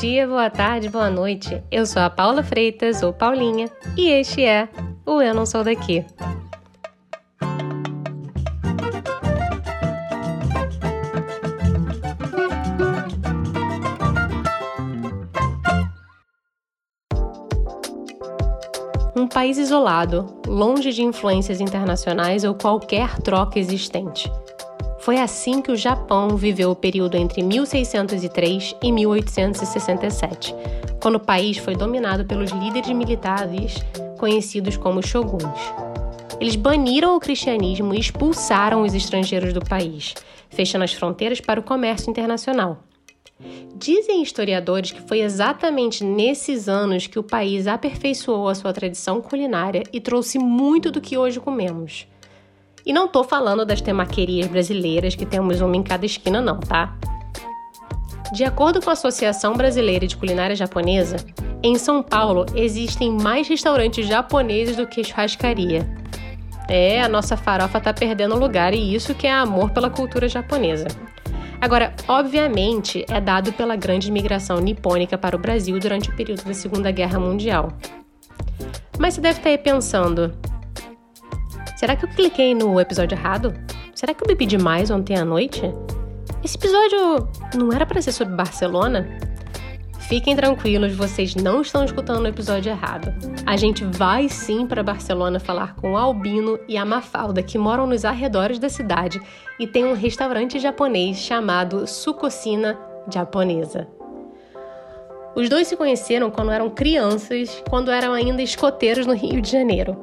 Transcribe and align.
dia, 0.00 0.26
boa 0.26 0.48
tarde, 0.48 0.88
boa 0.88 1.10
noite. 1.10 1.62
Eu 1.70 1.84
sou 1.84 2.00
a 2.00 2.08
Paula 2.08 2.42
Freitas, 2.42 3.02
ou 3.02 3.12
Paulinha, 3.12 3.68
e 3.98 4.08
este 4.08 4.42
é 4.42 4.66
o 5.04 5.20
Eu 5.20 5.34
Não 5.34 5.44
Sou 5.44 5.62
Daqui. 5.62 6.06
Um 19.14 19.28
país 19.28 19.58
isolado, 19.58 20.40
longe 20.46 20.92
de 20.92 21.02
influências 21.02 21.60
internacionais 21.60 22.42
ou 22.42 22.54
qualquer 22.54 23.18
troca 23.18 23.58
existente. 23.58 24.32
Foi 25.00 25.18
assim 25.18 25.62
que 25.62 25.72
o 25.72 25.76
Japão 25.76 26.36
viveu 26.36 26.70
o 26.70 26.76
período 26.76 27.16
entre 27.16 27.42
1603 27.42 28.76
e 28.82 28.92
1867, 28.92 30.54
quando 31.00 31.14
o 31.14 31.20
país 31.20 31.56
foi 31.56 31.74
dominado 31.74 32.26
pelos 32.26 32.50
líderes 32.50 32.90
militares 32.90 33.78
conhecidos 34.18 34.76
como 34.76 35.02
shoguns. 35.02 35.58
Eles 36.38 36.54
baniram 36.54 37.16
o 37.16 37.20
cristianismo 37.20 37.94
e 37.94 37.98
expulsaram 37.98 38.82
os 38.82 38.94
estrangeiros 38.94 39.54
do 39.54 39.64
país, 39.64 40.14
fechando 40.50 40.84
as 40.84 40.92
fronteiras 40.92 41.40
para 41.40 41.58
o 41.58 41.62
comércio 41.62 42.10
internacional. 42.10 42.82
Dizem 43.74 44.22
historiadores 44.22 44.92
que 44.92 45.00
foi 45.00 45.20
exatamente 45.20 46.04
nesses 46.04 46.68
anos 46.68 47.06
que 47.06 47.18
o 47.18 47.22
país 47.22 47.66
aperfeiçoou 47.66 48.48
a 48.48 48.54
sua 48.54 48.72
tradição 48.74 49.22
culinária 49.22 49.82
e 49.90 49.98
trouxe 49.98 50.38
muito 50.38 50.90
do 50.90 51.00
que 51.00 51.16
hoje 51.16 51.40
comemos. 51.40 52.06
E 52.90 52.92
não 52.92 53.06
tô 53.06 53.22
falando 53.22 53.64
das 53.64 53.80
temaquerias 53.80 54.48
brasileiras 54.48 55.14
que 55.14 55.24
temos 55.24 55.60
uma 55.60 55.76
em 55.76 55.82
cada 55.82 56.04
esquina, 56.04 56.40
não, 56.40 56.58
tá? 56.58 56.92
De 58.32 58.42
acordo 58.42 58.82
com 58.82 58.90
a 58.90 58.94
Associação 58.94 59.54
Brasileira 59.54 60.08
de 60.08 60.16
Culinária 60.16 60.56
Japonesa, 60.56 61.18
em 61.62 61.78
São 61.78 62.02
Paulo 62.02 62.46
existem 62.52 63.12
mais 63.12 63.46
restaurantes 63.46 64.08
japoneses 64.08 64.74
do 64.74 64.88
que 64.88 65.04
churrascaria. 65.04 65.88
É, 66.68 67.00
a 67.00 67.08
nossa 67.08 67.36
farofa 67.36 67.80
tá 67.80 67.94
perdendo 67.94 68.36
lugar 68.36 68.74
e 68.74 68.92
isso 68.92 69.14
que 69.14 69.28
é 69.28 69.32
amor 69.32 69.70
pela 69.70 69.88
cultura 69.88 70.28
japonesa. 70.28 70.88
Agora, 71.60 71.94
obviamente, 72.08 73.06
é 73.08 73.20
dado 73.20 73.52
pela 73.52 73.76
grande 73.76 74.10
migração 74.10 74.58
nipônica 74.58 75.16
para 75.16 75.36
o 75.36 75.38
Brasil 75.38 75.78
durante 75.78 76.10
o 76.10 76.16
período 76.16 76.42
da 76.42 76.54
Segunda 76.54 76.90
Guerra 76.90 77.20
Mundial. 77.20 77.72
Mas 78.98 79.14
você 79.14 79.20
deve 79.20 79.38
estar 79.38 79.50
aí 79.50 79.58
pensando: 79.58 80.34
será 81.80 81.96
que 81.96 82.04
eu 82.04 82.10
cliquei 82.10 82.54
no 82.54 82.78
episódio 82.78 83.16
errado? 83.16 83.54
Será 83.94 84.12
que 84.12 84.22
eu 84.22 84.28
bebi 84.28 84.44
demais 84.44 84.90
ontem 84.90 85.16
à 85.16 85.24
noite? 85.24 85.62
Esse 86.44 86.58
episódio 86.58 87.26
não 87.54 87.72
era 87.72 87.86
para 87.86 88.02
ser 88.02 88.12
sobre 88.12 88.34
Barcelona? 88.34 89.08
Fiquem 90.00 90.36
tranquilos, 90.36 90.94
vocês 90.94 91.34
não 91.34 91.62
estão 91.62 91.82
escutando 91.82 92.24
o 92.24 92.28
episódio 92.28 92.70
errado. 92.70 93.14
A 93.46 93.56
gente 93.56 93.82
vai 93.82 94.28
sim 94.28 94.66
para 94.66 94.82
Barcelona 94.82 95.40
falar 95.40 95.74
com 95.76 95.92
o 95.92 95.96
Albino 95.96 96.58
e 96.68 96.76
a 96.76 96.84
Mafalda, 96.84 97.42
que 97.42 97.56
moram 97.56 97.86
nos 97.86 98.04
arredores 98.04 98.58
da 98.58 98.68
cidade 98.68 99.18
e 99.58 99.66
tem 99.66 99.86
um 99.86 99.94
restaurante 99.94 100.58
japonês 100.58 101.16
chamado 101.16 101.86
Sukocina 101.86 102.78
Japonesa. 103.10 103.88
Os 105.34 105.48
dois 105.48 105.66
se 105.66 105.78
conheceram 105.78 106.30
quando 106.30 106.50
eram 106.50 106.68
crianças, 106.68 107.62
quando 107.70 107.90
eram 107.90 108.12
ainda 108.12 108.42
escoteiros 108.42 109.06
no 109.06 109.14
Rio 109.14 109.40
de 109.40 109.50
Janeiro. 109.50 109.98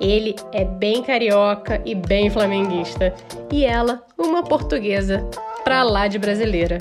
Ele 0.00 0.34
é 0.52 0.64
bem 0.64 1.02
carioca 1.02 1.80
e 1.84 1.94
bem 1.94 2.30
flamenguista, 2.30 3.14
e 3.52 3.64
ela, 3.64 4.04
uma 4.18 4.42
portuguesa, 4.42 5.28
pra 5.62 5.82
lá 5.82 6.08
de 6.08 6.18
brasileira. 6.18 6.78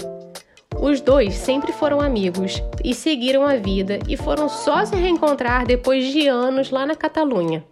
Os 0.81 0.99
dois 0.99 1.33
sempre 1.35 1.71
foram 1.71 2.01
amigos 2.01 2.61
e 2.83 2.93
seguiram 2.93 3.47
a 3.47 3.55
vida 3.55 3.99
e 4.09 4.17
foram 4.17 4.49
só 4.49 4.83
se 4.83 4.95
reencontrar 4.95 5.65
depois 5.65 6.11
de 6.11 6.27
anos 6.27 6.71
lá 6.71 6.85
na 6.85 6.95
Catalunha. 6.95 7.63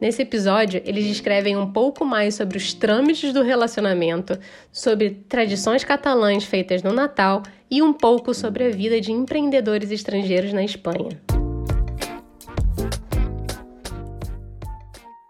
Nesse 0.00 0.22
episódio, 0.22 0.80
eles 0.84 1.04
descrevem 1.04 1.56
um 1.56 1.72
pouco 1.72 2.04
mais 2.04 2.36
sobre 2.36 2.56
os 2.56 2.72
trâmites 2.72 3.32
do 3.32 3.42
relacionamento, 3.42 4.38
sobre 4.70 5.10
tradições 5.28 5.82
catalãs 5.82 6.44
feitas 6.44 6.84
no 6.84 6.92
Natal 6.92 7.42
e 7.68 7.82
um 7.82 7.92
pouco 7.92 8.32
sobre 8.32 8.66
a 8.66 8.70
vida 8.70 9.00
de 9.00 9.10
empreendedores 9.10 9.90
estrangeiros 9.90 10.52
na 10.52 10.62
Espanha. 10.62 11.20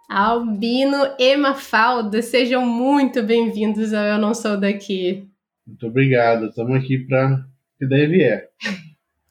Albino 0.09 0.97
e 1.19 1.37
Mafalda, 1.37 2.23
sejam 2.23 2.65
muito 2.65 3.23
bem-vindos 3.23 3.93
ao 3.93 4.03
Eu 4.03 4.17
Não 4.17 4.33
Sou 4.33 4.57
Daqui. 4.57 5.29
Muito 5.67 5.87
obrigado. 5.87 6.47
Estamos 6.47 6.83
aqui 6.83 6.97
para 7.01 7.45
que 7.79 7.87
daí 7.87 8.07
vier. 8.07 8.49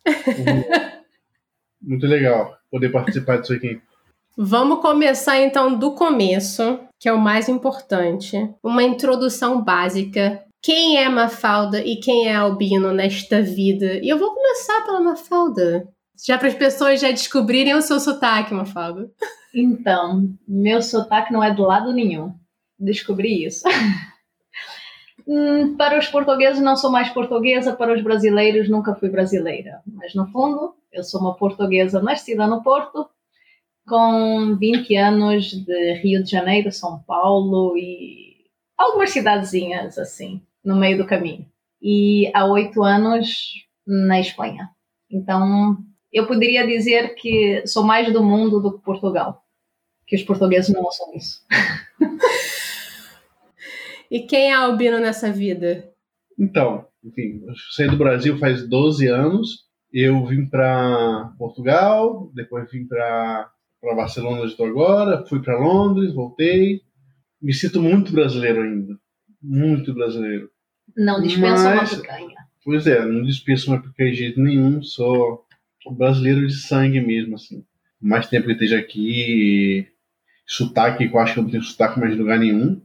Muito 1.81 2.05
legal 2.05 2.55
poder 2.69 2.89
participar 2.89 3.37
disso 3.37 3.53
aqui. 3.53 3.81
Vamos 4.37 4.79
começar 4.79 5.39
então 5.39 5.75
do 5.75 5.95
começo, 5.95 6.79
que 6.99 7.09
é 7.09 7.13
o 7.13 7.19
mais 7.19 7.49
importante. 7.49 8.37
Uma 8.61 8.83
introdução 8.83 9.63
básica. 9.63 10.43
Quem 10.61 10.97
é 10.97 11.09
Mafalda 11.09 11.79
e 11.79 11.95
quem 11.95 12.27
é 12.27 12.35
Albino 12.35 12.93
nesta 12.93 13.41
vida? 13.41 13.99
E 14.03 14.09
eu 14.09 14.19
vou 14.19 14.31
começar 14.31 14.81
pela 14.81 15.01
Mafalda. 15.01 15.87
Já 16.23 16.37
para 16.37 16.49
as 16.49 16.55
pessoas 16.55 17.01
já 17.01 17.09
descobrirem 17.09 17.73
o 17.73 17.81
seu 17.81 17.99
sotaque, 17.99 18.53
Mafalda. 18.53 19.09
Então, 19.53 20.33
meu 20.47 20.81
sotaque 20.81 21.31
não 21.31 21.43
é 21.43 21.53
do 21.53 21.63
lado 21.63 21.93
nenhum. 21.93 22.33
Descobri 22.79 23.45
isso. 23.45 23.63
Hum, 25.27 25.75
para 25.75 25.99
os 25.99 26.07
portugueses 26.07 26.61
não 26.61 26.77
sou 26.77 26.89
mais 26.89 27.09
portuguesa, 27.09 27.75
para 27.75 27.93
os 27.93 28.01
brasileiros 28.01 28.69
nunca 28.69 28.95
fui 28.95 29.09
brasileira. 29.09 29.81
Mas 29.85 30.15
no 30.15 30.25
fundo, 30.27 30.73
eu 30.89 31.03
sou 31.03 31.19
uma 31.19 31.35
portuguesa 31.35 32.01
nascida 32.01 32.47
no 32.47 32.63
Porto, 32.63 33.09
com 33.85 34.55
20 34.55 34.95
anos 34.95 35.51
de 35.51 35.93
Rio 35.95 36.23
de 36.23 36.31
Janeiro, 36.31 36.71
São 36.71 36.99
Paulo 36.99 37.77
e 37.77 38.37
algumas 38.77 39.09
cidadezinhas 39.09 39.97
assim, 39.97 40.41
no 40.63 40.77
meio 40.77 40.97
do 40.97 41.05
caminho. 41.05 41.45
E 41.81 42.31
há 42.33 42.45
oito 42.45 42.81
anos 42.81 43.65
na 43.85 44.19
Espanha. 44.21 44.69
Então, 45.11 45.77
eu 46.11 46.27
poderia 46.27 46.65
dizer 46.65 47.15
que 47.15 47.65
sou 47.65 47.83
mais 47.83 48.11
do 48.11 48.23
mundo 48.23 48.59
do 48.59 48.77
que 48.77 48.83
Portugal. 48.83 49.43
Que 50.05 50.15
os 50.15 50.23
portugueses 50.23 50.73
não 50.73 50.89
são 50.91 51.13
isso. 51.13 51.45
E 54.09 54.21
quem 54.21 54.51
é 54.51 54.53
albino 54.53 54.99
nessa 54.99 55.31
vida? 55.31 55.89
Então, 56.39 56.85
enfim, 57.03 57.41
eu 57.45 57.53
saí 57.75 57.89
do 57.89 57.97
Brasil 57.97 58.37
faz 58.37 58.67
12 58.67 59.07
anos. 59.07 59.67
Eu 59.91 60.25
vim 60.25 60.45
para 60.45 61.33
Portugal, 61.37 62.31
depois 62.33 62.69
vim 62.71 62.85
para 62.85 63.49
Barcelona, 63.81 64.41
onde 64.41 64.51
estou 64.51 64.65
agora, 64.65 65.25
fui 65.27 65.41
para 65.41 65.59
Londres, 65.59 66.13
voltei. 66.13 66.81
Me 67.41 67.53
sinto 67.53 67.81
muito 67.81 68.11
brasileiro 68.11 68.61
ainda. 68.61 68.97
Muito 69.41 69.93
brasileiro. 69.93 70.49
Não 70.95 71.21
dispensa 71.21 71.75
Mas, 71.75 71.93
uma 71.93 72.01
picanha. 72.01 72.37
Pois 72.63 72.87
é, 72.87 73.05
não 73.05 73.23
dispenso 73.23 73.71
uma 73.71 73.81
picanha 73.81 74.11
de 74.11 74.17
jeito 74.17 74.41
nenhum, 74.41 74.81
sou 74.81 75.45
brasileiro 75.93 76.45
de 76.45 76.53
sangue 76.53 77.01
mesmo, 77.01 77.35
assim. 77.35 77.63
Mais 78.01 78.27
tempo 78.27 78.47
que 78.47 78.53
esteja 78.53 78.79
aqui, 78.79 79.87
sotaque, 80.45 81.07
que 81.07 81.15
eu 81.15 81.19
acho 81.19 81.33
que 81.33 81.39
eu 81.39 81.43
não 81.43 81.51
tenho 81.51 81.63
sotaque 81.63 81.99
mais 81.99 82.13
de 82.13 82.19
lugar 82.19 82.39
nenhum 82.39 82.81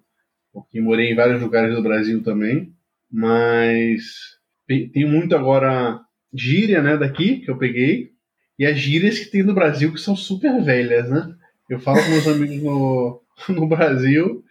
porque 0.53 0.81
morei 0.81 1.11
em 1.11 1.15
vários 1.15 1.41
lugares 1.41 1.75
do 1.75 1.83
Brasil 1.83 2.23
também, 2.23 2.73
mas 3.11 4.03
tem 4.67 5.07
muito 5.07 5.35
agora 5.35 6.01
gíria, 6.33 6.83
né, 6.83 6.97
daqui 6.97 7.39
que 7.39 7.51
eu 7.51 7.59
peguei 7.59 8.13
e 8.59 8.67
as 8.67 8.79
gírias 8.79 9.19
que 9.19 9.31
tem 9.31 9.43
no 9.43 9.55
Brasil 9.55 9.93
que 9.93 10.01
são 10.01 10.15
super 10.15 10.63
velhas, 10.63 11.09
né? 11.09 11.35
Eu 11.69 11.81
falo 11.81 12.03
com 12.03 12.11
meus 12.11 12.27
amigos 12.27 12.63
no, 12.63 13.23
no 13.49 13.67
Brasil, 13.67 14.45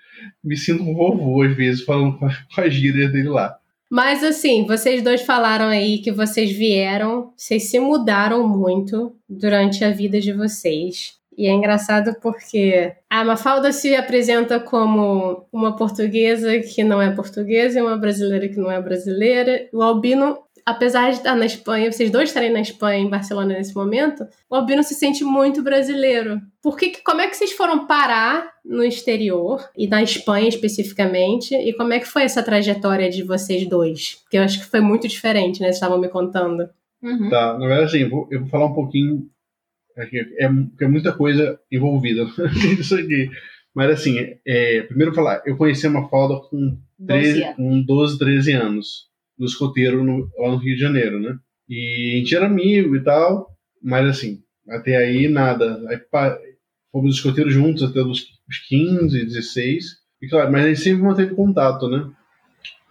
me 0.44 0.57
sinto 0.57 0.83
um 0.83 0.94
vovô 0.94 1.44
às 1.44 1.56
vezes 1.56 1.83
falando 1.83 2.18
com 2.18 2.27
as 2.62 2.74
gírias 2.74 3.12
dele 3.12 3.30
lá. 3.30 3.57
Mas 3.91 4.23
assim, 4.23 4.65
vocês 4.65 5.03
dois 5.03 5.21
falaram 5.23 5.65
aí 5.65 5.97
que 5.97 6.13
vocês 6.13 6.49
vieram, 6.49 7.33
vocês 7.35 7.69
se 7.69 7.77
mudaram 7.77 8.47
muito 8.47 9.13
durante 9.27 9.83
a 9.83 9.91
vida 9.91 10.17
de 10.17 10.31
vocês. 10.31 11.19
E 11.38 11.45
é 11.45 11.51
engraçado 11.51 12.15
porque 12.21 12.93
a 13.09 13.25
Mafalda 13.25 13.73
se 13.73 13.93
apresenta 13.93 14.61
como 14.61 15.45
uma 15.51 15.75
portuguesa 15.75 16.57
que 16.59 16.85
não 16.85 17.01
é 17.01 17.11
portuguesa 17.11 17.79
e 17.79 17.81
uma 17.81 17.97
brasileira 17.97 18.47
que 18.47 18.57
não 18.57 18.71
é 18.71 18.81
brasileira. 18.81 19.67
O 19.73 19.81
Albino, 19.81 20.38
apesar 20.66 21.12
de 21.12 21.18
estar 21.18 21.36
na 21.36 21.46
Espanha, 21.46 21.92
vocês 21.92 22.12
dois 22.12 22.30
estarem 22.30 22.52
na 22.52 22.62
Espanha, 22.62 23.00
em 23.00 23.10
Barcelona 23.10 23.54
nesse 23.54 23.75
momento, 23.75 24.25
o 24.50 24.56
Albino 24.56 24.84
se 24.84 24.96
sente 24.96 25.24
muito 25.24 25.62
brasileiro. 25.62 26.42
Por 26.62 26.78
que, 26.78 27.02
como 27.04 27.22
é 27.22 27.28
que 27.28 27.36
vocês 27.36 27.52
foram 27.52 27.88
parar 27.88 28.52
no 28.63 28.84
exterior 28.84 29.68
e 29.78 29.88
na 29.88 30.04
Espanha 30.04 30.48
especificamente? 30.48 31.56
E 31.56 31.74
como 31.74 31.94
é 31.94 32.00
que 32.00 32.08
foi 32.08 32.24
essa 32.24 32.44
trajetória 32.44 33.10
de 33.10 33.24
vocês 33.24 33.68
dois? 33.68 34.19
Porque 34.24 34.38
eu 34.38 34.44
acho 34.44 34.60
que 34.60 34.66
foi 34.66 34.81
muito 34.81 35.08
diferente, 35.08 35.60
né? 35.60 35.68
Vocês 35.68 35.75
estavam 35.75 36.00
me 36.00 36.10
contando. 36.10 36.69
Uhum. 37.02 37.30
Tá, 37.30 37.58
na 37.58 37.68
verdade, 37.68 37.86
assim, 37.86 38.00
eu 38.00 38.10
vou, 38.10 38.28
eu 38.31 38.40
vou 38.42 38.50
falar 38.50 38.68
um 38.68 38.74
pouquinho 38.74 39.28
é, 39.98 40.46
é 40.46 40.88
muita 40.88 41.12
coisa 41.13 41.60
envolvida 41.72 42.25
nisso 42.54 42.96
aqui. 42.96 43.30
Mas 43.74 43.92
assim, 43.92 44.18
é, 44.46 44.81
primeiro 44.84 45.13
falar, 45.13 45.42
eu 45.46 45.56
conheci 45.56 45.88
a 45.88 45.90
Mafalda 45.90 46.36
com, 46.50 46.78
13, 47.06 47.40
12 47.42 47.56
com 47.56 47.81
12, 47.81 48.19
13 48.19 48.52
anos, 48.54 49.11
no 49.41 49.47
escoteiro 49.47 50.03
no, 50.03 50.29
lá 50.38 50.51
no 50.51 50.57
Rio 50.57 50.75
de 50.75 50.81
Janeiro, 50.81 51.19
né? 51.19 51.35
E 51.67 52.13
a 52.13 52.17
gente 52.19 52.35
era 52.35 52.45
amigo 52.45 52.95
e 52.95 53.03
tal, 53.03 53.49
mas 53.81 54.07
assim, 54.07 54.43
até 54.69 54.95
aí 54.95 55.27
nada. 55.27 55.83
Aí 55.89 55.97
pá, 55.97 56.38
fomos 56.91 57.15
escoteiros 57.15 57.51
juntos 57.51 57.81
até 57.81 58.01
os 58.01 58.23
15, 58.69 59.25
16. 59.25 59.85
E 60.21 60.27
claro, 60.27 60.51
mas 60.51 60.63
a 60.63 60.67
gente 60.67 60.81
sempre 60.81 61.01
manteve 61.01 61.33
contato, 61.33 61.89
né? 61.89 62.07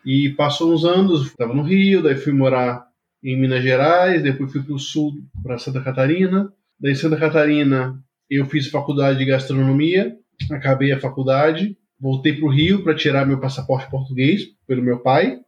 E 0.05 0.31
passou 0.31 0.75
uns 0.75 0.85
anos, 0.85 1.29
estava 1.29 1.55
no 1.55 1.63
Rio, 1.63 2.03
daí 2.03 2.17
fui 2.17 2.33
morar 2.33 2.85
em 3.23 3.39
Minas 3.39 3.63
Gerais, 3.63 4.21
depois 4.21 4.51
fui 4.51 4.63
para 4.63 4.75
o 4.75 4.79
sul, 4.79 5.13
para 5.45 5.59
Santa 5.59 5.81
Catarina. 5.81 6.53
Daí 6.81 6.97
Santa 6.97 7.17
Catarina 7.17 8.03
eu 8.29 8.47
fiz 8.47 8.67
faculdade 8.67 9.19
de 9.19 9.25
gastronomia, 9.25 10.17
acabei 10.51 10.91
a 10.91 10.99
faculdade, 10.99 11.77
voltei 12.01 12.33
para 12.33 12.47
o 12.47 12.51
Rio 12.51 12.83
para 12.83 12.97
tirar 12.97 13.25
meu 13.25 13.39
passaporte 13.39 13.89
português 13.89 14.49
pelo 14.67 14.83
meu 14.83 14.99
pai. 14.99 15.39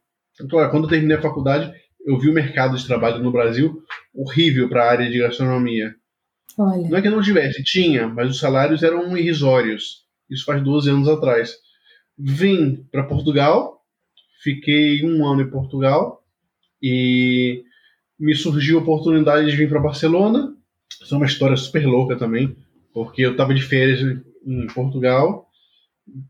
Claro, 0.49 0.71
quando 0.71 0.85
eu 0.85 0.89
terminei 0.89 1.17
a 1.17 1.21
faculdade, 1.21 1.73
eu 2.05 2.17
vi 2.17 2.29
o 2.29 2.33
mercado 2.33 2.77
de 2.77 2.85
trabalho 2.85 3.23
no 3.23 3.31
Brasil 3.31 3.83
horrível 4.13 4.69
para 4.69 4.83
a 4.83 4.91
área 4.91 5.09
de 5.09 5.19
gastronomia. 5.19 5.95
Olha. 6.57 6.89
Não 6.89 6.97
é 6.97 7.01
que 7.01 7.09
não 7.09 7.21
tivesse, 7.21 7.63
tinha, 7.63 8.07
mas 8.07 8.29
os 8.29 8.39
salários 8.39 8.83
eram 8.83 9.17
irrisórios. 9.17 10.03
Isso 10.29 10.45
faz 10.45 10.61
12 10.61 10.89
anos 10.89 11.07
atrás. 11.07 11.55
Vim 12.17 12.85
para 12.91 13.03
Portugal, 13.03 13.81
fiquei 14.43 15.03
um 15.03 15.25
ano 15.25 15.41
em 15.41 15.49
Portugal 15.49 16.23
e 16.81 17.63
me 18.19 18.35
surgiu 18.35 18.77
a 18.77 18.81
oportunidade 18.81 19.49
de 19.49 19.55
vir 19.55 19.69
para 19.69 19.79
Barcelona. 19.79 20.55
Isso 21.01 21.13
é 21.13 21.17
uma 21.17 21.25
história 21.25 21.57
super 21.57 21.85
louca 21.85 22.15
também, 22.15 22.55
porque 22.93 23.23
eu 23.23 23.31
estava 23.31 23.53
de 23.53 23.63
férias 23.63 23.99
em 24.45 24.67
Portugal, 24.67 25.49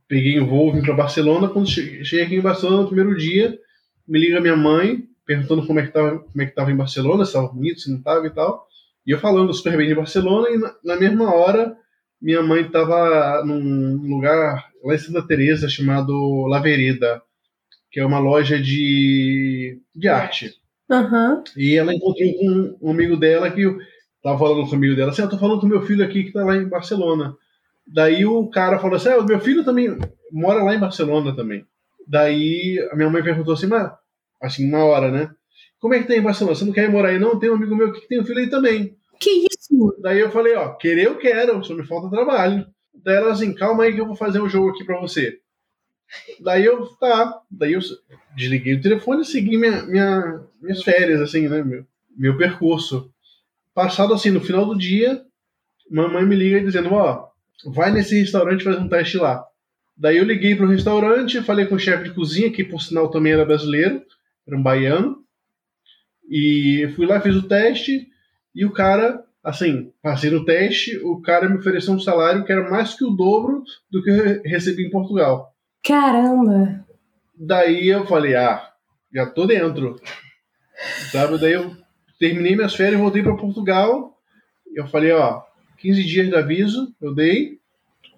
peguei 0.08 0.40
um 0.40 0.48
voo, 0.48 0.72
vim 0.72 0.82
para 0.82 0.94
Barcelona. 0.94 1.50
Quando 1.50 1.68
cheguei 1.70 2.22
aqui 2.22 2.36
em 2.36 2.42
Barcelona, 2.42 2.84
no 2.84 2.88
primeiro 2.88 3.18
dia, 3.18 3.60
me 4.08 4.20
liga 4.20 4.42
minha 4.42 4.56
mãe 4.56 5.08
perguntando 5.26 5.66
como 5.66 5.80
é 5.80 5.84
que 5.84 5.90
estava 5.90 6.20
como 6.20 6.42
é 6.42 6.46
que 6.46 6.56
tava 6.56 6.72
em 6.72 6.76
Barcelona, 6.76 7.26
se 7.26 7.32
estava 7.32 7.48
bonito, 7.48 7.80
se 7.80 7.90
não 7.90 7.98
estava 7.98 8.26
e 8.28 8.30
tal. 8.30 8.68
E 9.06 9.12
eu 9.12 9.20
falando 9.20 9.54
super 9.54 9.76
bem 9.78 9.88
de 9.88 9.96
Barcelona, 9.96 10.50
e 10.50 10.58
na, 10.58 10.76
na 10.84 10.96
mesma 10.96 11.34
hora, 11.34 11.76
minha 12.22 12.42
mãe 12.42 12.62
estava 12.62 13.44
num 13.46 13.98
lugar 13.98 14.70
lá 14.84 14.96
em 14.96 14.98
Santa 14.98 15.26
Teresa 15.26 15.68
chamado 15.68 16.48
La 16.48 16.60
Vereda, 16.60 17.22
que 17.92 18.00
é 18.00 18.06
uma 18.06 18.20
loja 18.20 18.60
de, 18.60 19.80
de 19.96 20.08
arte. 20.08 20.54
Uhum. 20.90 21.44
E 21.58 21.76
ela 21.76 21.94
encontrou 21.94 22.34
com 22.36 22.78
um 22.82 22.92
amigo 22.92 23.18
dela 23.18 23.50
que 23.52 23.62
estava 24.18 24.38
falando 24.38 24.66
com 24.66 24.72
o 24.72 24.76
amigo 24.76 24.96
dela 24.96 25.12
assim, 25.12 25.22
eu 25.22 25.30
tô 25.30 25.38
falando 25.38 25.60
com 25.60 25.68
meu 25.68 25.82
filho 25.82 26.04
aqui 26.04 26.24
que 26.24 26.30
está 26.30 26.44
lá 26.44 26.56
em 26.56 26.68
Barcelona. 26.68 27.36
Daí 27.86 28.26
o 28.26 28.48
cara 28.50 28.80
falou 28.80 28.96
assim, 28.96 29.10
ah, 29.10 29.22
meu 29.22 29.40
filho 29.40 29.64
também 29.66 29.98
mora 30.32 30.64
lá 30.64 30.74
em 30.74 30.80
Barcelona 30.80 31.36
também. 31.36 31.66
Daí 32.08 32.80
a 32.92 32.96
minha 32.96 33.10
mãe 33.10 33.24
perguntou 33.24 33.54
assim, 33.54 33.68
mas 33.68 33.92
assim, 34.42 34.68
uma 34.68 34.84
hora, 34.86 35.12
né? 35.12 35.32
Como 35.80 35.94
é 35.94 36.00
que 36.00 36.08
tem 36.08 36.20
em 36.20 36.24
Barcelona? 36.24 36.56
Você 36.56 36.66
não 36.66 36.74
quer 36.74 36.86
ir 36.86 36.92
morar 36.92 37.10
aí? 37.10 37.20
Não, 37.20 37.38
tem 37.38 37.50
um 37.50 37.56
amigo 37.56 37.76
meu 37.76 37.92
que 37.92 38.08
tem 38.08 38.20
um 38.20 38.26
filho 38.26 38.40
aí 38.40 38.50
também. 38.50 38.96
Que 39.20 39.48
isso? 39.52 39.98
Daí 40.02 40.20
eu 40.20 40.32
falei, 40.32 40.56
ó, 40.56 40.74
querer 40.74 41.06
eu 41.06 41.18
quero, 41.18 41.64
só 41.64 41.74
me 41.74 41.86
falta 41.86 42.10
trabalho. 42.10 42.66
Daí 42.94 43.18
ela 43.18 43.32
assim, 43.32 43.54
calma 43.54 43.84
aí 43.84 43.94
que 43.94 44.00
eu 44.00 44.06
vou 44.06 44.16
fazer 44.16 44.40
um 44.40 44.50
jogo 44.50 44.70
aqui 44.70 44.84
pra 44.84 45.00
você. 45.00 45.40
Daí 46.40 46.66
eu, 46.66 46.86
tá. 46.98 47.42
Daí 47.50 47.74
eu 47.74 47.80
desliguei 48.36 48.76
o 48.76 48.82
telefone 48.82 49.22
e 49.22 49.26
segui 49.26 49.58
minha, 49.58 49.84
minha, 49.84 50.44
minhas 50.62 50.84
férias, 50.84 51.22
assim, 51.22 51.48
né? 51.48 51.64
Meu, 51.64 51.86
meu 52.16 52.38
percurso. 52.38 53.12
Passado 53.74 54.14
assim, 54.14 54.30
no 54.30 54.42
final 54.42 54.66
do 54.66 54.78
dia, 54.78 55.24
mamãe 55.90 56.26
me 56.26 56.36
liga 56.36 56.62
dizendo, 56.62 56.94
ó, 56.94 57.28
vai 57.66 57.92
nesse 57.92 58.20
restaurante 58.20 58.64
fazer 58.64 58.80
um 58.80 58.90
teste 58.90 59.18
lá. 59.18 59.44
Daí 59.96 60.18
eu 60.18 60.24
liguei 60.24 60.56
pro 60.56 60.68
restaurante, 60.68 61.42
falei 61.44 61.66
com 61.66 61.76
o 61.76 61.80
chefe 61.80 62.06
de 62.06 62.16
cozinha, 62.16 62.52
que 62.52 62.64
por 62.64 62.82
sinal 62.82 63.10
também 63.10 63.34
era 63.34 63.46
brasileiro, 63.46 64.02
era 64.48 64.58
um 64.58 64.64
baiano. 64.64 65.24
E 66.30 66.92
fui 66.96 67.06
lá, 67.06 67.22
fiz 67.22 67.36
o 67.36 67.48
teste, 67.48 68.08
e 68.56 68.66
o 68.66 68.72
cara, 68.72 69.24
assim, 69.44 69.92
passei 70.02 70.30
no 70.32 70.46
teste, 70.46 70.98
o 71.00 71.22
cara 71.22 71.48
me 71.48 71.58
ofereceu 71.58 71.94
um 71.94 72.00
salário 72.00 72.44
que 72.44 72.52
era 72.52 72.70
mais 72.70 72.94
que 72.94 73.04
o 73.04 73.12
dobro 73.12 73.64
do 73.92 74.02
que 74.02 74.10
eu 74.10 74.42
recebi 74.44 74.86
em 74.86 74.90
Portugal. 74.90 75.54
Caramba! 75.86 76.86
Daí 77.36 77.88
eu 77.88 78.06
falei, 78.06 78.36
ah, 78.36 78.72
já 79.14 79.26
tô 79.26 79.46
dentro. 79.46 80.00
Sabe? 81.12 81.38
Daí 81.38 81.54
eu 81.54 81.76
terminei 82.20 82.56
minhas 82.56 82.76
férias, 82.76 83.00
voltei 83.00 83.22
para 83.22 83.36
Portugal. 83.36 84.18
Eu 84.74 84.88
falei, 84.88 85.12
ó, 85.12 85.42
15 85.78 86.04
dias 86.04 86.28
de 86.28 86.36
aviso, 86.36 86.96
eu 87.02 87.14
dei, 87.14 87.60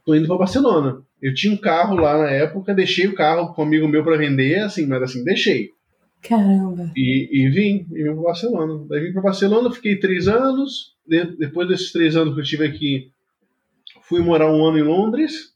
tô 0.06 0.16
indo 0.16 0.28
para 0.28 0.38
Barcelona. 0.38 1.05
Eu 1.26 1.34
tinha 1.34 1.52
um 1.52 1.58
carro 1.58 1.96
lá 1.96 2.20
na 2.20 2.30
época, 2.30 2.72
deixei 2.72 3.08
o 3.08 3.16
carro 3.16 3.52
com 3.52 3.64
um 3.64 3.66
amigo 3.66 3.88
meu 3.88 4.04
para 4.04 4.16
vender, 4.16 4.60
assim, 4.60 4.86
mas 4.86 5.02
assim, 5.02 5.24
deixei. 5.24 5.72
Caramba! 6.22 6.92
E, 6.96 7.30
e 7.32 7.50
vim, 7.50 7.88
e 7.92 8.04
vim 8.04 8.14
para 8.14 8.22
Barcelona. 8.22 8.86
Daí 8.88 9.08
vim 9.08 9.12
para 9.12 9.24
Barcelona, 9.24 9.72
fiquei 9.72 10.00
três 10.00 10.28
anos. 10.28 10.94
De, 11.04 11.36
depois 11.36 11.68
desses 11.68 11.92
três 11.92 12.16
anos 12.16 12.36
que 12.36 12.42
eu 12.42 12.46
tive 12.46 12.68
aqui, 12.68 13.12
fui 14.04 14.22
morar 14.22 14.54
um 14.54 14.64
ano 14.64 14.78
em 14.78 14.84
Londres 14.84 15.52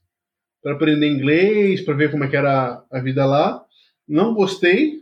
para 0.60 0.72
aprender 0.72 1.06
inglês, 1.06 1.82
para 1.82 1.94
ver 1.94 2.10
como 2.10 2.24
é 2.24 2.28
que 2.28 2.36
era 2.36 2.82
a 2.90 3.00
vida 3.00 3.24
lá. 3.24 3.64
Não 4.08 4.34
gostei, 4.34 4.94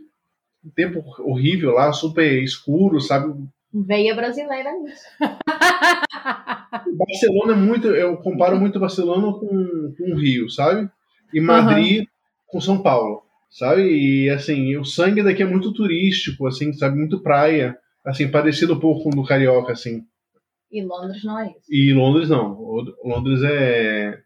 tempo 0.75 1.03
horrível 1.21 1.71
lá, 1.71 1.91
super 1.91 2.43
escuro, 2.43 3.01
sabe? 3.01 3.33
Veia 3.73 4.15
brasileira 4.15 4.71
nisso. 4.73 5.05
Barcelona 6.97 7.53
é 7.53 7.55
muito, 7.55 7.87
eu 7.87 8.17
comparo 8.17 8.59
muito 8.59 8.79
Barcelona 8.79 9.31
com, 9.33 9.93
com 9.97 10.11
o 10.11 10.17
Rio, 10.17 10.49
sabe? 10.49 10.89
E 11.33 11.39
Madrid 11.39 12.01
uhum. 12.01 12.07
com 12.47 12.61
São 12.61 12.81
Paulo, 12.81 13.23
sabe? 13.49 13.83
E 13.83 14.29
assim, 14.29 14.75
o 14.77 14.83
sangue 14.83 15.23
daqui 15.23 15.43
é 15.43 15.45
muito 15.45 15.71
turístico, 15.71 16.47
assim, 16.47 16.73
sabe? 16.73 16.97
Muito 16.97 17.21
praia, 17.21 17.77
assim, 18.03 18.29
parecido 18.29 18.73
um 18.73 18.79
pouco 18.79 19.03
com 19.03 19.09
o 19.09 19.21
do 19.21 19.23
carioca, 19.23 19.73
assim. 19.73 20.03
E 20.71 20.83
Londres 20.83 21.23
não 21.23 21.39
é 21.39 21.47
isso. 21.47 21.65
E 21.69 21.93
Londres 21.93 22.29
não. 22.29 22.59
Londres 23.03 23.41
é 23.43 24.19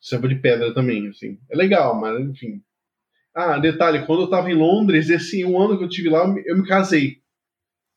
selva 0.00 0.28
de 0.28 0.36
pedra 0.36 0.72
também, 0.72 1.08
assim. 1.08 1.38
É 1.50 1.56
legal, 1.56 1.98
mas 2.00 2.18
enfim. 2.20 2.62
Ah, 3.34 3.58
detalhe, 3.58 4.06
quando 4.06 4.22
eu 4.22 4.30
tava 4.30 4.50
em 4.50 4.54
Londres, 4.54 5.08
esse 5.08 5.44
um 5.44 5.60
ano 5.60 5.78
que 5.78 5.84
eu 5.84 5.88
tive 5.88 6.08
lá, 6.08 6.24
eu 6.44 6.56
me 6.56 6.66
casei. 6.66 7.19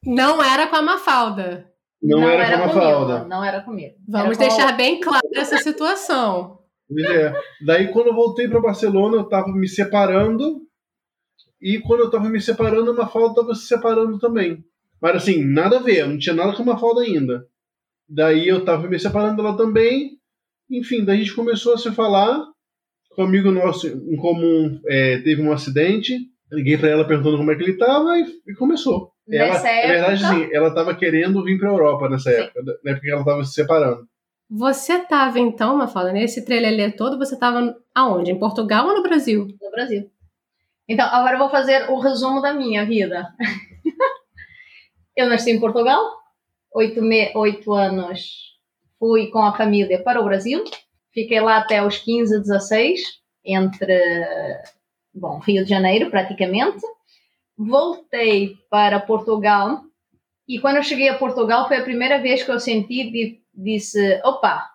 Não 0.06 0.44
era 0.44 0.68
com 0.68 0.76
a 0.76 0.82
Mafalda. 0.82 1.72
Não, 2.02 2.20
não 2.20 2.30
era, 2.30 2.44
era, 2.44 2.58
com 2.58 2.64
a 2.64 2.68
Mafalda. 2.68 3.14
Comigo, 3.14 3.30
não 3.30 3.44
era 3.44 3.62
comigo. 3.62 3.96
Vamos 4.08 4.38
era 4.38 4.50
deixar 4.50 4.72
com... 4.72 4.78
bem 4.78 5.00
claro 5.00 5.28
essa 5.34 5.58
situação. 5.58 6.60
Pois 6.88 7.06
é. 7.06 7.34
Daí, 7.66 7.88
quando 7.92 8.08
eu 8.08 8.16
voltei 8.16 8.48
para 8.48 8.62
Barcelona, 8.62 9.18
eu 9.18 9.24
tava 9.30 9.52
me 9.54 9.68
separando. 9.68 10.62
E 11.62 11.80
quando 11.80 12.02
eu 12.02 12.10
tava 12.10 12.28
me 12.28 12.42
separando, 12.42 12.92
a 12.92 12.94
Mafalda 12.94 13.36
tava 13.36 13.56
se 13.56 13.68
separando 13.68 14.20
também. 14.20 14.64
Mas 15.02 15.16
assim, 15.16 15.44
nada 15.44 15.78
a 15.78 15.82
ver, 15.82 16.06
não 16.08 16.18
tinha 16.18 16.36
nada 16.36 16.54
com 16.54 16.64
a 16.64 16.66
Mafalda 16.66 17.02
ainda. 17.02 17.48
Daí 18.08 18.48
eu 18.48 18.66
tava 18.66 18.88
me 18.88 19.00
separando 19.00 19.38
dela 19.38 19.56
também. 19.56 20.18
Enfim, 20.70 21.06
daí 21.06 21.18
a 21.18 21.20
gente 21.22 21.36
começou 21.36 21.74
a 21.74 21.78
se 21.78 21.90
falar. 21.92 22.44
Com 23.12 23.22
um 23.22 23.26
amigo 23.26 23.52
nosso 23.52 23.88
em 23.88 24.18
comum 24.18 24.80
é, 24.88 25.20
teve 25.20 25.42
um 25.42 25.54
acidente. 25.54 26.18
Liguei 26.52 26.78
para 26.78 26.90
ela 26.90 27.08
perguntando 27.08 27.38
como 27.38 27.52
é 27.52 27.56
que 27.56 27.64
ele 27.64 27.78
tava 27.78 28.18
e, 28.20 28.26
e 28.48 28.54
começou. 28.56 29.13
Ela, 29.30 29.54
nessa 29.54 29.70
época... 29.70 29.88
Na 29.88 30.08
verdade, 30.08 30.36
sim, 30.36 30.50
ela 30.54 30.68
estava 30.70 30.96
querendo 30.96 31.44
vir 31.44 31.58
para 31.58 31.70
a 31.70 31.74
Europa 31.74 32.10
nessa 32.10 32.32
sim. 32.32 32.38
época, 32.38 32.62
na 32.84 32.92
época 32.92 33.06
que 33.06 33.12
ela 33.12 33.22
estava 33.22 33.44
se 33.44 33.54
separando. 33.54 34.08
Você 34.50 34.94
estava 34.94 35.40
então, 35.40 35.78
Mafalda, 35.78 36.12
nesse 36.12 36.46
trelelê 36.46 36.92
todo, 36.92 37.18
você 37.18 37.34
estava 37.34 37.76
aonde? 37.96 38.32
Em 38.32 38.40
Portugal 38.40 38.88
ou 38.88 38.96
no 38.96 39.04
Brasil? 39.04 39.48
No 39.62 39.72
Brasil. 39.72 40.12
Então, 40.88 41.08
agora 41.08 41.36
eu 41.36 41.40
vou 41.40 41.50
fazer 41.50 41.90
o 41.90 42.00
resumo 42.00 42.42
da 42.42 42.54
minha 42.54 42.86
vida. 42.86 43.34
eu 45.16 45.28
nasci 45.28 45.52
em 45.52 45.60
Portugal, 45.60 46.04
oito, 46.74 47.02
me... 47.02 47.32
oito 47.36 47.74
anos 47.74 48.54
fui 49.00 49.28
com 49.28 49.40
a 49.40 49.56
família 49.56 50.02
para 50.02 50.22
o 50.22 50.24
Brasil, 50.24 50.64
fiquei 51.14 51.40
lá 51.42 51.58
até 51.58 51.86
os 51.86 51.98
15, 51.98 52.40
16, 52.40 53.02
entre, 53.44 54.02
bom, 55.14 55.40
Rio 55.40 55.64
de 55.64 55.70
Janeiro 55.70 56.10
praticamente. 56.10 56.86
Voltei 57.58 58.56
para 58.70 59.00
Portugal 59.00 59.82
e 60.48 60.60
quando 60.60 60.78
eu 60.78 60.84
cheguei 60.84 61.10
a 61.10 61.18
Portugal 61.18 61.68
foi 61.68 61.78
a 61.78 61.84
primeira 61.84 62.22
vez 62.22 62.44
que 62.44 62.52
eu 62.52 62.60
senti, 62.60 63.12
de, 63.12 63.42
disse, 63.54 64.20
opa, 64.24 64.70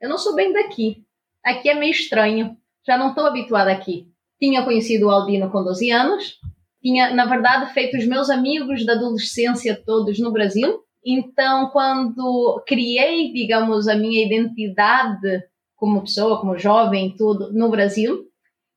eu 0.00 0.08
não 0.08 0.18
sou 0.18 0.34
bem 0.34 0.52
daqui, 0.52 1.04
aqui 1.44 1.68
é 1.68 1.74
meio 1.74 1.92
estranho, 1.92 2.56
já 2.86 2.98
não 2.98 3.10
estou 3.10 3.26
habituada 3.26 3.70
aqui. 3.70 4.08
Tinha 4.40 4.64
conhecido 4.64 5.06
o 5.06 5.10
Albino 5.10 5.50
com 5.50 5.62
12 5.62 5.90
anos, 5.90 6.40
tinha, 6.82 7.14
na 7.14 7.26
verdade, 7.26 7.72
feito 7.72 7.96
os 7.96 8.06
meus 8.06 8.28
amigos 8.28 8.84
da 8.84 8.94
adolescência 8.94 9.80
todos 9.86 10.18
no 10.18 10.32
Brasil, 10.32 10.82
então, 11.04 11.68
quando 11.70 12.62
criei, 12.66 13.32
digamos, 13.32 13.88
a 13.88 13.96
minha 13.96 14.24
identidade 14.24 15.42
como 15.74 16.02
pessoa, 16.02 16.38
como 16.40 16.56
jovem, 16.56 17.16
tudo 17.16 17.52
no 17.52 17.68
Brasil, 17.68 18.24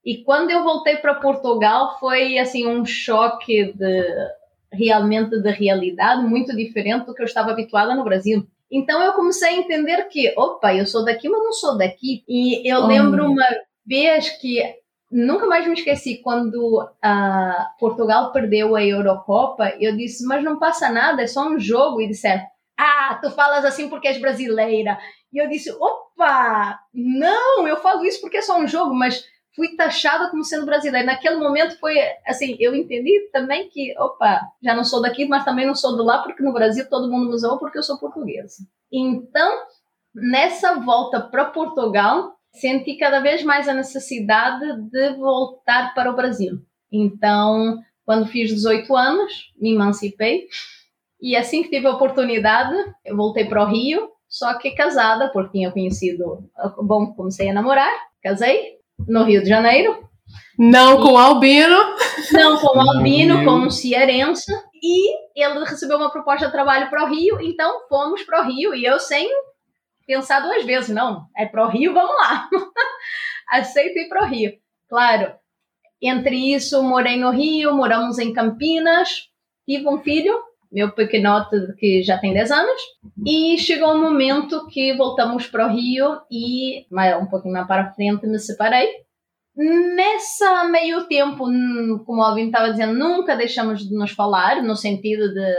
e 0.05 0.23
quando 0.23 0.51
eu 0.51 0.63
voltei 0.63 0.97
para 0.97 1.15
Portugal, 1.15 1.97
foi 1.99 2.37
assim 2.37 2.67
um 2.67 2.85
choque 2.85 3.73
de 3.73 4.05
realmente 4.71 5.41
de 5.41 5.51
realidade 5.51 6.21
muito 6.23 6.55
diferente 6.55 7.05
do 7.05 7.15
que 7.15 7.23
eu 7.23 7.25
estava 7.25 7.51
habituada 7.51 7.95
no 7.95 8.03
Brasil. 8.03 8.45
Então 8.71 9.01
eu 9.01 9.13
comecei 9.13 9.49
a 9.49 9.57
entender 9.57 10.07
que, 10.09 10.31
opa, 10.37 10.75
eu 10.75 10.85
sou 10.85 11.03
daqui, 11.03 11.27
mas 11.27 11.43
não 11.43 11.53
sou 11.53 11.77
daqui. 11.77 12.23
E 12.27 12.69
eu 12.69 12.85
lembro 12.85 13.31
uma 13.31 13.45
vez 13.85 14.29
que 14.41 14.61
nunca 15.11 15.47
mais 15.47 15.65
me 15.65 15.73
esqueci 15.73 16.21
quando 16.21 16.83
uh, 16.83 17.79
Portugal 17.79 18.31
perdeu 18.31 18.75
a 18.75 18.83
Eurocopa. 18.83 19.73
Eu 19.79 19.95
disse, 19.95 20.25
mas 20.25 20.43
não 20.43 20.59
passa 20.59 20.89
nada, 20.89 21.23
é 21.23 21.27
só 21.27 21.47
um 21.47 21.59
jogo. 21.59 22.01
E 22.01 22.07
disseram, 22.07 22.43
ah, 22.77 23.17
tu 23.21 23.31
falas 23.31 23.65
assim 23.65 23.89
porque 23.89 24.07
és 24.07 24.19
brasileira. 24.19 24.99
E 25.33 25.41
eu 25.41 25.47
disse, 25.49 25.71
opa, 25.71 26.79
não, 26.93 27.67
eu 27.67 27.77
falo 27.77 28.05
isso 28.05 28.21
porque 28.21 28.37
é 28.37 28.41
só 28.41 28.59
um 28.59 28.67
jogo, 28.67 28.93
mas 28.93 29.23
fui 29.55 29.75
taxada 29.75 30.29
como 30.29 30.43
sendo 30.43 30.65
brasileira. 30.65 31.05
Naquele 31.05 31.37
momento 31.37 31.79
foi 31.79 31.95
assim, 32.25 32.57
eu 32.59 32.75
entendi 32.75 33.29
também 33.31 33.69
que, 33.69 33.97
opa, 33.97 34.41
já 34.61 34.75
não 34.75 34.83
sou 34.83 35.01
daqui, 35.01 35.25
mas 35.25 35.45
também 35.45 35.65
não 35.65 35.75
sou 35.75 35.95
do 35.95 36.03
lá, 36.03 36.21
porque 36.21 36.43
no 36.43 36.53
Brasil 36.53 36.87
todo 36.89 37.09
mundo 37.09 37.29
me 37.29 37.35
usou 37.35 37.57
porque 37.57 37.77
eu 37.77 37.83
sou 37.83 37.97
portuguesa. 37.97 38.67
Então, 38.91 39.63
nessa 40.13 40.75
volta 40.75 41.21
para 41.21 41.45
Portugal, 41.45 42.35
senti 42.53 42.97
cada 42.97 43.19
vez 43.19 43.43
mais 43.43 43.67
a 43.67 43.73
necessidade 43.73 44.81
de 44.89 45.13
voltar 45.15 45.93
para 45.93 46.11
o 46.11 46.15
Brasil. 46.15 46.59
Então, 46.91 47.79
quando 48.05 48.27
fiz 48.27 48.49
18 48.49 48.95
anos, 48.95 49.51
me 49.59 49.73
emancipei 49.73 50.47
e 51.21 51.35
assim 51.35 51.63
que 51.63 51.69
tive 51.69 51.87
a 51.87 51.91
oportunidade, 51.91 52.75
eu 53.03 53.15
voltei 53.15 53.45
para 53.45 53.63
o 53.63 53.67
Rio, 53.67 54.09
só 54.27 54.53
que 54.57 54.71
casada, 54.71 55.29
porque 55.29 55.57
tinha 55.57 55.71
conhecido, 55.71 56.49
bom, 56.81 57.13
comecei 57.13 57.49
a 57.49 57.53
namorar, 57.53 57.91
casei 58.21 58.75
no 58.99 59.23
Rio 59.23 59.41
de 59.41 59.49
Janeiro. 59.49 60.07
Não 60.57 60.99
e, 60.99 61.03
com 61.03 61.17
Albino. 61.17 61.77
Não 62.31 62.57
com 62.57 62.79
Albino, 62.79 63.43
com 63.43 63.51
um 63.51 63.69
cearense. 63.69 64.51
E 64.81 65.15
ele 65.35 65.65
recebeu 65.65 65.97
uma 65.97 66.11
proposta 66.11 66.45
de 66.45 66.51
trabalho 66.51 66.89
para 66.89 67.03
o 67.03 67.07
Rio, 67.07 67.41
então 67.41 67.87
fomos 67.89 68.23
para 68.23 68.41
o 68.41 68.45
Rio 68.45 68.73
e 68.73 68.85
eu 68.85 68.99
sem 68.99 69.29
pensar 70.05 70.39
duas 70.41 70.63
vezes, 70.63 70.89
não, 70.89 71.25
é 71.35 71.45
para 71.45 71.65
o 71.65 71.69
Rio, 71.69 71.93
vamos 71.93 72.15
lá. 72.15 72.47
Aceito 73.49 73.97
ir 73.97 74.07
para 74.07 74.23
o 74.23 74.27
Rio. 74.27 74.53
Claro, 74.87 75.33
entre 76.01 76.53
isso, 76.53 76.83
morei 76.83 77.17
no 77.17 77.31
Rio, 77.31 77.73
moramos 77.73 78.19
em 78.19 78.31
Campinas, 78.31 79.29
tive 79.67 79.87
um 79.87 79.97
filho, 79.99 80.39
meu 80.71 80.91
pequenote 80.91 81.55
que 81.77 82.01
já 82.03 82.17
tem 82.17 82.33
10 82.33 82.51
anos, 82.51 82.81
e 83.25 83.57
chegou 83.57 83.93
um 83.93 84.01
momento 84.01 84.67
que 84.67 84.95
voltamos 84.95 85.47
para 85.47 85.67
o 85.67 85.69
Rio 85.69 86.21
e, 86.31 86.85
um 87.21 87.25
pouquinho 87.27 87.53
mais 87.53 87.67
para 87.67 87.93
frente, 87.93 88.27
me 88.27 88.39
separei. 88.39 88.87
Nessa 89.55 90.65
meio 90.65 91.07
tempo, 91.07 91.45
como 92.05 92.21
o 92.21 92.23
Alvin 92.23 92.47
estava 92.47 92.71
dizendo, 92.71 92.93
nunca 92.93 93.35
deixamos 93.35 93.87
de 93.87 93.95
nos 93.95 94.11
falar, 94.11 94.61
no 94.61 94.75
sentido 94.75 95.33
de. 95.33 95.55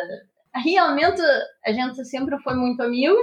Realmente, 0.55 1.21
a 1.65 1.73
gente 1.73 2.05
sempre 2.05 2.39
foi 2.39 2.55
muito 2.55 2.83
amigo, 2.83 3.17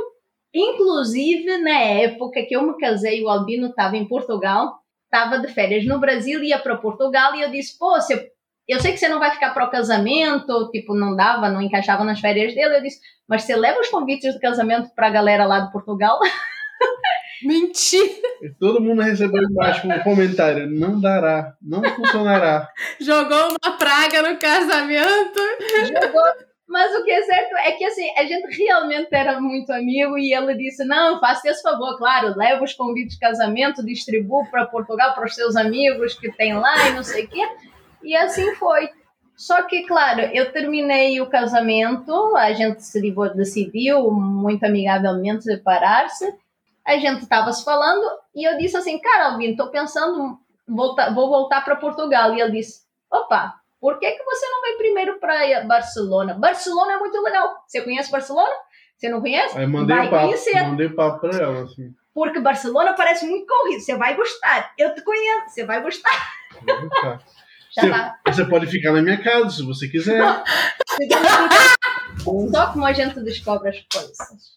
Inclusive, 0.53 1.57
na 1.57 1.79
época 1.79 2.45
que 2.47 2.55
eu 2.55 2.61
me 2.61 2.77
casei, 2.77 3.23
o 3.23 3.29
Albino 3.29 3.69
estava 3.69 3.97
em 3.97 4.07
Portugal, 4.07 4.79
estava 5.05 5.39
de 5.39 5.47
férias 5.51 5.83
no 5.85 5.99
Brasil, 5.99 6.43
ia 6.43 6.59
para 6.59 6.77
Portugal, 6.77 7.33
e 7.33 7.41
eu 7.41 7.49
disse: 7.49 7.77
Pô, 7.77 7.99
se 7.99 8.13
eu, 8.13 8.19
eu 8.67 8.79
sei 8.79 8.93
que 8.93 8.97
você 8.97 9.07
não 9.07 9.19
vai 9.19 9.31
ficar 9.31 9.53
para 9.53 9.65
o 9.65 9.71
casamento, 9.71 10.69
tipo, 10.71 10.95
não 10.95 11.15
dava, 11.15 11.49
não 11.49 11.61
encaixava 11.61 12.03
nas 12.03 12.19
férias 12.19 12.53
dele. 12.53 12.77
Eu 12.77 12.81
disse: 12.81 12.99
Mas 13.27 13.43
você 13.43 13.55
leva 13.55 13.79
os 13.79 13.89
convites 13.89 14.33
de 14.33 14.39
casamento 14.39 14.89
para 14.95 15.07
a 15.07 15.11
galera 15.11 15.45
lá 15.45 15.59
de 15.59 15.71
Portugal? 15.71 16.19
Mentira! 17.43 18.07
E 18.41 18.49
todo 18.57 18.81
mundo 18.81 19.01
recebeu 19.01 19.41
embaixo 19.43 19.87
um 19.87 19.99
comentário: 19.99 20.69
não 20.69 20.99
dará, 20.99 21.53
não 21.61 21.83
funcionará. 21.83 22.69
Jogou 23.01 23.49
uma 23.49 23.77
praga 23.77 24.21
no 24.21 24.37
casamento. 24.37 25.39
Jogou 25.87 26.23
mas 26.73 26.91
o 26.95 27.03
que 27.03 27.11
é 27.11 27.21
certo 27.21 27.55
é 27.57 27.73
que 27.73 27.85
assim, 27.85 28.09
a 28.17 28.23
gente 28.23 28.57
realmente 28.57 29.09
era 29.11 29.39
muito 29.39 29.71
amigo 29.71 30.17
e 30.17 30.33
ele 30.33 30.55
disse: 30.55 30.83
Não, 30.85 31.19
faça 31.19 31.47
esse 31.47 31.61
favor, 31.61 31.97
claro, 31.99 32.33
leva 32.35 32.63
os 32.63 32.73
convites 32.73 33.13
de 33.13 33.19
casamento, 33.19 33.85
distribua 33.85 34.43
para 34.49 34.65
Portugal 34.65 35.13
para 35.13 35.25
os 35.25 35.35
seus 35.35 35.55
amigos 35.55 36.15
que 36.15 36.31
tem 36.31 36.55
lá 36.57 36.89
e 36.89 36.93
não 36.93 37.03
sei 37.03 37.25
o 37.25 37.27
quê. 37.27 37.47
E 38.03 38.15
assim 38.15 38.53
foi. 38.55 38.89
Só 39.35 39.63
que, 39.63 39.85
claro, 39.85 40.21
eu 40.21 40.51
terminei 40.51 41.19
o 41.19 41.29
casamento, 41.29 42.35
a 42.35 42.53
gente 42.53 42.83
se 42.83 43.01
decidiu 43.35 44.11
muito 44.11 44.63
amigavelmente 44.63 45.43
separar-se, 45.43 46.31
a 46.85 46.97
gente 46.97 47.23
estava 47.23 47.51
se 47.51 47.63
falando 47.63 48.05
e 48.35 48.47
eu 48.47 48.57
disse 48.57 48.77
assim: 48.77 48.99
Cara, 48.99 49.31
Alvin, 49.31 49.51
estou 49.51 49.69
pensando, 49.69 50.37
voltar, 50.67 51.13
vou 51.13 51.29
voltar 51.29 51.63
para 51.63 51.75
Portugal. 51.77 52.33
E 52.35 52.41
ele 52.41 52.51
disse: 52.51 52.83
Opa, 53.11 53.55
por 53.79 53.99
que, 53.99 54.11
que 54.11 54.23
você 54.23 54.45
não 54.49 54.61
vai 54.61 54.73
primeiro 54.73 55.19
para 55.19 55.63
Barcelona? 55.65 56.35
Barcelona 56.35 56.93
é 56.93 56.97
muito 56.97 57.19
legal. 57.21 57.55
Você 57.67 57.81
conhece 57.81 58.11
Barcelona? 58.11 58.53
Você 58.97 59.09
não 59.09 59.19
conhece? 59.19 59.57
Aí 59.57 59.65
mandei 59.65 59.97
vai 59.97 60.09
papo, 60.09 60.25
conhecer. 60.25 60.63
Mandei 60.63 60.89
papo 60.89 61.19
para 61.19 61.37
ela, 61.37 61.63
assim. 61.63 61.93
Porque 62.13 62.39
Barcelona 62.39 62.93
parece 62.93 63.25
muito 63.25 63.47
corrido. 63.47 63.81
Você 63.81 63.95
vai 63.97 64.15
gostar. 64.15 64.71
Eu 64.77 64.93
te 64.93 65.01
conheço. 65.01 65.49
Você 65.49 65.65
vai 65.65 65.81
gostar. 65.81 66.33
Você, 67.73 67.89
tá. 67.89 68.19
você, 68.27 68.45
pode 68.45 68.67
ficar 68.67 68.91
na 68.93 69.01
minha 69.01 69.21
casa 69.21 69.49
se 69.49 69.63
você 69.63 69.87
quiser. 69.87 70.21
Só 72.51 72.71
como 72.71 72.85
a 72.85 72.93
gente 72.93 73.19
descobre 73.21 73.69
as 73.69 73.81
coisas. 73.91 74.55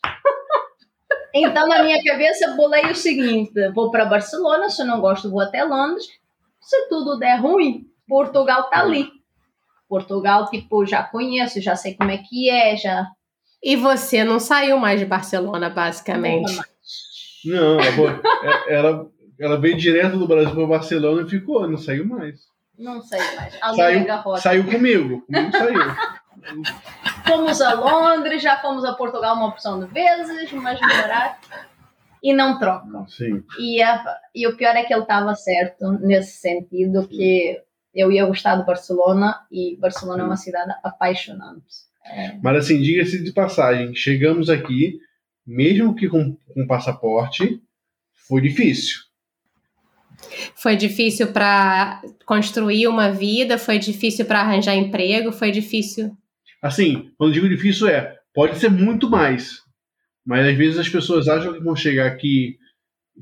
Então, 1.35 1.67
na 1.67 1.83
minha 1.83 2.03
cabeça, 2.05 2.55
bolei 2.55 2.91
o 2.91 2.95
seguinte: 2.95 3.53
vou 3.71 3.91
para 3.91 4.05
Barcelona, 4.05 4.69
se 4.69 4.83
eu 4.83 4.87
não 4.87 5.01
gosto, 5.01 5.31
vou 5.31 5.41
até 5.41 5.65
Londres. 5.65 6.07
Se 6.61 6.89
tudo 6.89 7.19
der 7.19 7.41
ruim, 7.41 7.87
Portugal 8.07 8.69
tá 8.69 8.81
ali. 8.81 9.11
Portugal, 9.89 10.51
tipo, 10.51 10.85
já 10.85 11.03
conheço, 11.03 11.61
já 11.61 11.75
sei 11.75 11.95
como 11.95 12.11
é 12.11 12.19
que 12.19 12.51
é, 12.51 12.77
já. 12.77 13.07
E 13.63 13.77
você 13.77 14.25
não 14.25 14.39
saiu 14.39 14.77
mais 14.79 15.01
de 15.01 15.07
Barcelona, 15.07 15.71
basicamente? 15.71 16.61
Não, 17.45 17.81
ela, 17.81 18.21
é, 18.43 18.75
ela, 18.75 19.11
ela 19.39 19.61
veio 19.61 19.77
direto 19.77 20.19
do 20.19 20.27
Brasil 20.27 20.55
para 20.55 20.67
Barcelona 20.67 21.23
e 21.23 21.31
ficou, 21.31 21.69
não 21.69 21.79
saiu 21.79 22.05
mais. 22.05 22.41
Não 22.79 23.01
saiu 23.03 23.37
mais. 23.37 23.55
saiu, 23.77 24.37
saiu 24.39 24.65
comigo, 24.65 25.23
comigo 25.23 25.53
saiu. 25.53 25.81
Fomos 27.27 27.61
a 27.61 27.75
Londres, 27.75 28.43
já 28.43 28.59
fomos 28.59 28.85
a 28.85 28.93
Portugal 28.93 29.35
uma 29.35 29.49
opção 29.49 29.81
de 29.81 29.87
vezes, 29.93 30.53
mas 30.53 30.81
morar 30.81 31.41
e 32.23 32.33
não 32.33 32.59
trocam. 32.59 33.07
Sim. 33.09 33.43
E, 33.59 33.83
a, 33.83 34.19
e 34.35 34.47
o 34.47 34.57
pior 34.57 34.75
é 34.77 34.85
que 34.85 34.93
ele 34.93 35.03
estava 35.03 35.35
certo 35.35 35.93
nesse 36.01 36.39
sentido, 36.39 37.07
que 37.09 37.61
eu 37.95 38.13
ia 38.13 38.27
gostar 38.27 38.57
de 38.57 38.67
Barcelona 38.67 39.47
e 39.51 39.77
Barcelona 39.77 40.23
é 40.23 40.27
uma 40.27 40.37
cidade 40.37 40.73
apaixonante. 40.83 41.87
É. 42.05 42.37
Mas 42.43 42.65
assim, 42.65 42.81
diga-se 42.81 43.23
de 43.23 43.33
passagem, 43.33 43.95
chegamos 43.95 44.51
aqui, 44.51 44.99
mesmo 45.47 45.95
que 45.95 46.09
com, 46.09 46.37
com 46.53 46.67
passaporte, 46.67 47.61
foi 48.13 48.41
difícil. 48.41 49.06
Foi 50.55 50.77
difícil 50.77 51.33
para 51.33 52.03
construir 52.25 52.89
uma 52.89 53.11
vida, 53.11 53.59
foi 53.59 53.79
difícil 53.79 54.25
para 54.25 54.41
arranjar 54.41 54.75
emprego, 54.75 55.33
foi 55.33 55.51
difícil. 55.51 56.17
Assim, 56.63 57.11
quando 57.17 57.33
digo 57.33 57.49
difícil 57.49 57.89
é, 57.89 58.17
pode 58.35 58.59
ser 58.59 58.71
muito 58.71 59.09
mais, 59.09 59.63
mas 60.25 60.47
às 60.47 60.57
vezes 60.57 60.79
as 60.79 60.89
pessoas 60.89 61.29
acham 61.29 61.53
que 61.53 61.61
vão 61.61 61.77
chegar 61.77 62.07
aqui 62.07 62.59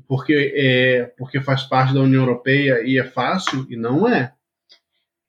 porque 0.07 0.53
é 0.55 1.05
porque 1.17 1.39
faz 1.39 1.63
parte 1.63 1.93
da 1.93 2.01
União 2.01 2.23
Europeia 2.23 2.81
e 2.83 2.99
é 2.99 3.03
fácil 3.03 3.65
e 3.69 3.75
não 3.77 4.07
é. 4.07 4.33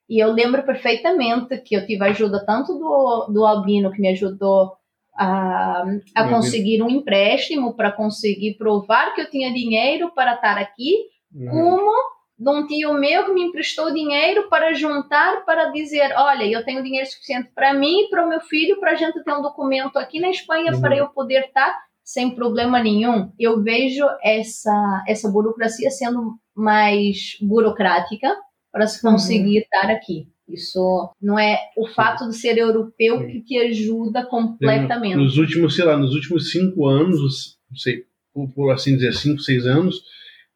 E 0.09 0.23
eu 0.23 0.31
lembro 0.31 0.63
perfeitamente 0.63 1.57
que 1.59 1.75
eu 1.75 1.85
tive 1.85 2.03
ajuda 2.05 2.43
tanto 2.45 2.73
do, 2.73 3.27
do 3.33 3.45
Albino, 3.45 3.91
que 3.91 4.01
me 4.01 4.09
ajudou 4.09 4.77
a, 5.13 5.83
a 6.15 6.29
conseguir 6.29 6.81
um 6.81 6.89
empréstimo 6.89 7.75
para 7.75 7.91
conseguir 7.91 8.55
provar 8.57 9.13
que 9.13 9.21
eu 9.21 9.29
tinha 9.29 9.53
dinheiro 9.53 10.11
para 10.13 10.35
estar 10.35 10.57
aqui, 10.57 10.93
uhum. 11.37 11.49
como 11.49 11.91
de 12.39 12.49
um 12.49 12.67
tio 12.67 12.93
meu 12.93 13.25
que 13.25 13.33
me 13.33 13.43
emprestou 13.43 13.91
dinheiro 13.91 14.47
para 14.47 14.73
juntar 14.73 15.43
para 15.43 15.71
dizer, 15.71 16.13
olha, 16.15 16.45
eu 16.45 16.63
tenho 16.63 16.83
dinheiro 16.83 17.07
suficiente 17.07 17.49
para 17.53 17.73
mim 17.73 18.01
e 18.01 18.09
para 18.09 18.25
o 18.25 18.29
meu 18.29 18.41
filho 18.41 18.79
para 18.79 18.91
a 18.91 18.95
gente 18.95 19.23
ter 19.23 19.33
um 19.33 19.41
documento 19.41 19.97
aqui 19.97 20.19
na 20.19 20.29
Espanha 20.29 20.71
uhum. 20.73 20.81
para 20.81 20.95
eu 20.95 21.07
poder 21.07 21.45
estar 21.45 21.75
sem 22.03 22.35
problema 22.35 22.81
nenhum. 22.81 23.31
Eu 23.39 23.61
vejo 23.63 24.05
essa 24.23 25.03
essa 25.07 25.29
burocracia 25.29 25.89
sendo 25.89 26.35
mais 26.55 27.37
burocrática 27.41 28.33
para 28.71 28.85
se 28.85 29.01
conseguir 29.01 29.57
uhum. 29.57 29.63
estar 29.63 29.91
aqui. 29.91 30.27
Isso 30.47 31.11
não 31.21 31.37
é 31.37 31.59
o 31.75 31.87
fato 31.87 32.29
de 32.29 32.37
ser 32.37 32.57
europeu 32.57 33.27
que 33.27 33.41
te 33.41 33.57
ajuda 33.57 34.25
completamente. 34.25 35.17
Nos 35.17 35.37
últimos, 35.37 35.75
sei 35.75 35.83
lá, 35.83 35.97
nos 35.97 36.13
últimos 36.15 36.51
cinco 36.51 36.87
anos, 36.87 37.57
não 37.69 37.77
sei, 37.77 38.05
por, 38.33 38.47
por 38.53 38.71
assim 38.71 38.95
dizer, 38.95 39.13
cinco, 39.13 39.41
seis 39.41 39.65
anos, 39.65 40.01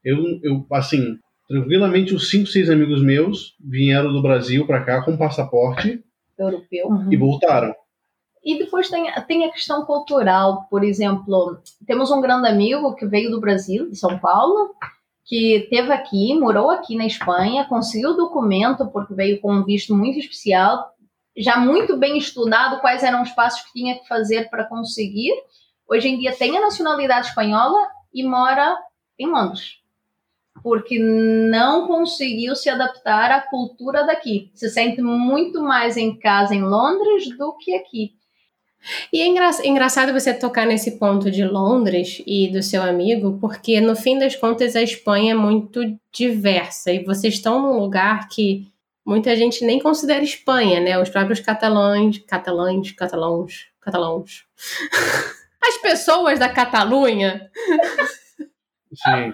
eu, 0.03 0.17
eu 0.43 0.65
assim, 0.71 1.17
tranquilamente, 1.47 2.13
os 2.13 2.29
cinco, 2.29 2.47
seis 2.47 2.69
amigos 2.69 3.03
meus 3.03 3.55
vieram 3.59 4.11
do 4.11 4.21
Brasil 4.21 4.65
para 4.65 4.83
cá 4.83 5.03
com 5.03 5.17
passaporte 5.17 6.03
europeu 6.37 6.89
e 7.09 7.17
voltaram. 7.17 7.75
E 8.43 8.57
depois 8.57 8.89
tem, 8.89 9.11
tem 9.27 9.45
a 9.45 9.51
questão 9.51 9.85
cultural, 9.85 10.65
por 10.69 10.83
exemplo, 10.83 11.61
temos 11.85 12.09
um 12.09 12.21
grande 12.21 12.47
amigo 12.47 12.95
que 12.95 13.05
veio 13.05 13.29
do 13.29 13.39
Brasil, 13.39 13.89
de 13.89 13.95
São 13.95 14.17
Paulo, 14.17 14.73
que 15.25 15.67
teve 15.69 15.91
aqui, 15.91 16.33
morou 16.39 16.71
aqui 16.71 16.95
na 16.95 17.05
Espanha, 17.05 17.65
conseguiu 17.65 18.11
o 18.11 18.17
documento 18.17 18.89
porque 18.91 19.13
veio 19.13 19.39
com 19.39 19.53
um 19.53 19.63
visto 19.63 19.95
muito 19.95 20.17
especial, 20.17 20.89
já 21.37 21.57
muito 21.57 21.97
bem 21.97 22.17
estudado 22.17 22.81
quais 22.81 23.03
eram 23.03 23.21
os 23.21 23.29
passos 23.31 23.61
que 23.61 23.73
tinha 23.73 23.99
que 23.99 24.07
fazer 24.07 24.49
para 24.49 24.67
conseguir. 24.67 25.31
Hoje 25.87 26.09
em 26.09 26.17
dia 26.17 26.35
tem 26.35 26.57
a 26.57 26.61
nacionalidade 26.61 27.27
espanhola 27.27 27.87
e 28.13 28.23
mora 28.23 28.75
em 29.19 29.27
Londres. 29.27 29.80
Porque 30.63 30.99
não 30.99 31.87
conseguiu 31.87 32.55
se 32.55 32.69
adaptar 32.69 33.31
à 33.31 33.41
cultura 33.41 34.05
daqui. 34.05 34.51
Se 34.53 34.69
sente 34.69 35.01
muito 35.01 35.61
mais 35.61 35.97
em 35.97 36.17
casa 36.17 36.53
em 36.53 36.61
Londres 36.61 37.35
do 37.37 37.55
que 37.57 37.75
aqui. 37.75 38.13
E 39.13 39.21
é 39.21 39.27
engraçado 39.67 40.11
você 40.11 40.33
tocar 40.33 40.65
nesse 40.65 40.97
ponto 40.97 41.29
de 41.29 41.43
Londres 41.45 42.21
e 42.25 42.47
do 42.51 42.63
seu 42.63 42.81
amigo, 42.81 43.37
porque 43.39 43.79
no 43.79 43.95
fim 43.95 44.17
das 44.17 44.35
contas 44.35 44.75
a 44.75 44.81
Espanha 44.81 45.33
é 45.33 45.35
muito 45.35 45.81
diversa 46.11 46.91
e 46.91 47.03
vocês 47.03 47.35
estão 47.35 47.61
num 47.61 47.79
lugar 47.79 48.27
que 48.27 48.67
muita 49.05 49.35
gente 49.35 49.63
nem 49.63 49.79
considera 49.79 50.23
Espanha, 50.23 50.79
né? 50.79 50.99
Os 50.99 51.09
próprios 51.09 51.39
catalães, 51.39 52.17
catalães, 52.19 52.91
catalãos, 52.91 53.67
catalãos. 53.79 54.45
As 55.63 55.77
pessoas 55.77 56.39
da 56.39 56.49
Catalunha. 56.49 57.51
Sim 58.95 59.31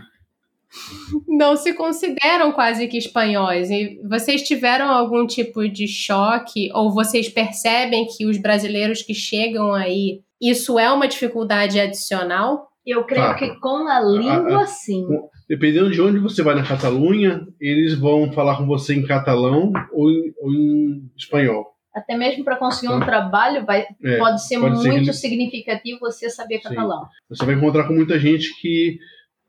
não 1.28 1.56
se 1.56 1.74
consideram 1.74 2.52
quase 2.52 2.88
que 2.88 2.98
espanhóis. 2.98 3.70
E 3.70 4.00
vocês 4.08 4.44
tiveram 4.44 4.90
algum 4.90 5.26
tipo 5.26 5.68
de 5.68 5.88
choque 5.88 6.70
ou 6.74 6.94
vocês 6.94 7.30
percebem 7.30 8.08
que 8.08 8.26
os 8.26 8.38
brasileiros 8.38 9.02
que 9.02 9.14
chegam 9.14 9.74
aí, 9.74 10.22
isso 10.42 10.78
é 10.80 10.92
uma 10.92 11.08
dificuldade 11.08 11.80
adicional? 11.80 12.68
Eu 12.86 13.04
creio 13.04 13.26
ah, 13.26 13.34
que 13.34 13.60
com 13.60 13.88
a 13.88 14.00
língua, 14.00 14.60
ah, 14.60 14.62
ah, 14.62 14.68
sim. 14.68 15.06
Dependendo 15.50 15.92
de 15.92 16.02
onde 16.02 16.20
você 16.20 16.42
vai 16.42 16.56
na 16.56 16.64
Catalunha, 16.64 17.46
eles 17.60 17.94
vão 17.94 18.32
falar 18.32 18.58
com 18.58 18.66
você 18.66 18.96
em 18.96 19.06
catalão 19.06 19.74
ou 19.92 20.10
em, 20.10 20.34
ou 20.42 20.54
em 20.54 21.12
espanhol. 21.18 21.74
Até 21.94 22.16
mesmo 22.16 22.46
para 22.46 22.56
conseguir 22.56 22.94
um 22.94 23.00
trabalho, 23.00 23.66
vai, 23.66 23.88
é, 24.04 24.18
pode 24.18 24.46
ser 24.46 24.60
pode 24.60 24.88
muito 24.88 25.06
ser... 25.06 25.14
significativo 25.14 26.00
você 26.00 26.30
saber 26.30 26.60
catalão. 26.60 27.02
Sim. 27.02 27.10
Você 27.30 27.46
vai 27.46 27.56
encontrar 27.56 27.88
com 27.88 27.94
muita 27.94 28.20
gente 28.20 28.54
que 28.62 29.00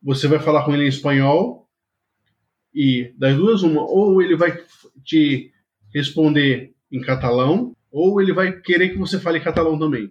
você 0.02 0.28
vai 0.28 0.38
falar 0.38 0.64
com 0.64 0.72
ele 0.72 0.84
em 0.84 0.88
espanhol 0.88 1.68
e 2.74 3.12
das 3.16 3.36
duas 3.36 3.62
uma, 3.62 3.82
ou 3.82 4.22
ele 4.22 4.36
vai 4.36 4.56
te 5.04 5.52
responder 5.92 6.72
em 6.92 7.00
catalão, 7.00 7.74
ou 7.90 8.20
ele 8.20 8.32
vai 8.32 8.52
querer 8.52 8.90
que 8.90 8.98
você 8.98 9.18
fale 9.18 9.40
catalão 9.40 9.78
também. 9.78 10.10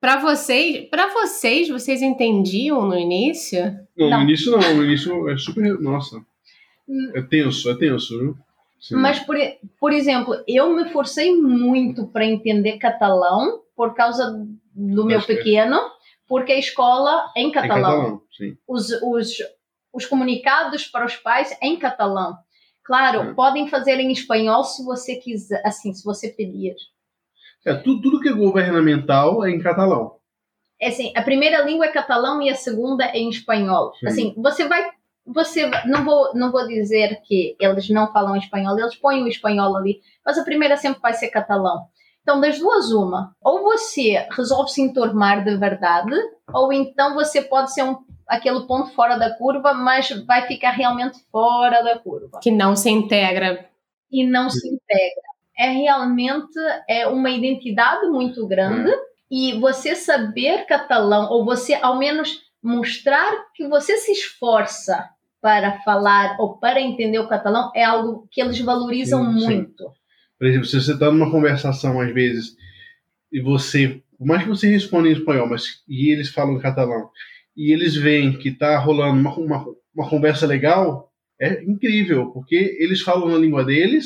Para 0.00 0.20
vocês, 0.20 0.88
para 0.90 1.12
vocês, 1.12 1.68
vocês 1.68 2.02
entendiam 2.02 2.86
no 2.86 2.94
início? 2.94 3.64
Não, 3.96 4.10
não, 4.10 4.18
no 4.18 4.24
início 4.24 4.52
não, 4.52 4.76
no 4.76 4.84
início 4.84 5.28
é 5.30 5.36
super, 5.38 5.80
nossa. 5.80 6.22
É 7.14 7.22
tenso, 7.22 7.70
é 7.70 7.74
tenso, 7.74 8.18
viu? 8.18 8.36
Sim. 8.78 8.96
Mas, 8.96 9.18
por, 9.20 9.34
por 9.80 9.92
exemplo, 9.92 10.34
eu 10.46 10.74
me 10.76 10.90
forcei 10.90 11.34
muito 11.34 12.06
para 12.06 12.26
entender 12.26 12.76
catalão 12.76 13.62
por 13.74 13.94
causa 13.94 14.46
do 14.74 15.06
meu 15.06 15.22
pequeno 15.22 15.78
porque 16.34 16.50
a 16.50 16.58
escola 16.58 17.30
é 17.36 17.42
em 17.42 17.52
catalão. 17.52 17.76
Em 17.76 17.82
catalão 17.82 18.22
os, 18.66 18.90
os, 18.90 19.36
os 19.92 20.04
comunicados 20.04 20.84
para 20.84 21.06
os 21.06 21.14
pais 21.14 21.56
é 21.62 21.66
em 21.68 21.76
catalão. 21.76 22.36
Claro, 22.82 23.20
é. 23.20 23.34
podem 23.34 23.68
fazer 23.68 24.00
em 24.00 24.10
espanhol 24.10 24.64
se 24.64 24.84
você 24.84 25.14
quiser, 25.14 25.62
assim, 25.64 25.94
se 25.94 26.04
você 26.04 26.30
pedir. 26.30 26.74
É, 27.64 27.72
tudo, 27.74 28.02
tudo 28.02 28.20
que 28.20 28.28
é 28.28 28.32
governamental 28.32 29.44
é 29.44 29.50
em 29.52 29.60
catalão. 29.60 30.16
É 30.80 30.88
assim, 30.88 31.12
a 31.14 31.22
primeira 31.22 31.62
língua 31.62 31.86
é 31.86 31.92
catalão 31.92 32.42
e 32.42 32.50
a 32.50 32.56
segunda 32.56 33.04
é 33.04 33.16
em 33.16 33.28
espanhol. 33.28 33.94
Sim. 34.00 34.06
Assim, 34.08 34.34
você 34.36 34.66
vai 34.66 34.90
você 35.24 35.70
não 35.86 36.04
vou 36.04 36.34
não 36.34 36.50
vou 36.50 36.66
dizer 36.66 37.22
que 37.22 37.56
eles 37.60 37.88
não 37.90 38.12
falam 38.12 38.34
espanhol, 38.34 38.76
eles 38.76 38.96
põem 38.96 39.22
o 39.22 39.28
espanhol 39.28 39.76
ali, 39.76 40.00
mas 40.26 40.36
a 40.36 40.42
primeira 40.42 40.76
sempre 40.76 41.00
vai 41.00 41.14
ser 41.14 41.28
catalão. 41.28 41.86
Então, 42.24 42.40
das 42.40 42.58
duas, 42.58 42.90
uma. 42.90 43.36
Ou 43.44 43.62
você 43.62 44.26
resolve 44.34 44.70
se 44.70 44.80
entormar 44.80 45.44
de 45.44 45.56
verdade, 45.56 46.10
ou 46.52 46.72
então 46.72 47.14
você 47.14 47.42
pode 47.42 47.72
ser 47.72 47.84
um, 47.84 47.98
aquele 48.26 48.66
ponto 48.66 48.90
fora 48.94 49.16
da 49.18 49.36
curva, 49.36 49.74
mas 49.74 50.08
vai 50.26 50.46
ficar 50.46 50.70
realmente 50.70 51.18
fora 51.30 51.82
da 51.82 51.98
curva. 51.98 52.40
Que 52.42 52.50
não 52.50 52.74
se 52.74 52.90
integra. 52.90 53.68
E 54.10 54.26
não 54.26 54.48
se 54.48 54.66
integra. 54.66 55.22
É 55.56 55.68
realmente 55.68 56.58
é 56.88 57.06
uma 57.06 57.28
identidade 57.28 58.06
muito 58.08 58.46
grande 58.46 58.90
hum. 58.90 59.00
e 59.30 59.60
você 59.60 59.94
saber 59.94 60.64
catalão, 60.64 61.30
ou 61.30 61.44
você 61.44 61.74
ao 61.74 61.98
menos 61.98 62.42
mostrar 62.62 63.30
que 63.54 63.68
você 63.68 63.98
se 63.98 64.12
esforça 64.12 65.10
para 65.42 65.82
falar 65.82 66.36
ou 66.40 66.56
para 66.56 66.80
entender 66.80 67.18
o 67.18 67.28
catalão, 67.28 67.70
é 67.74 67.84
algo 67.84 68.26
que 68.32 68.40
eles 68.40 68.58
valorizam 68.60 69.22
sim, 69.26 69.46
muito. 69.46 69.84
Sim. 69.84 70.03
Por 70.44 70.48
exemplo, 70.48 70.66
se 70.66 70.78
você 70.78 70.92
está 70.92 71.10
numa 71.10 71.30
conversação 71.30 71.98
às 71.98 72.12
vezes 72.12 72.54
e 73.32 73.40
você, 73.40 74.02
por 74.18 74.26
mais 74.26 74.42
que 74.42 74.48
você 74.50 74.68
responda 74.68 75.08
em 75.08 75.12
espanhol, 75.12 75.48
mas 75.48 75.82
e 75.88 76.12
eles 76.12 76.28
falam 76.28 76.56
em 76.56 76.60
catalão, 76.60 77.08
e 77.56 77.72
eles 77.72 77.96
veem 77.96 78.36
que 78.36 78.50
está 78.50 78.78
rolando 78.78 79.18
uma, 79.18 79.34
uma, 79.38 79.64
uma, 79.94 80.10
conversa 80.10 80.46
legal, 80.46 81.10
é 81.40 81.64
incrível, 81.64 82.30
porque 82.30 82.76
eles 82.78 83.00
falam 83.00 83.30
na 83.30 83.38
língua 83.38 83.64
deles, 83.64 84.04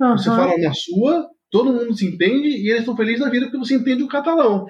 uhum. 0.00 0.16
você 0.16 0.30
fala 0.30 0.56
na 0.58 0.72
sua, 0.72 1.28
todo 1.50 1.72
mundo 1.72 1.92
se 1.96 2.06
entende 2.06 2.46
e 2.46 2.68
eles 2.68 2.82
estão 2.82 2.96
felizes 2.96 3.22
na 3.22 3.28
vida 3.28 3.46
porque 3.46 3.58
você 3.58 3.74
entende 3.74 4.04
o 4.04 4.08
catalão. 4.08 4.68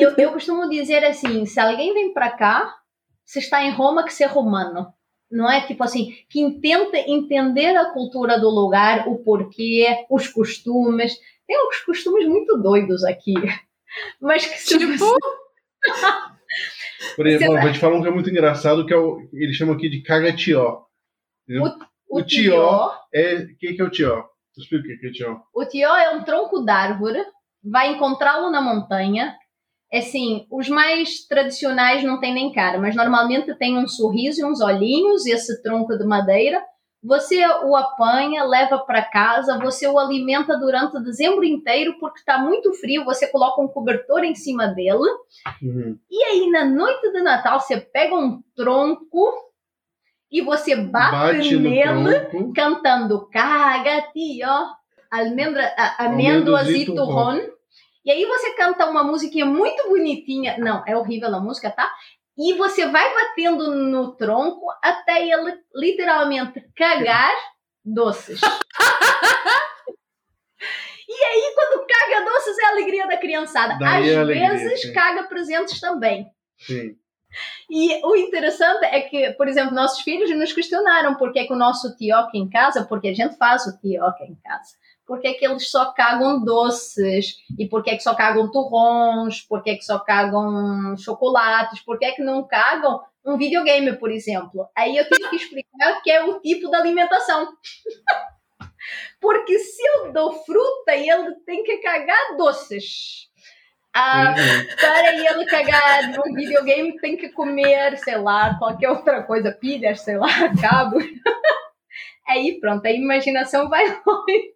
Eu, 0.00 0.14
eu 0.16 0.32
costumo 0.32 0.70
dizer 0.70 1.04
assim: 1.04 1.44
se 1.44 1.60
alguém 1.60 1.92
vem 1.92 2.14
para 2.14 2.30
cá, 2.30 2.74
se 3.26 3.40
está 3.40 3.62
em 3.62 3.72
Roma, 3.72 4.04
que 4.04 4.12
ser 4.12 4.26
romano 4.26 4.95
não 5.30 5.50
é 5.50 5.66
tipo 5.66 5.82
assim, 5.82 6.14
que 6.28 6.58
tenta 6.60 6.98
entender 6.98 7.76
a 7.76 7.90
cultura 7.92 8.38
do 8.38 8.48
lugar, 8.48 9.08
o 9.08 9.18
porquê, 9.18 10.04
os 10.10 10.28
costumes. 10.28 11.14
Tem 11.46 11.68
uns 11.68 11.78
costumes 11.80 12.28
muito 12.28 12.56
doidos 12.56 13.04
aqui, 13.04 13.34
mas 14.20 14.46
que 14.46 14.58
se 14.58 14.78
tipo... 14.78 14.96
Você... 14.96 15.16
Por 17.14 17.26
exemplo, 17.26 17.60
vou 17.60 17.72
te 17.72 17.78
falar 17.78 17.96
um 17.96 18.02
que 18.02 18.08
é 18.08 18.10
muito 18.10 18.30
engraçado, 18.30 18.86
que 18.86 18.92
é 18.92 18.96
o, 18.96 19.28
ele 19.32 19.52
chama 19.52 19.74
aqui 19.74 19.88
de 19.88 20.02
cagatió. 20.02 20.82
O, 21.48 22.16
o, 22.16 22.20
o 22.20 22.22
tió 22.22 22.90
é... 23.12 23.34
O 23.36 23.56
que, 23.56 23.74
que 23.74 23.80
é 23.80 23.84
o 23.84 23.90
tió? 23.90 24.24
Explica 24.56 24.88
o 24.88 24.98
que 24.98 25.06
é 25.06 25.10
o 25.10 25.12
tió. 25.12 25.36
O 25.54 25.64
tió 25.66 25.94
é 25.94 26.10
um 26.10 26.24
tronco 26.24 26.60
d'árvore, 26.60 27.22
vai 27.62 27.92
encontrá-lo 27.92 28.50
na 28.50 28.60
montanha, 28.60 29.36
assim, 29.92 30.46
os 30.50 30.68
mais 30.68 31.26
tradicionais 31.26 32.02
não 32.02 32.20
têm 32.20 32.34
nem 32.34 32.52
cara, 32.52 32.78
mas 32.78 32.94
normalmente 32.94 33.54
tem 33.56 33.78
um 33.78 33.86
sorriso 33.86 34.40
e 34.40 34.44
uns 34.44 34.60
olhinhos, 34.60 35.26
esse 35.26 35.62
tronco 35.62 35.96
de 35.96 36.04
madeira. 36.04 36.62
Você 37.02 37.46
o 37.62 37.76
apanha, 37.76 38.42
leva 38.42 38.78
para 38.78 39.02
casa, 39.02 39.60
você 39.60 39.86
o 39.86 39.96
alimenta 39.96 40.58
durante 40.58 41.00
dezembro 41.04 41.44
inteiro 41.44 41.96
porque 42.00 42.18
está 42.18 42.36
muito 42.38 42.72
frio, 42.74 43.04
você 43.04 43.28
coloca 43.28 43.62
um 43.62 43.68
cobertor 43.68 44.24
em 44.24 44.34
cima 44.34 44.66
dele. 44.66 45.08
Uhum. 45.62 45.96
E 46.10 46.24
aí, 46.24 46.50
na 46.50 46.64
noite 46.64 47.12
de 47.12 47.22
Natal, 47.22 47.60
você 47.60 47.76
pega 47.76 48.16
um 48.16 48.42
tronco 48.56 49.32
e 50.32 50.40
você 50.40 50.74
bate, 50.74 51.36
bate 51.36 51.56
nele, 51.56 52.52
cantando 52.54 53.28
Caga, 53.28 54.08
tio, 54.12 54.48
almendra, 55.10 55.72
amêndoas 55.98 56.68
e 56.68 56.86
turrón. 56.86 57.38
E 58.06 58.10
aí 58.12 58.24
você 58.24 58.54
canta 58.54 58.88
uma 58.88 59.02
musiquinha 59.02 59.44
muito 59.44 59.88
bonitinha. 59.88 60.56
Não, 60.58 60.84
é 60.86 60.96
horrível 60.96 61.34
a 61.34 61.40
música, 61.40 61.68
tá? 61.68 61.92
E 62.38 62.54
você 62.54 62.86
vai 62.86 63.12
batendo 63.12 63.74
no 63.74 64.14
tronco 64.14 64.64
até 64.80 65.26
ele 65.26 65.58
literalmente 65.74 66.64
cagar 66.76 67.34
doces. 67.84 68.40
e 71.08 71.24
aí, 71.24 71.52
quando 71.56 71.84
caga 71.84 72.24
doces, 72.30 72.56
é 72.58 72.66
a 72.66 72.70
alegria 72.70 73.08
da 73.08 73.16
criançada. 73.16 73.76
Daí 73.76 74.14
Às 74.14 74.16
é 74.16 74.24
vezes, 74.24 74.82
sim. 74.82 74.92
caga 74.92 75.24
presentes 75.24 75.80
também. 75.80 76.30
Sim. 76.58 76.96
E 77.68 78.06
o 78.06 78.14
interessante 78.14 78.84
é 78.84 79.00
que, 79.00 79.32
por 79.32 79.48
exemplo, 79.48 79.74
nossos 79.74 80.02
filhos 80.02 80.30
nos 80.30 80.52
questionaram 80.52 81.16
por 81.16 81.32
que, 81.32 81.44
que 81.44 81.52
o 81.52 81.56
nosso 81.56 81.96
tioca 81.96 82.30
em 82.34 82.48
casa, 82.48 82.84
porque 82.84 83.08
a 83.08 83.14
gente 83.14 83.36
faz 83.36 83.66
o 83.66 83.76
tioca 83.80 84.22
em 84.24 84.36
casa 84.36 84.76
por 85.06 85.20
que, 85.20 85.34
que 85.34 85.46
eles 85.46 85.70
só 85.70 85.92
cagam 85.92 86.44
doces, 86.44 87.36
e 87.58 87.68
por 87.68 87.82
que, 87.82 87.96
que 87.96 88.02
só 88.02 88.14
cagam 88.14 88.50
turrons, 88.50 89.40
por 89.42 89.62
que, 89.62 89.76
que 89.76 89.84
só 89.84 89.98
cagam 90.00 90.96
chocolates, 90.96 91.80
por 91.80 91.98
que, 91.98 92.12
que 92.12 92.22
não 92.22 92.46
cagam 92.46 93.00
um 93.24 93.36
videogame, 93.36 93.96
por 93.96 94.10
exemplo. 94.10 94.68
Aí 94.74 94.96
eu 94.96 95.08
tive 95.08 95.28
que 95.30 95.36
explicar 95.36 96.00
que 96.02 96.10
é 96.10 96.24
o 96.24 96.40
tipo 96.40 96.70
da 96.70 96.78
alimentação. 96.78 97.48
Porque 99.20 99.58
se 99.58 99.82
eu 99.84 100.12
dou 100.12 100.32
fruta, 100.44 100.94
ele 100.94 101.34
tem 101.44 101.64
que 101.64 101.78
cagar 101.78 102.36
doces. 102.36 103.26
Ah, 103.92 104.34
uhum. 104.36 104.76
para 104.76 105.14
ele 105.14 105.46
cagar 105.46 106.10
no 106.10 106.22
videogame, 106.34 107.00
tem 107.00 107.16
que 107.16 107.30
comer, 107.30 107.96
sei 107.98 108.18
lá, 108.18 108.56
qualquer 108.58 108.90
outra 108.90 109.22
coisa, 109.22 109.50
pilhas, 109.50 110.02
sei 110.02 110.18
lá, 110.18 110.28
cabo. 110.60 110.98
Aí 112.28 112.60
pronto, 112.60 112.84
a 112.84 112.90
imaginação 112.90 113.68
vai 113.68 113.86
longe. 114.06 114.52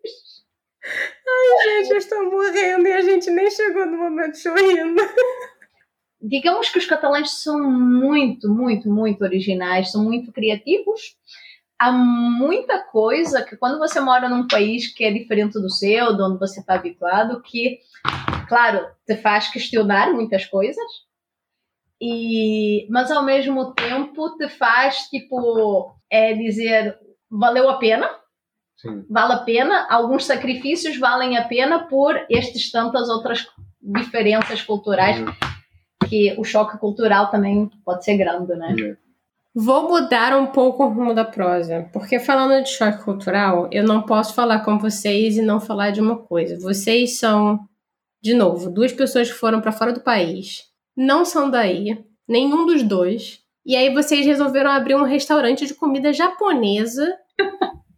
Ai, 0.84 1.84
gente, 1.84 1.90
eu 1.90 1.98
estou 1.98 2.30
morrendo 2.30 2.86
e 2.88 2.92
a 2.92 3.00
gente 3.02 3.30
nem 3.30 3.50
chegou 3.50 3.86
no 3.86 3.98
momento 3.98 4.38
chorrindo. 4.38 5.02
Digamos 6.22 6.68
que 6.68 6.78
os 6.78 6.86
catalães 6.86 7.42
são 7.42 7.58
muito, 7.70 8.48
muito, 8.48 8.90
muito 8.90 9.22
originais, 9.22 9.90
são 9.90 10.04
muito 10.04 10.32
criativos. 10.32 11.16
Há 11.78 11.90
muita 11.92 12.82
coisa 12.84 13.42
que 13.42 13.56
quando 13.56 13.78
você 13.78 14.00
mora 14.00 14.28
num 14.28 14.46
país 14.46 14.92
que 14.92 15.02
é 15.04 15.10
diferente 15.12 15.54
do 15.54 15.70
seu, 15.70 16.14
de 16.14 16.22
onde 16.22 16.38
você 16.38 16.60
está 16.60 16.74
habituado, 16.74 17.40
que, 17.42 17.78
claro, 18.48 18.86
te 19.06 19.16
faz 19.16 19.48
questionar 19.50 20.12
muitas 20.12 20.44
coisas. 20.44 20.84
e 22.00 22.86
mas 22.90 23.10
ao 23.10 23.24
mesmo 23.24 23.74
tempo 23.74 24.36
te 24.36 24.48
faz 24.48 25.08
tipo 25.08 25.94
é 26.10 26.34
dizer 26.34 26.98
valeu 27.30 27.68
a 27.68 27.78
pena 27.78 28.19
Sim. 28.80 29.04
vale 29.10 29.32
a 29.34 29.38
pena 29.38 29.86
alguns 29.90 30.24
sacrifícios 30.24 30.96
valem 30.98 31.36
a 31.36 31.44
pena 31.44 31.80
por 31.80 32.14
estas 32.30 32.70
tantas 32.70 33.08
outras 33.08 33.46
diferenças 33.80 34.62
culturais 34.62 35.18
Uhum. 35.20 35.26
que 36.08 36.34
o 36.38 36.44
choque 36.44 36.78
cultural 36.78 37.30
também 37.30 37.70
pode 37.84 38.04
ser 38.04 38.16
grande 38.16 38.54
né 38.54 38.74
É. 38.78 38.96
Vou 39.52 39.88
mudar 39.88 40.36
um 40.38 40.46
pouco 40.46 40.84
o 40.84 40.88
rumo 40.88 41.12
da 41.12 41.24
prosa, 41.24 41.88
porque 41.92 42.20
falando 42.20 42.62
de 42.62 42.68
choque 42.70 43.02
cultural, 43.02 43.68
eu 43.72 43.82
não 43.82 44.02
posso 44.02 44.32
falar 44.32 44.60
com 44.60 44.78
vocês 44.78 45.36
e 45.36 45.42
não 45.42 45.58
falar 45.60 45.90
de 45.90 46.00
uma 46.00 46.16
coisa. 46.18 46.56
Vocês 46.60 47.18
são, 47.18 47.58
de 48.22 48.32
novo, 48.32 48.70
duas 48.70 48.92
pessoas 48.92 49.28
que 49.28 49.36
foram 49.36 49.60
para 49.60 49.72
fora 49.72 49.92
do 49.92 50.00
país, 50.02 50.62
não 50.96 51.24
são 51.24 51.50
daí, 51.50 51.98
nenhum 52.28 52.64
dos 52.64 52.84
dois, 52.84 53.40
e 53.66 53.74
aí 53.74 53.92
vocês 53.92 54.24
resolveram 54.24 54.70
abrir 54.70 54.94
um 54.94 55.02
restaurante 55.02 55.66
de 55.66 55.74
comida 55.74 56.12
japonesa 56.12 57.12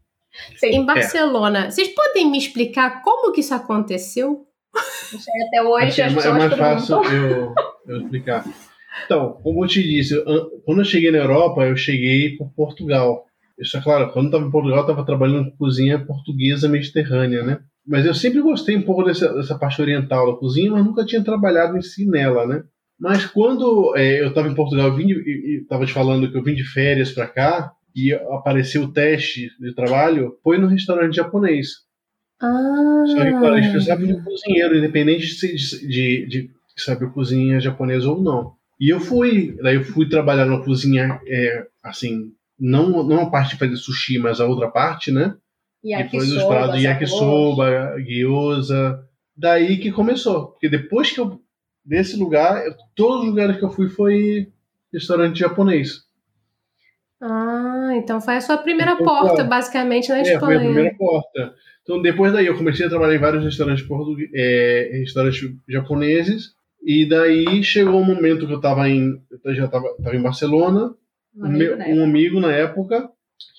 Sim, 0.57 0.67
em 0.69 0.85
Barcelona. 0.87 1.71
Vocês 1.71 1.89
podem 1.89 2.31
me 2.31 2.39
explicar 2.39 3.03
como 3.03 3.33
que 3.33 3.41
isso 3.41 3.55
aconteceu? 3.55 4.47
até 5.49 5.63
hoje 5.63 6.01
é 6.01 6.05
as 6.07 6.13
é 6.13 6.15
pessoas 6.17 6.39
mais 6.39 6.55
perguntam. 6.55 7.03
fácil 7.05 7.15
eu, 7.15 7.55
eu 7.87 8.01
explicar. 8.03 8.45
Então, 9.05 9.33
como 9.43 9.65
eu 9.65 9.69
te 9.69 9.83
disse, 9.83 10.15
eu- 10.15 10.51
quando 10.65 10.79
eu 10.81 10.85
cheguei 10.85 11.11
na 11.11 11.19
Europa, 11.19 11.63
eu 11.67 11.77
cheguei 11.77 12.37
por 12.37 12.51
Portugal. 12.55 13.25
Isso 13.59 13.77
é 13.77 13.81
claro, 13.83 14.11
quando 14.13 14.27
eu 14.27 14.31
estava 14.31 14.45
em 14.47 14.51
Portugal, 14.51 14.79
eu 14.79 14.83
estava 14.83 15.05
trabalhando 15.05 15.51
com 15.51 15.57
cozinha 15.59 15.99
portuguesa 16.05 16.69
mediterrânea, 16.69 17.43
né? 17.43 17.59
Mas 17.87 18.07
eu 18.07 18.15
sempre 18.15 18.41
gostei 18.41 18.77
um 18.77 18.83
pouco 18.83 19.03
dessa, 19.03 19.33
dessa 19.35 19.59
parte 19.59 19.81
oriental 19.83 20.33
da 20.33 20.39
cozinha, 20.39 20.71
mas 20.71 20.85
nunca 20.85 21.05
tinha 21.05 21.23
trabalhado 21.23 21.77
em 21.77 21.83
si 21.83 22.07
nela, 22.07 22.47
né? 22.47 22.63
Mas 22.99 23.27
quando 23.27 23.95
é, 23.97 24.21
eu 24.23 24.29
estava 24.29 24.49
em 24.49 24.55
Portugal, 24.55 24.87
eu 24.89 24.95
vim 24.97 25.07
de- 25.07 25.15
e 25.15 25.61
estava 25.63 25.85
te 25.85 25.93
falando 25.93 26.31
que 26.31 26.37
eu 26.39 26.43
vim 26.43 26.55
de 26.55 26.65
férias 26.65 27.11
para 27.13 27.27
cá 27.27 27.73
e 27.95 28.13
apareceu 28.13 28.83
o 28.85 28.93
teste 28.93 29.51
de 29.61 29.75
trabalho, 29.75 30.39
foi 30.43 30.59
no 30.59 30.67
restaurante 30.67 31.17
japonês. 31.17 31.69
Ah, 32.41 33.05
Só 33.07 33.23
que, 33.25 33.31
claro, 33.31 33.57
eles 33.57 33.71
precisavam 33.71 34.07
de 34.07 34.15
um 34.15 34.25
cozinheiro, 34.25 34.77
independente 34.77 35.27
de, 35.27 35.87
de, 35.87 36.27
de 36.27 36.51
saber 36.77 37.13
cozinha 37.13 37.61
japonesa 37.61 38.11
ou 38.11 38.21
não. 38.21 38.55
E 38.81 38.89
eu 38.89 38.99
fui, 38.99 39.57
daí 39.63 39.77
eu 39.77 39.85
fui 39.85 40.09
trabalhar 40.09 40.45
na 40.45 40.59
cozinha, 40.59 41.21
é, 41.27 41.67
assim, 41.83 42.33
não, 42.59 43.05
não 43.05 43.23
a 43.23 43.31
parte 43.31 43.51
de 43.51 43.59
fazer 43.59 43.77
sushi, 43.77 44.19
mas 44.19 44.41
a 44.41 44.47
outra 44.47 44.69
parte, 44.69 45.13
né? 45.13 45.37
Depois 45.95 46.29
Yakisoba, 46.29 46.47
pratos 46.49 46.81
de 46.81 46.87
arroz. 46.87 47.03
yakisoba, 47.03 47.97
gyoza. 48.05 49.09
Daí 49.37 49.79
que 49.79 49.91
começou. 49.93 50.49
Porque 50.49 50.69
depois 50.69 51.11
que 51.11 51.21
eu, 51.21 51.41
desse 51.85 52.17
lugar, 52.17 52.63
todos 52.95 53.21
os 53.21 53.27
lugares 53.27 53.57
que 53.57 53.65
eu 53.65 53.71
fui 53.71 53.89
foi 53.89 54.49
restaurante 54.93 55.39
japonês. 55.39 56.05
Ah, 57.23 57.91
então 57.95 58.21
foi 58.21 58.35
a 58.37 58.41
sua 58.41 58.59
primeira 58.59 58.93
Então, 58.93 59.05
porta, 59.07 59.35
claro. 59.37 59.49
basicamente, 59.49 60.09
na 60.09 60.19
É, 60.19 60.25
foi 60.25 60.33
a 60.33 60.37
Espanha. 60.37 60.61
primeira 60.61 60.97
porta. 60.97 61.55
Então, 61.83 62.03
depois 62.03 62.33
daí, 62.33 62.47
eu 62.47 62.57
comecei 62.57 62.87
a 62.87 62.89
trabalhar 62.89 63.15
em 63.15 63.21
vários 63.21 63.45
restaurantes, 63.45 63.85
portugue- 63.87 64.31
é, 64.35 64.91
restaurantes 64.95 65.41
japoneses. 65.69 66.51
E 66.85 67.07
daí 67.09 67.63
chegou 67.63 68.01
um 68.01 68.05
momento 68.05 68.47
que 68.47 68.53
eu 68.53 68.57
estava 68.57 68.89
em, 68.89 69.21
eu 69.45 69.55
já 69.55 69.67
estava 69.67 69.87
em 70.13 70.21
Barcelona, 70.23 70.95
Um 71.37 71.45
amigo, 71.47 71.77
meu- 71.77 71.89
um 71.97 72.05
amigo 72.05 72.41
na 72.41 72.53
época, 72.53 73.09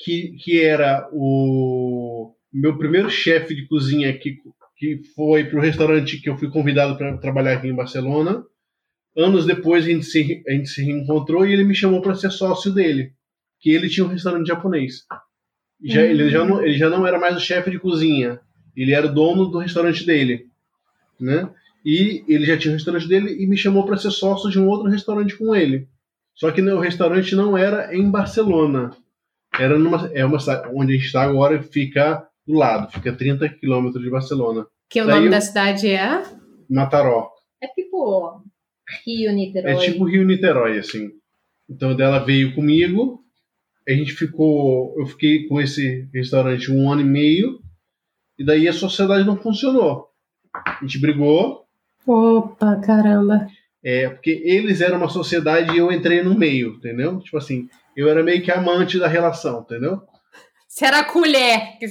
que, 0.03 0.35
que 0.43 0.61
era 0.61 1.07
o 1.13 2.33
meu 2.53 2.77
primeiro 2.77 3.09
chefe 3.09 3.55
de 3.55 3.65
cozinha 3.67 4.11
que, 4.17 4.37
que 4.77 5.01
foi 5.15 5.45
para 5.45 5.57
o 5.57 5.61
restaurante 5.61 6.21
que 6.21 6.29
eu 6.29 6.37
fui 6.37 6.49
convidado 6.49 6.97
para 6.97 7.17
trabalhar 7.17 7.53
aqui 7.53 7.67
em 7.67 7.75
Barcelona. 7.75 8.43
Anos 9.17 9.45
depois 9.45 9.85
a 9.85 9.87
gente 9.89 10.05
se, 10.05 10.43
a 10.47 10.51
gente 10.51 10.67
se 10.69 10.83
reencontrou 10.83 11.45
e 11.45 11.53
ele 11.53 11.63
me 11.63 11.75
chamou 11.75 12.01
para 12.01 12.15
ser 12.15 12.31
sócio 12.31 12.73
dele, 12.73 13.11
que 13.63 13.71
ele 13.71 13.89
tinha 13.89 14.05
um 14.05 14.09
restaurante 14.09 14.45
japonês. 14.47 15.05
Já, 15.83 16.01
Hum. 16.01 16.03
ele, 16.03 16.29
já 16.29 16.45
não, 16.45 16.61
ele 16.61 16.77
já 16.77 16.89
não 16.89 17.07
era 17.07 17.17
mais 17.17 17.35
o 17.35 17.39
chefe 17.39 17.71
de 17.71 17.79
cozinha, 17.79 18.39
ele 18.75 18.93
era 18.93 19.07
o 19.07 19.13
dono 19.13 19.45
do 19.47 19.57
restaurante 19.59 20.05
dele, 20.05 20.47
né? 21.19 21.49
E 21.85 22.23
ele 22.27 22.45
já 22.45 22.57
tinha 22.57 22.71
o 22.71 22.75
restaurante 22.75 23.07
dele 23.07 23.41
e 23.41 23.47
me 23.47 23.57
chamou 23.57 23.85
para 23.85 23.97
ser 23.97 24.11
sócio 24.11 24.49
de 24.51 24.59
um 24.59 24.67
outro 24.67 24.89
restaurante 24.89 25.35
com 25.37 25.55
ele. 25.55 25.87
Só 26.35 26.51
que 26.51 26.61
o 26.61 26.79
restaurante 26.79 27.35
não 27.35 27.57
era 27.57 27.95
em 27.95 28.09
Barcelona. 28.09 28.91
Era 29.59 29.77
numa 29.77 30.09
é 30.13 30.25
uma 30.25 30.37
onde 30.73 30.93
a 30.93 30.95
gente 30.95 31.05
está 31.05 31.23
agora, 31.23 31.61
fica 31.61 32.25
do 32.47 32.53
lado, 32.55 32.91
fica 32.91 33.11
a 33.11 33.15
30 33.15 33.47
quilômetros 33.49 34.03
de 34.03 34.09
Barcelona. 34.09 34.65
Que 34.89 35.01
o 35.01 35.05
Daí 35.05 35.15
nome 35.15 35.27
eu- 35.27 35.31
da 35.31 35.41
cidade 35.41 35.87
é? 35.89 36.23
Mataró. 36.69 37.29
É 37.61 37.67
tipo 37.67 38.41
Rio, 39.05 39.31
Niterói. 39.33 39.71
É 39.71 39.75
tipo 39.77 40.05
Rio 40.05 40.25
Niterói, 40.25 40.79
assim. 40.79 41.11
Então 41.69 41.95
dela 41.95 42.19
veio 42.19 42.55
comigo, 42.55 43.22
a 43.87 43.91
gente 43.91 44.13
ficou. 44.13 44.93
Eu 44.99 45.05
fiquei 45.05 45.47
com 45.47 45.59
esse 45.59 46.07
restaurante 46.13 46.71
um 46.71 46.91
ano 46.91 47.01
e 47.01 47.05
meio, 47.05 47.59
e 48.37 48.45
daí 48.45 48.67
a 48.67 48.73
sociedade 48.73 49.25
não 49.25 49.37
funcionou. 49.37 50.07
A 50.53 50.77
gente 50.81 50.99
brigou, 50.99 51.65
Opa, 52.05 52.75
caramba. 52.77 53.47
é, 53.83 54.09
porque 54.09 54.41
eles 54.45 54.81
eram 54.81 54.97
uma 54.97 55.09
sociedade 55.09 55.73
e 55.73 55.77
eu 55.79 55.91
entrei 55.91 56.21
no 56.21 56.37
meio, 56.37 56.75
entendeu? 56.75 57.19
Tipo 57.19 57.37
assim, 57.37 57.67
eu 57.95 58.07
era 58.09 58.23
meio 58.23 58.41
que 58.43 58.51
amante 58.51 58.99
da 58.99 59.07
relação, 59.07 59.61
entendeu? 59.61 60.01
Você 60.67 60.85
era 60.85 60.99
a 60.99 61.03
colher 61.05 61.77
que, 61.79 61.87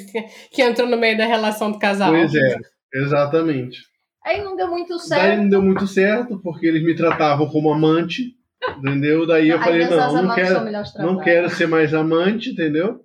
que 0.52 0.62
entrou 0.62 0.88
no 0.88 0.96
meio 0.96 1.16
da 1.16 1.26
relação 1.26 1.70
do 1.72 1.78
casal. 1.78 2.10
Pois 2.12 2.34
é, 2.34 2.56
exatamente. 2.94 3.78
Aí 4.24 4.42
não 4.42 4.54
deu 4.56 4.68
muito 4.68 4.90
Daí 4.96 5.00
certo. 5.08 5.38
não 5.42 5.48
deu 5.48 5.62
muito 5.62 5.86
certo, 5.86 6.40
porque 6.42 6.66
eles 6.66 6.82
me 6.84 6.94
tratavam 6.94 7.48
como 7.48 7.72
amante, 7.72 8.34
entendeu? 8.78 9.26
Daí 9.26 9.48
eu 9.50 9.58
Às 9.58 9.64
falei, 9.64 9.86
não, 9.86 10.22
não 10.22 10.34
quero, 10.34 10.64
não 10.98 11.18
quero 11.20 11.50
ser 11.50 11.66
mais 11.66 11.92
amante, 11.94 12.50
entendeu? 12.50 13.00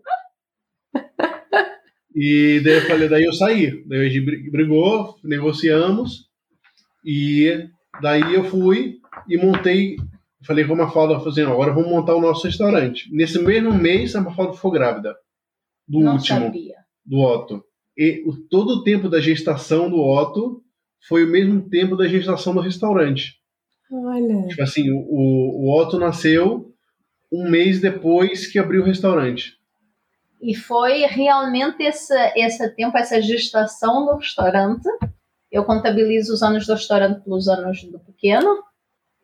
E 2.15 2.59
daí 2.63 2.73
eu 2.77 2.81
falei, 2.87 3.07
daí 3.07 3.23
eu 3.25 3.33
saí. 3.33 3.83
Daí 3.85 3.99
a 4.07 4.09
gente 4.09 4.21
bri- 4.25 4.49
brigou, 4.49 5.15
negociamos, 5.23 6.27
e 7.05 7.69
daí 8.01 8.33
eu 8.33 8.43
fui 8.43 8.95
e 9.29 9.37
montei. 9.37 9.97
Falei 10.43 10.65
com 10.65 10.73
a 10.73 10.77
Mafalda, 10.77 11.15
falei 11.19 11.29
assim, 11.31 11.41
agora 11.43 11.73
vamos 11.73 11.89
montar 11.89 12.15
o 12.15 12.21
nosso 12.21 12.47
restaurante. 12.47 13.07
Nesse 13.13 13.37
mesmo 13.39 13.71
mês, 13.73 14.15
a 14.15 14.21
Mafalda 14.21 14.53
ficou 14.53 14.71
grávida. 14.71 15.15
Do 15.87 15.99
Não 15.99 16.13
último 16.13 16.39
sabia. 16.45 16.75
do 17.05 17.19
Otto. 17.19 17.63
E 17.97 18.23
o, 18.25 18.35
todo 18.35 18.69
o 18.75 18.83
tempo 18.83 19.09
da 19.09 19.19
gestação 19.19 19.89
do 19.89 19.99
Otto 19.99 20.61
foi 21.07 21.23
o 21.23 21.29
mesmo 21.29 21.69
tempo 21.69 21.95
da 21.95 22.07
gestação 22.07 22.53
do 22.53 22.61
restaurante. 22.61 23.35
Olha. 23.91 24.47
Tipo 24.47 24.63
assim, 24.63 24.91
o, 24.91 24.97
o, 24.99 25.79
Otto 25.79 25.97
nasceu 25.97 26.73
um 27.31 27.49
mês 27.49 27.79
depois 27.79 28.47
que 28.47 28.59
abriu 28.59 28.81
o 28.81 28.85
restaurante. 28.85 29.57
E 30.41 30.53
foi 30.55 31.05
realmente 31.05 31.81
esse, 31.83 32.13
esse 32.35 32.69
tempo, 32.75 32.97
essa 32.97 33.21
gestação 33.21 34.05
do 34.05 34.15
restaurante. 34.15 34.87
Eu 35.51 35.63
contabilizo 35.63 36.33
os 36.33 36.43
anos 36.43 36.67
do 36.67 36.73
restaurante 36.73 37.23
pelos 37.23 37.47
anos 37.47 37.83
do 37.83 37.99
pequeno. 37.99 38.63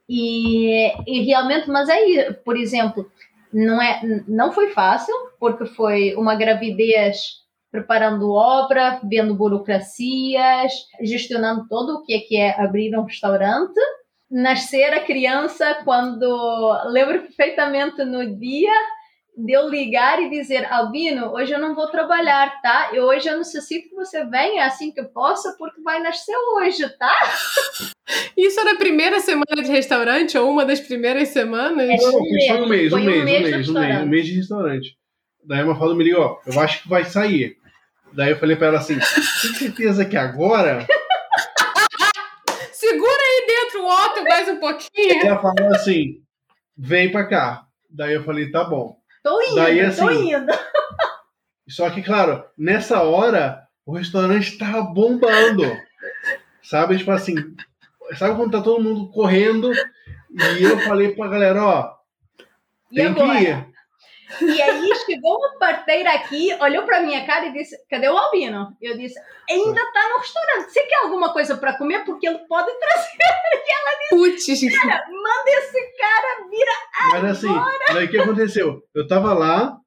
E, 0.08 0.92
e 1.08 1.22
realmente, 1.24 1.70
mas 1.70 1.90
aí, 1.90 2.34
por 2.44 2.58
exemplo, 2.58 3.10
não, 3.54 3.82
é, 3.82 4.02
não 4.28 4.52
foi 4.52 4.72
fácil, 4.72 5.14
porque 5.40 5.66
foi 5.66 6.16
uma 6.16 6.36
gravidez 6.36 7.44
preparando 7.72 8.32
obra, 8.32 9.00
vendo 9.04 9.34
burocracias, 9.34 10.72
gestionando 11.02 11.68
todo 11.68 11.96
o 11.96 12.04
que 12.04 12.14
é, 12.14 12.20
que 12.20 12.38
é 12.38 12.62
abrir 12.62 12.96
um 12.96 13.04
restaurante. 13.04 13.80
Nascer 14.34 14.94
a 14.94 15.02
criança 15.02 15.82
quando. 15.86 16.90
Lembro 16.90 17.22
perfeitamente 17.22 18.04
no 18.04 18.36
dia 18.36 18.74
de 19.36 19.52
eu 19.52 19.70
ligar 19.70 20.22
e 20.22 20.30
dizer, 20.30 20.66
Albino, 20.72 21.34
hoje 21.34 21.54
eu 21.54 21.60
não 21.60 21.74
vou 21.74 21.88
trabalhar, 21.88 22.62
tá? 22.62 22.90
Eu 22.94 23.06
hoje 23.06 23.28
eu 23.28 23.38
necessito 23.38 23.90
que 23.90 23.96
você 23.96 24.26
venha 24.26 24.66
assim 24.66 24.92
que 24.92 25.04
possa, 25.04 25.56
porque 25.58 25.82
vai 25.82 26.00
nascer 26.02 26.36
hoje, 26.56 26.88
tá? 26.98 27.14
Isso 28.38 28.60
era 28.60 28.74
a 28.74 28.78
primeira 28.78 29.20
semana 29.20 29.64
de 29.64 29.72
restaurante 29.72 30.38
ou 30.38 30.52
uma 30.52 30.66
das 30.66 30.80
primeiras 30.80 31.30
semanas? 31.30 31.90
É. 31.90 31.96
Não, 31.98 32.12
foi 32.12 32.22
um 32.22 32.32
mês, 32.32 32.48
Foi 32.48 32.60
um 32.60 32.66
um 32.66 32.70
mês, 32.70 32.94
um 32.94 32.98
mês 32.98 33.42
mês, 33.42 33.68
no 33.68 33.78
um 33.78 33.82
mês, 33.82 34.02
um 34.02 34.06
mês 34.08 34.26
de 34.26 34.34
restaurante. 34.36 34.98
Daí 35.46 35.62
a 35.62 35.66
Mafalda 35.66 35.96
me 35.96 36.04
ligou, 36.04 36.22
ó, 36.22 36.40
eu 36.46 36.60
acho 36.60 36.84
que 36.84 36.90
vai 36.90 37.04
sair. 37.04 37.58
Daí 38.14 38.32
eu 38.32 38.38
falei 38.38 38.56
pra 38.56 38.68
ela 38.68 38.78
assim, 38.78 38.98
tem 39.00 39.54
certeza 39.54 40.06
que 40.06 40.16
agora? 40.16 40.86
O 43.84 43.86
Otto 43.86 44.24
mais 44.24 44.48
um 44.48 44.60
pouquinho. 44.60 45.26
Ela 45.26 45.42
falou 45.42 45.76
assim, 45.76 46.22
vem 46.78 47.12
pra 47.12 47.28
cá. 47.28 47.66
Daí 47.90 48.14
eu 48.14 48.24
falei, 48.24 48.50
tá 48.50 48.64
bom. 48.64 48.98
Tô 49.22 49.42
indo, 49.42 49.56
Daí, 49.56 49.96
tô 49.96 50.08
assim, 50.08 50.34
indo. 50.34 50.52
Só 51.68 51.90
que, 51.90 52.02
claro, 52.02 52.46
nessa 52.58 53.02
hora, 53.04 53.62
o 53.86 53.94
restaurante 53.94 54.58
tava 54.58 54.82
bombando. 54.82 55.64
Sabe? 56.62 56.98
Tipo 56.98 57.12
assim, 57.12 57.36
sabe 58.18 58.36
quando 58.36 58.52
tá 58.52 58.62
todo 58.62 58.82
mundo 58.82 59.12
correndo? 59.12 59.72
E 60.60 60.64
eu 60.64 60.80
falei 60.80 61.14
pra 61.14 61.28
galera, 61.28 61.64
ó, 61.64 61.94
E 62.92 62.96
tem 62.96 63.14
que 63.14 63.22
ir. 63.22 63.73
E 64.42 64.62
aí 64.62 64.96
chegou 65.06 65.38
uma 65.38 65.58
parteira 65.60 66.12
aqui, 66.14 66.54
olhou 66.60 66.84
para 66.84 67.02
minha 67.02 67.26
cara 67.26 67.48
e 67.48 67.54
disse: 67.54 67.78
Cadê 67.90 68.08
o 68.08 68.18
Albino? 68.18 68.76
Eu 68.82 68.98
disse: 68.98 69.20
Ainda 69.50 69.82
está 69.82 70.10
no 70.10 70.20
restaurante. 70.20 70.72
Você 70.72 70.84
quer 70.84 71.04
alguma 71.04 71.34
coisa 71.34 71.58
para 71.58 71.78
comer? 71.78 72.04
Porque 72.06 72.28
ele 72.28 72.40
pode 72.48 72.72
trazer. 72.80 73.14
E 73.66 73.72
ela 73.72 74.34
disse: 74.36 74.62
Putz. 74.62 74.76
Cara, 74.76 75.06
manda 75.10 75.52
esse 75.52 75.98
cara 75.98 76.50
vir 76.50 76.66
Mas 77.12 77.24
assim, 77.32 77.94
daí 77.94 78.06
o 78.06 78.10
que 78.10 78.18
aconteceu? 78.18 78.84
Eu 78.94 79.08
tava 79.08 79.34
lá, 79.34 79.78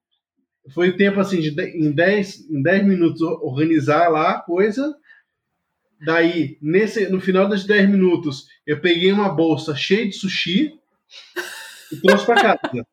foi 0.72 0.90
o 0.90 0.96
tempo 0.96 1.20
assim, 1.20 1.40
de, 1.40 1.50
em 1.50 1.92
10 1.92 2.50
em 2.50 2.62
dez 2.62 2.84
minutos 2.84 3.20
organizar 3.20 4.08
lá 4.08 4.30
a 4.30 4.40
coisa. 4.40 4.94
Daí, 6.04 6.58
nesse, 6.60 7.08
no 7.08 7.20
final 7.20 7.48
dos 7.48 7.64
10 7.64 7.88
minutos, 7.88 8.46
eu 8.66 8.80
peguei 8.80 9.12
uma 9.12 9.28
bolsa 9.28 9.74
cheia 9.74 10.06
de 10.06 10.12
sushi 10.12 10.72
e 11.92 11.96
trouxe 12.00 12.26
para 12.26 12.42
casa. 12.42 12.86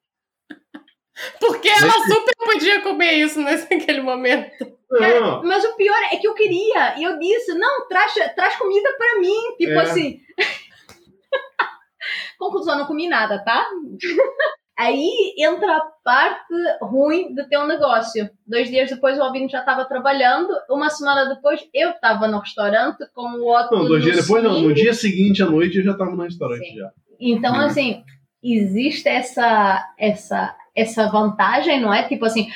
Porque 1.40 1.70
ela 1.70 1.92
super 1.92 2.34
podia 2.38 2.82
comer 2.82 3.14
isso 3.14 3.42
naquele 3.42 4.02
momento. 4.02 4.74
Cara, 4.98 5.42
mas 5.42 5.64
o 5.66 5.76
pior 5.76 5.98
é 6.12 6.18
que 6.18 6.28
eu 6.28 6.34
queria. 6.34 7.00
E 7.00 7.04
eu 7.04 7.18
disse, 7.18 7.54
não, 7.56 7.88
traz, 7.88 8.14
traz 8.36 8.56
comida 8.56 8.90
para 8.98 9.20
mim. 9.20 9.56
Tipo 9.58 9.72
é. 9.72 9.82
assim. 9.82 10.20
Conclusão, 12.38 12.78
não 12.78 12.86
comi 12.86 13.08
nada, 13.08 13.44
tá? 13.44 13.66
Aí 14.78 15.34
entra 15.38 15.78
a 15.78 15.82
parte 16.04 16.54
ruim 16.82 17.34
do 17.36 17.48
teu 17.48 17.66
negócio. 17.68 18.30
Dois 18.46 18.70
dias 18.70 18.90
depois 18.90 19.20
o 19.20 19.22
Albino 19.22 19.48
já 19.48 19.60
estava 19.60 19.86
trabalhando. 19.86 20.50
Uma 20.68 20.90
semana 20.90 21.34
depois 21.34 21.62
eu 21.74 21.92
estava 21.92 22.28
no 22.28 22.40
restaurante 22.40 23.06
com 23.14 23.38
o 23.38 23.46
outro. 23.46 23.78
Não, 23.78 23.86
dois 23.86 24.04
dias 24.04 24.18
depois 24.18 24.44
não. 24.44 24.62
No 24.62 24.74
dia 24.74 24.94
seguinte 24.94 25.44
à 25.44 25.46
noite 25.46 25.78
eu 25.78 25.84
já 25.84 25.92
estava 25.92 26.12
no 26.12 26.24
restaurante 26.24 26.66
Sim. 26.66 26.78
já. 26.78 26.92
Então, 27.20 27.54
uhum. 27.54 27.62
assim, 27.62 28.04
existe 28.44 29.08
essa, 29.08 29.94
essa, 29.98 30.56
essa 30.76 31.10
vantagem, 31.10 31.80
não 31.80 31.94
é? 31.94 32.08
Tipo 32.08 32.26
assim, 32.26 32.50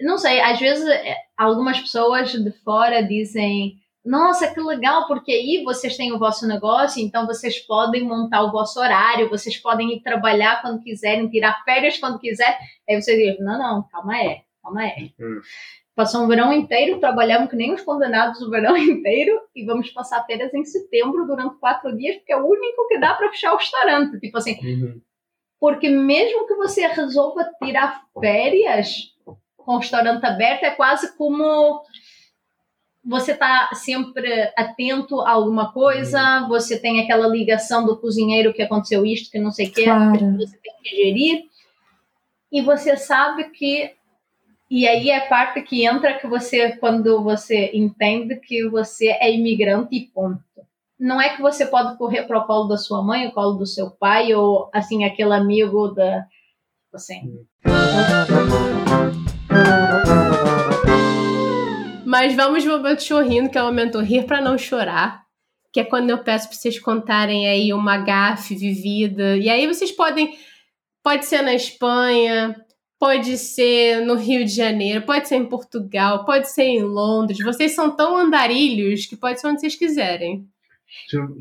não 0.00 0.18
sei, 0.18 0.40
às 0.40 0.58
vezes 0.58 0.86
é, 0.86 1.16
algumas 1.36 1.80
pessoas 1.80 2.32
de 2.32 2.50
fora 2.62 3.02
dizem 3.02 3.78
nossa, 4.08 4.52
que 4.52 4.60
legal, 4.60 5.06
porque 5.06 5.30
aí 5.30 5.62
vocês 5.62 5.94
têm 5.94 6.12
o 6.12 6.18
vosso 6.18 6.46
negócio, 6.46 7.02
então 7.02 7.26
vocês 7.26 7.58
podem 7.58 8.04
montar 8.04 8.42
o 8.42 8.50
vosso 8.50 8.80
horário, 8.80 9.28
vocês 9.28 9.58
podem 9.58 9.96
ir 9.96 10.02
trabalhar 10.02 10.62
quando 10.62 10.82
quiserem, 10.82 11.28
tirar 11.28 11.62
férias 11.62 11.98
quando 11.98 12.18
quiser. 12.18 12.58
Aí 12.88 13.00
você 13.00 13.14
diz, 13.16 13.38
não, 13.38 13.58
não, 13.58 13.82
calma 13.92 14.14
aí, 14.14 14.40
calma 14.62 14.80
aí. 14.80 15.12
Hum. 15.20 15.40
Passou 15.94 16.22
um 16.22 16.28
verão 16.28 16.52
inteiro, 16.52 17.00
trabalhamos 17.00 17.50
que 17.50 17.56
nem 17.56 17.74
os 17.74 17.82
condenados 17.82 18.40
o 18.40 18.48
verão 18.48 18.76
inteiro 18.78 19.40
e 19.54 19.66
vamos 19.66 19.90
passar 19.90 20.24
férias 20.24 20.54
em 20.54 20.64
setembro 20.64 21.26
durante 21.26 21.58
quatro 21.58 21.94
dias, 21.94 22.16
porque 22.16 22.32
é 22.32 22.36
o 22.36 22.46
único 22.46 22.88
que 22.88 22.98
dá 22.98 23.14
para 23.14 23.28
fechar 23.30 23.52
o 23.52 23.58
restaurante. 23.58 24.18
Tipo 24.20 24.38
assim, 24.38 24.58
uhum. 24.62 25.00
Porque 25.60 25.88
mesmo 25.88 26.46
que 26.46 26.54
você 26.54 26.86
resolva 26.86 27.50
tirar 27.62 28.02
férias 28.20 29.14
com 29.56 29.74
o 29.74 29.78
restaurante 29.78 30.24
aberto, 30.24 30.64
é 30.64 30.70
quase 30.70 31.16
como 31.16 31.82
você 33.04 33.32
está 33.32 33.70
sempre 33.74 34.52
atento 34.56 35.20
a 35.22 35.30
alguma 35.30 35.72
coisa, 35.72 36.42
uhum. 36.42 36.48
você 36.48 36.78
tem 36.78 37.00
aquela 37.00 37.26
ligação 37.26 37.84
do 37.84 37.96
cozinheiro 37.96 38.52
que 38.52 38.62
aconteceu 38.62 39.04
isto, 39.06 39.30
que 39.30 39.38
não 39.38 39.50
sei 39.50 39.68
o 39.68 39.72
que, 39.72 39.84
claro. 39.84 40.36
você 40.36 40.58
tem 40.58 40.72
que 40.82 40.96
gerir, 40.96 41.44
e 42.52 42.60
você 42.60 42.96
sabe 42.96 43.50
que 43.50 43.94
e 44.70 44.86
aí 44.86 45.08
é 45.08 45.16
a 45.16 45.26
parte 45.26 45.62
que 45.62 45.86
entra 45.86 46.18
que 46.18 46.26
você 46.26 46.76
quando 46.76 47.22
você 47.22 47.70
entende 47.72 48.36
que 48.36 48.68
você 48.68 49.08
é 49.08 49.32
imigrante 49.32 49.96
e 49.96 50.06
ponto. 50.06 50.42
Não 50.98 51.20
é 51.20 51.36
que 51.36 51.40
você 51.40 51.64
pode 51.64 51.96
correr 51.96 52.24
para 52.24 52.38
o 52.38 52.44
colo 52.44 52.66
da 52.66 52.76
sua 52.76 53.02
mãe, 53.02 53.28
o 53.28 53.32
colo 53.32 53.52
do 53.52 53.66
seu 53.66 53.90
pai 53.90 54.34
ou 54.34 54.68
assim 54.74 55.04
aquele 55.04 55.32
amigo 55.32 55.88
da 55.88 56.26
assim. 56.92 57.20
Uhum. 57.24 57.46
Mas 62.04 62.34
vamos 62.34 62.64
no 62.64 62.78
momento 62.78 63.02
chorrindo, 63.02 63.50
que 63.50 63.58
é 63.58 63.62
o 63.62 63.66
momento 63.66 64.00
rir 64.00 64.24
para 64.24 64.40
não 64.40 64.58
chorar. 64.58 65.22
Que 65.72 65.80
é 65.80 65.84
quando 65.84 66.10
eu 66.10 66.18
peço 66.18 66.48
para 66.48 66.56
vocês 66.56 66.80
contarem 66.80 67.46
aí 67.46 67.72
uma 67.72 67.98
gafe 67.98 68.56
vivida. 68.56 69.36
E 69.36 69.48
aí 69.48 69.66
vocês 69.66 69.92
podem. 69.92 70.36
Pode 71.02 71.26
ser 71.26 71.42
na 71.42 71.54
Espanha, 71.54 72.56
pode 72.98 73.36
ser 73.36 74.00
no 74.00 74.14
Rio 74.14 74.44
de 74.44 74.50
Janeiro, 74.50 75.02
pode 75.02 75.28
ser 75.28 75.36
em 75.36 75.46
Portugal, 75.46 76.24
pode 76.24 76.50
ser 76.50 76.64
em 76.64 76.82
Londres. 76.82 77.38
Vocês 77.44 77.74
são 77.74 77.94
tão 77.94 78.16
andarilhos 78.16 79.06
que 79.06 79.14
pode 79.14 79.40
ser 79.40 79.46
onde 79.46 79.60
vocês 79.60 79.76
quiserem. 79.76 80.48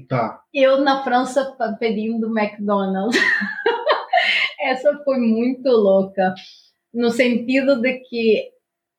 Tá. 0.07 0.41
Eu 0.53 0.81
na 0.81 1.03
França 1.03 1.55
pedindo 1.79 2.27
McDonald's. 2.27 3.17
Essa 4.59 5.01
foi 5.03 5.19
muito 5.19 5.69
louca. 5.69 6.33
No 6.93 7.09
sentido 7.11 7.81
de 7.81 7.99
que 7.99 8.51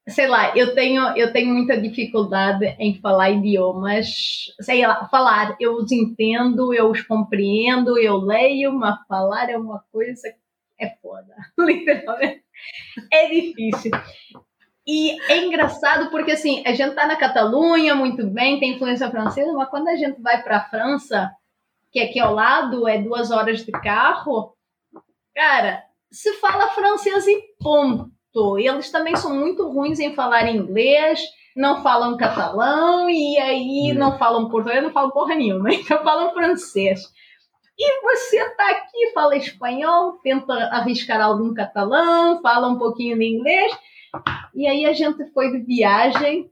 sei 0.08 0.26
lá, 0.26 0.56
eu 0.56 0.74
tenho, 0.74 1.02
eu 1.16 1.32
tenho 1.32 1.52
muita 1.52 1.78
dificuldade 1.78 2.64
em 2.78 2.98
falar 3.00 3.30
idiomas, 3.30 4.46
sei 4.60 4.86
lá, 4.86 5.06
falar, 5.08 5.56
eu 5.60 5.74
os 5.74 5.92
entendo, 5.92 6.72
eu 6.72 6.90
os 6.90 7.02
compreendo, 7.02 7.98
eu 7.98 8.16
leio, 8.16 8.72
mas 8.72 8.96
falar 9.06 9.50
é 9.50 9.56
uma 9.56 9.84
coisa 9.92 10.28
é 10.80 10.90
foda, 11.02 11.34
literalmente. 11.58 12.42
É 13.12 13.28
difícil. 13.28 13.90
E 14.90 15.20
é 15.30 15.44
engraçado 15.44 16.10
porque, 16.10 16.32
assim, 16.32 16.62
a 16.66 16.72
gente 16.72 16.94
tá 16.94 17.06
na 17.06 17.14
Catalunha, 17.14 17.94
muito 17.94 18.26
bem, 18.26 18.58
tem 18.58 18.72
influência 18.72 19.10
francesa, 19.10 19.52
mas 19.52 19.68
quando 19.68 19.88
a 19.88 19.96
gente 19.96 20.18
vai 20.22 20.42
para 20.42 20.56
a 20.56 20.64
França, 20.64 21.30
que 21.92 21.98
é 21.98 22.04
aqui 22.04 22.18
ao 22.18 22.32
lado, 22.32 22.88
é 22.88 22.96
duas 22.96 23.30
horas 23.30 23.62
de 23.62 23.70
carro, 23.70 24.56
cara, 25.34 25.84
se 26.10 26.32
fala 26.34 26.68
francês 26.68 27.26
e 27.26 27.38
ponto 27.60 28.58
eles 28.58 28.90
também 28.90 29.16
são 29.16 29.34
muito 29.34 29.68
ruins 29.68 29.98
em 29.98 30.14
falar 30.14 30.48
inglês, 30.48 31.20
não 31.56 31.82
falam 31.82 32.16
catalão 32.16 33.10
e 33.10 33.36
aí 33.36 33.92
hum. 33.92 33.98
não 33.98 34.16
falam 34.16 34.48
português, 34.48 34.82
não 34.82 34.92
falam 34.92 35.10
porra 35.10 35.34
nenhuma, 35.34 35.72
então 35.74 36.02
falam 36.04 36.32
francês. 36.32 37.02
E 37.76 38.02
você 38.02 38.48
tá 38.56 38.70
aqui, 38.70 39.12
fala 39.12 39.36
espanhol, 39.36 40.18
tenta 40.22 40.52
arriscar 40.52 41.20
algum 41.20 41.52
catalão, 41.52 42.40
fala 42.40 42.68
um 42.68 42.78
pouquinho 42.78 43.18
de 43.18 43.24
inglês. 43.24 43.72
E 44.54 44.66
aí 44.66 44.86
a 44.86 44.92
gente 44.92 45.24
foi 45.32 45.52
de 45.52 45.58
viagem 45.58 46.50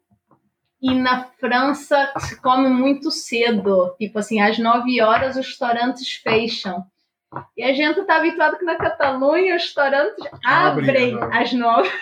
e 0.81 0.95
na 0.95 1.25
França 1.41 2.13
se 2.19 2.41
come 2.41 2.69
muito 2.69 3.11
cedo. 3.11 3.95
Tipo 3.99 4.19
assim, 4.19 4.41
às 4.41 4.59
9 4.59 5.01
horas 5.01 5.37
os 5.37 5.47
restaurantes 5.47 6.15
fecham. 6.15 6.85
E 7.57 7.63
a 7.63 7.73
gente 7.73 8.01
está 8.01 8.17
habituado 8.17 8.59
que 8.59 8.65
na 8.65 8.77
Catalunha 8.77 9.57
os 9.57 9.63
restaurantes 9.63 10.25
abrem 10.45 11.17
né? 11.17 11.29
às 11.33 11.53
nove. 11.53 11.91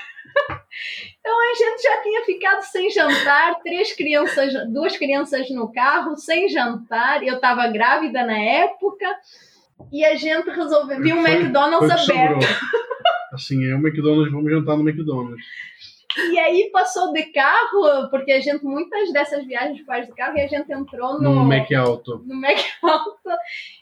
Então 1.21 1.33
a 1.41 1.55
gente 1.55 1.83
já 1.83 2.03
tinha 2.03 2.25
ficado 2.25 2.61
sem 2.63 2.91
jantar, 2.91 3.55
três 3.63 3.93
crianças, 3.95 4.53
duas 4.71 4.97
crianças 4.97 5.49
no 5.49 5.73
carro, 5.73 6.17
sem 6.17 6.49
jantar. 6.49 7.23
Eu 7.23 7.37
estava 7.37 7.69
grávida 7.69 8.27
na 8.27 8.37
época 8.37 9.07
e 9.93 10.05
a 10.05 10.17
gente 10.17 10.51
resolveu. 10.51 11.01
Viu 11.01 11.17
um 11.17 11.27
McDonald's 11.27 12.05
foi 12.05 12.17
aberto. 12.17 12.45
Assim, 13.35 13.65
é 13.65 13.75
o 13.75 13.79
McDonald's, 13.79 14.33
vamos 14.33 14.51
jantar 14.51 14.77
no 14.77 14.89
McDonald's. 14.89 15.45
E 16.31 16.39
aí 16.39 16.71
passou 16.73 17.13
de 17.13 17.25
carro, 17.25 18.09
porque 18.09 18.31
a 18.31 18.41
gente, 18.41 18.65
muitas 18.65 19.13
dessas 19.13 19.45
viagens 19.45 19.85
faz 19.85 20.07
de 20.07 20.15
carro, 20.15 20.39
e 20.39 20.43
a 20.43 20.47
gente 20.47 20.73
entrou 20.73 21.21
no, 21.21 21.35
no 21.35 21.45
Mac 21.45 21.71
Alto. 21.73 22.23
No 22.25 22.41
Mac 22.41 22.59
Alto. 22.83 23.31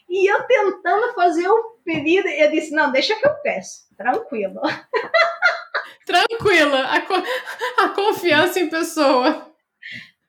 E 0.09 0.31
eu 0.31 0.43
tentando 0.43 1.13
fazer 1.13 1.47
o 1.47 1.77
pedido, 1.85 2.27
eu 2.27 2.49
disse, 2.49 2.73
não, 2.73 2.91
deixa 2.91 3.15
que 3.15 3.27
eu 3.27 3.33
peço. 3.43 3.83
Tranquilo. 3.95 4.61
Tranquila. 6.05 6.87
A, 6.87 7.01
co 7.01 7.13
a 7.83 7.89
confiança 7.89 8.59
em 8.59 8.69
pessoa. 8.69 9.53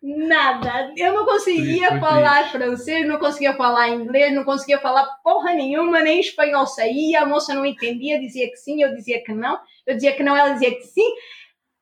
Nada. 0.05 0.93
Eu 0.99 1.15
não 1.15 1.25
conseguia 1.25 1.89
foi 1.89 2.01
falar 2.01 2.51
triste. 2.51 2.53
francês, 2.53 3.09
não 3.09 3.19
conseguia 3.19 3.55
falar 3.55 3.89
inglês, 3.89 4.35
não 4.35 4.45
conseguia 4.45 4.79
falar 4.79 5.07
porra 5.25 5.55
nenhuma, 5.55 6.03
nem 6.03 6.21
espanhol 6.21 6.67
saía. 6.67 7.23
A 7.23 7.27
moça 7.27 7.55
não 7.55 7.65
entendia, 7.65 8.21
dizia 8.21 8.51
que 8.51 8.57
sim, 8.57 8.83
eu 8.83 8.95
dizia 8.95 9.25
que 9.25 9.33
não. 9.33 9.59
Eu 9.87 9.95
dizia 9.95 10.13
que 10.13 10.23
não, 10.23 10.37
ela 10.37 10.53
dizia 10.53 10.75
que 10.75 10.83
sim. 10.83 11.11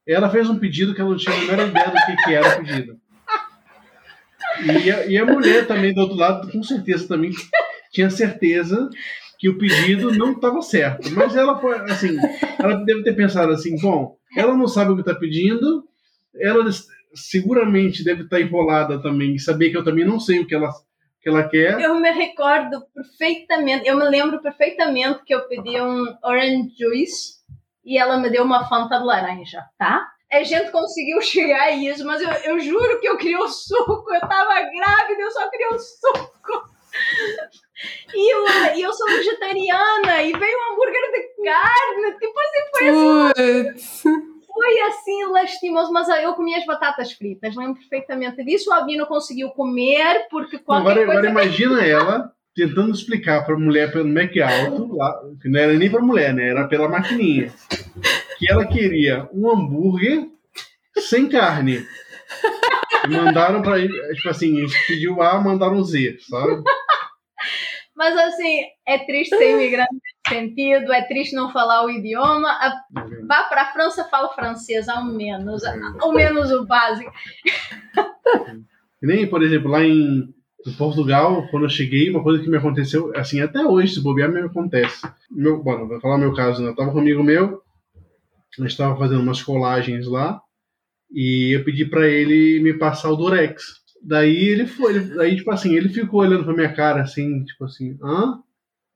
Ela 0.07 0.31
fez 0.31 0.49
um 0.49 0.57
pedido 0.57 0.95
que 0.95 1.01
ela 1.01 1.11
não 1.11 1.17
tinha 1.17 1.35
a 1.35 1.39
menor 1.41 1.67
ideia 1.67 1.87
do 1.87 2.07
que, 2.07 2.25
que 2.25 2.35
era 2.35 2.49
o 2.49 2.65
pedido. 2.65 3.01
E 4.85 4.91
a, 4.91 5.07
e 5.07 5.19
a 5.19 5.27
mulher 5.27 5.67
também, 5.67 5.93
do 5.93 6.03
outro 6.03 6.17
lado, 6.17 6.49
com 6.53 6.63
certeza 6.63 7.09
também 7.09 7.33
tinha 7.91 8.09
certeza 8.09 8.89
que 9.37 9.49
o 9.49 9.59
pedido 9.59 10.13
não 10.13 10.31
estava 10.31 10.63
certo. 10.63 11.11
Mas 11.11 11.35
ela 11.35 11.59
foi, 11.59 11.75
assim, 11.91 12.17
ela 12.57 12.77
deve 12.85 13.03
ter 13.03 13.15
pensado 13.15 13.51
assim, 13.51 13.77
bom, 13.81 14.17
ela 14.37 14.57
não 14.57 14.69
sabe 14.69 14.93
o 14.93 14.95
que 14.95 15.01
está 15.01 15.15
pedindo, 15.15 15.85
ela 16.37 16.65
seguramente 17.15 18.05
deve 18.05 18.23
estar 18.23 18.37
tá 18.37 18.43
enrolada 18.43 19.01
também, 19.03 19.39
saber 19.39 19.71
que 19.71 19.77
eu 19.77 19.85
também 19.85 20.05
não 20.05 20.19
sei 20.19 20.41
o 20.41 20.47
que 20.47 20.55
ela, 20.55 20.71
que 21.21 21.29
ela 21.29 21.49
quer. 21.49 21.81
Eu 21.81 21.95
me 22.01 22.11
recordo 22.11 22.85
perfeitamente, 22.95 23.89
eu 23.89 23.97
me 23.97 24.05
lembro 24.05 24.41
perfeitamente 24.41 25.25
que 25.25 25.35
eu 25.35 25.47
pedi 25.49 25.81
um 25.81 26.05
orange 26.23 26.73
juice 26.79 27.43
e 27.85 27.99
ela 27.99 28.19
me 28.19 28.31
deu 28.31 28.45
uma 28.45 28.69
fanta 28.69 28.99
de 28.99 29.05
laranja, 29.05 29.63
tá? 29.79 30.09
A 30.33 30.43
gente 30.43 30.71
conseguiu 30.71 31.21
chegar 31.21 31.65
a 31.65 31.71
isso, 31.73 32.07
mas 32.07 32.23
eu, 32.23 32.31
eu 32.53 32.61
juro 32.61 33.01
que 33.01 33.09
eu 33.09 33.19
queria 33.19 33.39
o 33.39 33.49
suco. 33.49 34.15
Eu 34.15 34.21
tava 34.21 34.55
grávida, 34.55 35.21
eu 35.21 35.31
só 35.31 35.49
queria 35.51 35.69
o 35.69 35.79
suco. 35.79 36.73
E 38.15 38.35
eu, 38.35 38.77
e 38.77 38.83
eu 38.83 38.93
sou 38.93 39.07
vegetariana 39.09 40.23
e 40.23 40.33
veio 40.33 40.59
um 40.59 40.73
hambúrguer 40.73 41.11
de 41.13 41.45
carne. 41.45 42.19
Tipo 42.19 42.41
assim, 42.41 42.71
foi 42.73 43.69
assim. 43.69 44.32
Foi 44.53 44.81
assim 44.81 45.25
lastimoso, 45.27 45.93
mas 45.93 46.09
eu 46.09 46.35
comi 46.35 46.55
as 46.55 46.67
batatas 46.67 47.13
fritas, 47.13 47.57
lembro 47.57 47.75
perfeitamente 47.81 48.45
disso. 48.45 48.71
O 48.71 48.73
Albino 48.73 49.07
conseguiu 49.07 49.51
comer, 49.51 50.27
porque 50.31 50.59
qualquer 50.59 50.81
Agora, 50.91 51.07
coisa. 51.07 51.13
agora 51.13 51.31
imagina 51.31 51.81
ela 51.87 52.33
tentando 52.55 52.91
explicar 52.93 53.47
pra 53.47 53.57
mulher 53.59 53.91
pelo 53.91 54.07
Mac 54.09 54.31
Alto, 54.37 54.95
lá, 54.95 55.21
que 55.41 55.49
não 55.49 55.59
era 55.59 55.73
nem 55.73 55.91
pra 55.91 56.03
mulher, 56.03 56.35
né? 56.35 56.49
Era 56.51 56.69
pela 56.69 56.87
maquininha. 56.89 57.51
Que 58.39 58.51
ela 58.51 58.67
queria 58.67 59.27
um 59.33 59.51
hambúrguer 59.51 60.29
sem 60.99 61.29
carne. 61.29 61.87
E 63.05 63.09
mandaram 63.09 63.63
pra 63.63 63.81
tipo 63.81 64.29
assim, 64.29 64.59
a 64.59 64.67
gente 64.67 64.87
pediu 64.87 65.23
A, 65.23 65.41
mandaram 65.41 65.83
Z, 65.83 66.19
sabe? 66.29 66.63
Mas 67.95 68.17
assim, 68.17 68.61
é 68.87 68.99
triste 69.05 69.37
ser 69.37 69.51
imigrante 69.53 69.91
nesse 69.93 70.41
sentido, 70.41 70.93
é 70.93 71.03
triste 71.03 71.35
não 71.37 71.53
falar 71.53 71.85
o 71.85 71.91
idioma. 71.91 72.49
A- 72.49 72.83
Vá 73.29 73.45
para 73.45 73.63
a 73.63 73.73
França, 73.73 74.05
fala 74.09 74.33
francês, 74.35 74.89
ao 74.89 75.05
menos, 75.05 75.63
ao 76.01 76.13
menos 76.13 76.51
o 76.51 76.65
básico. 76.67 77.13
Nem, 79.01 79.27
por 79.29 79.43
exemplo, 79.43 79.71
lá 79.71 79.83
em, 79.85 80.33
em 80.67 80.73
Portugal, 80.79 81.47
quando 81.51 81.65
eu 81.65 81.69
cheguei, 81.71 82.09
uma 82.11 82.23
coisa 82.23 82.43
que 82.43 82.49
me 82.49 82.57
aconteceu, 82.57 83.13
assim, 83.17 83.41
até 83.41 83.61
hoje, 83.65 83.95
se 83.95 84.01
bobear, 84.03 84.31
me 84.31 84.41
acontece. 84.41 85.03
Meu, 85.31 85.63
bom, 85.63 85.87
vou 85.89 86.01
falar 86.01 86.19
meu 86.19 86.33
caso, 86.35 86.63
né? 86.63 86.69
Eu 86.71 86.77
tava 86.77 86.91
com 86.93 86.99
um 86.99 87.01
amigo 87.01 87.23
meu, 87.23 87.61
a 88.59 88.63
gente 88.63 88.77
tava 88.77 88.97
fazendo 88.97 89.21
umas 89.23 89.43
colagens 89.43 90.07
lá, 90.07 90.41
e 91.11 91.57
eu 91.57 91.65
pedi 91.65 91.85
pra 91.85 92.07
ele 92.07 92.61
me 92.63 92.75
passar 92.75 93.11
o 93.11 93.17
Durex. 93.17 93.82
Daí 94.05 94.49
ele 94.49 94.67
foi, 94.67 94.97
ele, 94.97 95.15
daí, 95.15 95.37
tipo 95.37 95.51
assim, 95.53 95.75
ele 95.75 95.89
ficou 95.89 96.21
olhando 96.21 96.45
pra 96.45 96.55
minha 96.55 96.73
cara, 96.73 97.03
assim, 97.03 97.45
tipo 97.45 97.65
assim, 97.65 97.97
hã? 98.03 98.43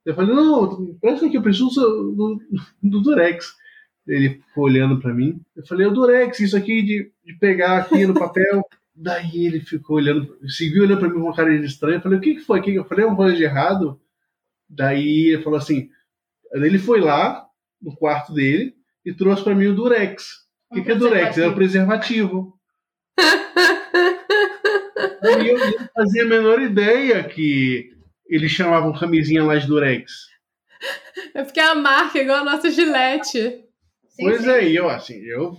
Eu 0.04 0.14
falei, 0.14 0.34
não, 0.34 0.94
presta 1.00 1.28
que 1.28 1.36
eu 1.36 1.42
preciso 1.42 1.70
do, 1.70 2.40
do 2.82 3.00
Durex. 3.00 3.54
Ele 4.06 4.30
ficou 4.30 4.64
olhando 4.64 5.00
pra 5.00 5.14
mim. 5.14 5.40
Eu 5.54 5.66
falei, 5.66 5.86
o 5.86 5.92
Durex, 5.92 6.38
isso 6.40 6.56
aqui 6.56 6.82
de, 6.82 7.10
de 7.24 7.38
pegar 7.38 7.78
aqui 7.78 8.06
no 8.06 8.14
papel. 8.14 8.62
Daí 8.94 9.46
ele 9.46 9.60
ficou 9.60 9.96
olhando, 9.96 10.38
seguiu 10.48 10.82
olhando 10.82 11.00
pra 11.00 11.08
mim 11.08 11.16
com 11.16 11.26
uma 11.26 11.36
cara 11.36 11.56
de 11.58 11.66
estranho. 11.66 11.96
Eu 11.96 12.00
falei, 12.00 12.18
o 12.18 12.20
que, 12.20 12.36
que 12.36 12.40
foi? 12.40 12.62
Que 12.62 12.74
eu 12.74 12.84
falei? 12.84 13.04
Uma 13.04 13.16
coisa 13.16 13.36
de 13.36 13.42
errado? 13.42 14.00
Daí 14.68 15.28
ele 15.32 15.42
falou 15.42 15.58
assim. 15.58 15.90
Ele 16.54 16.78
foi 16.78 17.00
lá 17.00 17.46
no 17.82 17.94
quarto 17.94 18.32
dele 18.32 18.74
e 19.04 19.12
trouxe 19.12 19.42
pra 19.42 19.54
mim 19.54 19.66
o 19.66 19.74
Durex. 19.74 20.46
O 20.70 20.76
que, 20.76 20.82
que 20.82 20.92
é 20.92 20.94
Durex? 20.94 21.36
É 21.36 21.46
o 21.46 21.54
preservativo. 21.54 22.58
Aí 25.22 25.48
eu 25.48 25.58
não 25.58 25.88
fazia 25.94 26.22
a 26.24 26.26
menor 26.26 26.60
ideia 26.60 27.22
que 27.24 27.90
eles 28.28 28.50
chamavam 28.50 28.92
camisinha 28.92 29.42
lá 29.44 29.56
de 29.56 29.66
Durex. 29.66 30.12
É 31.34 31.42
porque 31.42 31.60
a 31.60 31.74
marca 31.74 32.18
é 32.18 32.22
igual 32.22 32.38
a 32.38 32.44
nossa 32.44 32.70
Gillette. 32.70 33.64
Sim, 34.08 34.22
pois 34.24 34.42
sim. 34.42 34.50
é, 34.50 34.68
e 34.68 34.76
eu 34.76 34.88
assim, 34.88 35.18
eu 35.24 35.56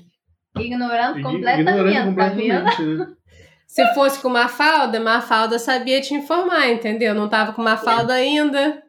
Ignorante 0.56 1.20
ignorante 1.20 1.22
completamente, 1.22 1.66
tá 1.66 1.84
vendo? 1.84 2.06
completamente, 2.08 2.82
né? 2.84 3.14
Se 3.68 3.94
fosse 3.94 4.20
com 4.22 4.28
uma 4.30 4.48
falda, 4.48 5.00
Mafalda 5.00 5.60
sabia 5.60 6.00
te 6.02 6.14
informar, 6.14 6.70
entendeu? 6.70 7.14
Não 7.14 7.28
tava 7.30 7.52
com 7.54 7.62
uma 7.62 7.78
falda 7.78 8.14
ainda. 8.14 8.82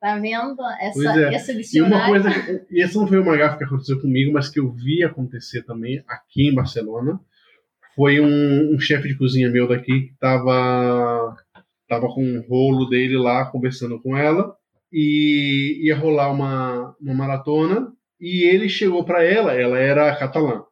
Tá 0.00 0.16
vendo? 0.18 0.56
Essa, 0.80 0.92
Pois 0.94 1.16
é. 1.16 1.34
Esse 1.34 1.78
E 1.78 1.82
uma 1.82 2.06
coisa, 2.06 2.30
que- 2.30 2.66
e 2.70 2.82
essa 2.82 2.98
não 2.98 3.06
foi 3.06 3.18
uma 3.18 3.36
gafe 3.36 3.58
que 3.58 3.64
aconteceu 3.64 4.00
comigo, 4.00 4.32
mas 4.32 4.48
que 4.48 4.58
eu 4.60 4.70
vi 4.72 5.04
acontecer 5.04 5.62
também 5.62 6.02
aqui 6.08 6.48
em 6.48 6.54
Barcelona, 6.54 7.20
foi 7.98 8.20
um, 8.20 8.76
um 8.76 8.78
chefe 8.78 9.08
de 9.08 9.16
cozinha 9.16 9.50
meu 9.50 9.66
daqui 9.66 10.02
que 10.02 10.14
tava, 10.20 11.36
tava 11.88 12.06
com 12.06 12.22
um 12.22 12.40
rolo 12.48 12.88
dele 12.88 13.18
lá, 13.18 13.46
conversando 13.46 14.00
com 14.00 14.16
ela, 14.16 14.54
e 14.92 15.80
ia 15.82 15.96
rolar 15.96 16.30
uma, 16.30 16.94
uma 17.00 17.12
maratona, 17.12 17.92
e 18.20 18.44
ele 18.44 18.68
chegou 18.68 19.04
para 19.04 19.24
ela, 19.24 19.52
ela 19.52 19.76
era 19.76 20.14
catalã, 20.14 20.62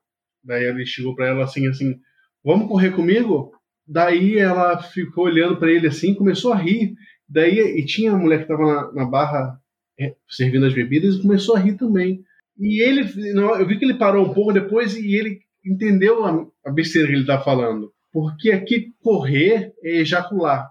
daí 0.44 0.66
ele 0.66 0.86
chegou 0.86 1.16
para 1.16 1.26
ela 1.26 1.42
assim, 1.42 1.66
assim, 1.66 1.96
vamos 2.44 2.68
correr 2.68 2.92
comigo? 2.92 3.50
Daí 3.84 4.38
ela 4.38 4.80
ficou 4.80 5.24
olhando 5.24 5.56
para 5.56 5.72
ele 5.72 5.88
assim, 5.88 6.14
começou 6.14 6.52
a 6.52 6.56
rir, 6.56 6.94
daí, 7.28 7.58
e 7.58 7.84
tinha 7.84 8.12
a 8.12 8.16
mulher 8.16 8.42
que 8.42 8.48
tava 8.48 8.62
na, 8.64 8.92
na 8.92 9.04
barra 9.04 9.60
é, 9.98 10.14
servindo 10.28 10.64
as 10.64 10.74
bebidas 10.74 11.16
e 11.16 11.22
começou 11.22 11.56
a 11.56 11.58
rir 11.58 11.76
também. 11.76 12.22
E 12.56 12.80
ele, 12.80 13.00
eu 13.36 13.66
vi 13.66 13.80
que 13.80 13.84
ele 13.84 13.94
parou 13.98 14.24
um 14.24 14.32
pouco 14.32 14.52
depois 14.52 14.94
e 14.94 15.12
ele 15.16 15.40
entendeu 15.66 16.24
a, 16.24 16.46
a 16.64 16.70
besteira 16.70 17.08
que 17.08 17.14
ele 17.14 17.26
tá 17.26 17.40
falando. 17.40 17.92
Porque 18.12 18.50
aqui 18.50 18.94
correr 19.02 19.72
é 19.82 19.98
ejacular. 19.98 20.70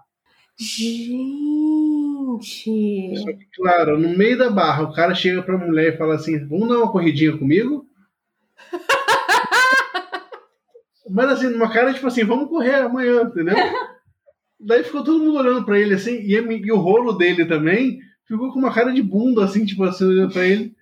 Gente. 0.58 1.06
Só 3.18 3.32
que, 3.32 3.46
claro, 3.54 3.98
no 3.98 4.16
meio 4.16 4.38
da 4.38 4.50
barra, 4.50 4.84
o 4.84 4.92
cara 4.92 5.14
chega 5.14 5.42
pra 5.42 5.58
mulher 5.58 5.94
e 5.94 5.96
fala 5.96 6.16
assim: 6.16 6.44
vamos 6.46 6.68
dar 6.68 6.78
uma 6.78 6.90
corridinha 6.90 7.36
comigo? 7.36 7.86
Mas 11.08 11.30
assim, 11.30 11.48
numa 11.48 11.72
cara, 11.72 11.94
tipo 11.94 12.06
assim, 12.06 12.24
vamos 12.24 12.48
correr 12.48 12.76
amanhã, 12.76 13.22
entendeu? 13.22 13.54
Daí 14.58 14.82
ficou 14.82 15.04
todo 15.04 15.22
mundo 15.22 15.38
olhando 15.38 15.64
pra 15.64 15.78
ele 15.78 15.94
assim, 15.94 16.16
e, 16.16 16.32
e 16.32 16.72
o 16.72 16.78
rolo 16.78 17.12
dele 17.12 17.44
também 17.44 18.00
ficou 18.26 18.52
com 18.52 18.58
uma 18.58 18.72
cara 18.72 18.92
de 18.92 19.02
bunda, 19.02 19.44
assim, 19.44 19.64
tipo 19.64 19.84
assim, 19.84 20.04
olhando 20.04 20.32
pra 20.32 20.44
ele. 20.44 20.74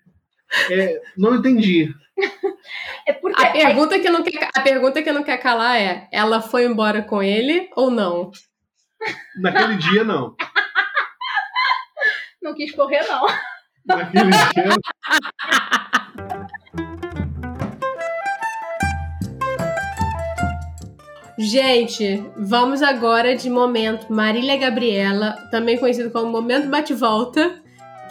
É, 0.70 1.00
não 1.16 1.34
entendi. 1.34 1.92
É 3.06 3.12
porque 3.12 3.44
A 3.44 3.52
pergunta, 3.52 4.00
que 4.00 4.08
não 4.08 4.22
quer, 4.22 4.48
a 4.54 4.60
pergunta 4.60 5.02
que 5.02 5.12
não 5.12 5.22
quer 5.22 5.36
calar 5.38 5.76
é: 5.76 6.08
ela 6.10 6.40
foi 6.40 6.64
embora 6.64 7.02
com 7.02 7.22
ele 7.22 7.68
ou 7.76 7.90
não? 7.90 8.30
Naquele 9.36 9.76
dia, 9.76 10.04
não. 10.04 10.34
não 12.42 12.54
quis 12.54 12.74
correr, 12.74 13.06
não. 13.06 13.26
Naquele 13.84 14.30
dia, 14.30 14.64
Gente, 21.36 22.24
vamos 22.36 22.80
agora 22.80 23.36
de 23.36 23.50
momento 23.50 24.10
Marília 24.10 24.56
Gabriela, 24.56 25.32
também 25.50 25.76
conhecido 25.76 26.10
como 26.10 26.30
Momento 26.30 26.68
Bate-Volta, 26.68 27.60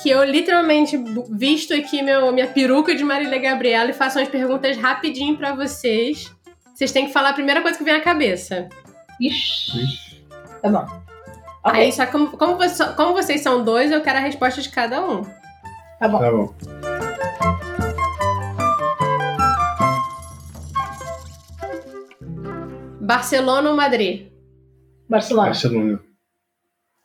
que 0.01 0.09
eu 0.09 0.23
literalmente 0.23 0.97
visto 1.31 1.73
aqui 1.73 2.01
meu, 2.01 2.31
minha 2.33 2.47
peruca 2.47 2.93
de 2.95 3.03
Marília 3.03 3.39
Gabriela 3.39 3.89
e 3.89 3.93
faço 3.93 4.19
umas 4.19 4.27
perguntas 4.27 4.75
rapidinho 4.77 5.37
pra 5.37 5.53
vocês. 5.55 6.31
Vocês 6.73 6.91
têm 6.91 7.05
que 7.07 7.13
falar 7.13 7.29
a 7.29 7.33
primeira 7.33 7.61
coisa 7.61 7.77
que 7.77 7.83
vem 7.83 7.93
à 7.93 8.01
cabeça. 8.01 8.67
Ixi. 9.21 10.25
Tá 10.61 10.69
bom. 10.69 10.85
Ok, 11.65 11.79
Aí, 11.79 11.91
só 11.93 12.05
como, 12.07 12.27
como, 12.37 12.57
você- 12.57 12.85
como 12.93 13.13
vocês 13.13 13.41
são 13.41 13.63
dois, 13.63 13.91
eu 13.91 14.01
quero 14.01 14.17
a 14.17 14.21
resposta 14.21 14.61
de 14.61 14.69
cada 14.69 14.99
um. 15.05 15.21
tá 15.99 16.07
bom. 16.09 16.19
tá 16.19 16.31
bom. 16.31 16.53
Barcelona 23.01 23.69
ou 23.69 23.75
Madrid? 23.75 24.31
Barcelona. 25.09 25.47
Barcelona. 25.47 25.99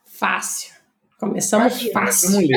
Fácil. 0.06 0.74
Começamos 1.18 1.72
Imagina. 1.82 1.92
fácil. 1.92 2.48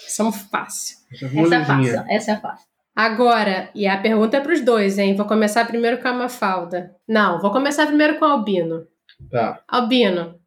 Começamos 0.00 0.36
fácil. 0.50 0.96
Essa 1.12 1.26
é 1.26 1.28
molezinha. 1.28 1.64
fácil. 1.66 2.04
Essa 2.08 2.32
é 2.32 2.36
fácil. 2.36 2.66
Agora, 2.96 3.70
e 3.74 3.86
a 3.86 3.98
pergunta 4.00 4.36
é 4.36 4.40
pros 4.40 4.60
dois, 4.60 4.98
hein? 4.98 5.14
Vou 5.14 5.26
começar 5.26 5.64
primeiro 5.66 5.98
com 6.02 6.08
a 6.08 6.12
Mafalda. 6.12 6.94
Não, 7.08 7.40
vou 7.40 7.52
começar 7.52 7.86
primeiro 7.86 8.18
com 8.18 8.24
o 8.24 8.28
Albino. 8.28 8.86
Tá. 9.30 9.62
Albino, 9.68 10.40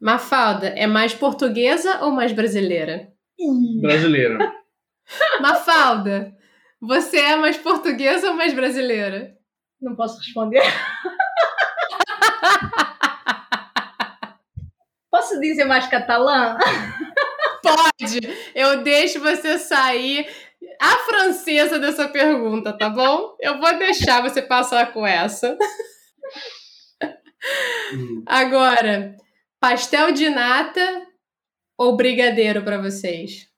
Mafalda 0.00 0.68
é 0.68 0.86
mais 0.86 1.14
portuguesa 1.14 2.00
ou 2.02 2.10
mais 2.10 2.32
brasileira? 2.32 3.08
Brasileira. 3.80 4.38
Mafalda, 5.40 6.32
você 6.80 7.18
é 7.18 7.36
mais 7.36 7.56
portuguesa 7.56 8.30
ou 8.30 8.36
mais 8.36 8.54
brasileira? 8.54 9.36
Não 9.80 9.94
posso 9.96 10.18
responder. 10.18 10.62
Posso 15.32 15.40
dizer 15.40 15.64
mais 15.64 15.86
catalã? 15.86 16.58
Pode! 17.62 18.20
Eu 18.54 18.82
deixo 18.82 19.18
você 19.18 19.58
sair 19.58 20.26
a 20.78 20.96
francesa 21.06 21.78
dessa 21.78 22.06
pergunta, 22.06 22.76
tá 22.76 22.90
bom? 22.90 23.34
Eu 23.40 23.58
vou 23.58 23.78
deixar 23.78 24.20
você 24.20 24.42
passar 24.42 24.92
com 24.92 25.06
essa. 25.06 25.56
Hum. 27.94 28.22
Agora, 28.26 29.16
pastel 29.58 30.12
de 30.12 30.28
nata 30.28 31.06
ou 31.78 31.96
brigadeiro 31.96 32.62
pra 32.62 32.78
vocês? 32.78 33.48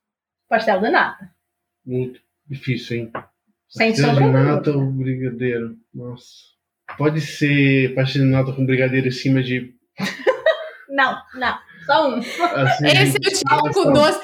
Pastel 0.49 0.81
de 0.81 0.91
nata. 0.91 1.35
Muito 1.85 2.21
difícil, 2.47 2.99
hein? 2.99 3.13
Sem 3.69 3.91
Pastel 3.91 4.15
de 4.15 4.21
nata 4.21 4.71
ou 4.71 4.87
brigadeiro? 4.93 5.77
Nossa. 5.93 6.55
Pode 6.97 7.21
ser 7.21 7.95
pastel 7.97 8.23
de 8.23 8.29
nata 8.29 8.53
com 8.53 8.65
brigadeiro 8.65 9.09
em 9.09 9.13
cima 9.13 9.43
de. 9.43 9.75
Não, 10.95 11.17
não. 11.35 11.59
Só 11.87 12.09
um. 12.09 12.19
Assim, 12.19 12.87
Esse 12.87 13.17
é 13.17 13.55
o 13.57 13.63
típico 13.63 13.93
doce. 13.93 14.21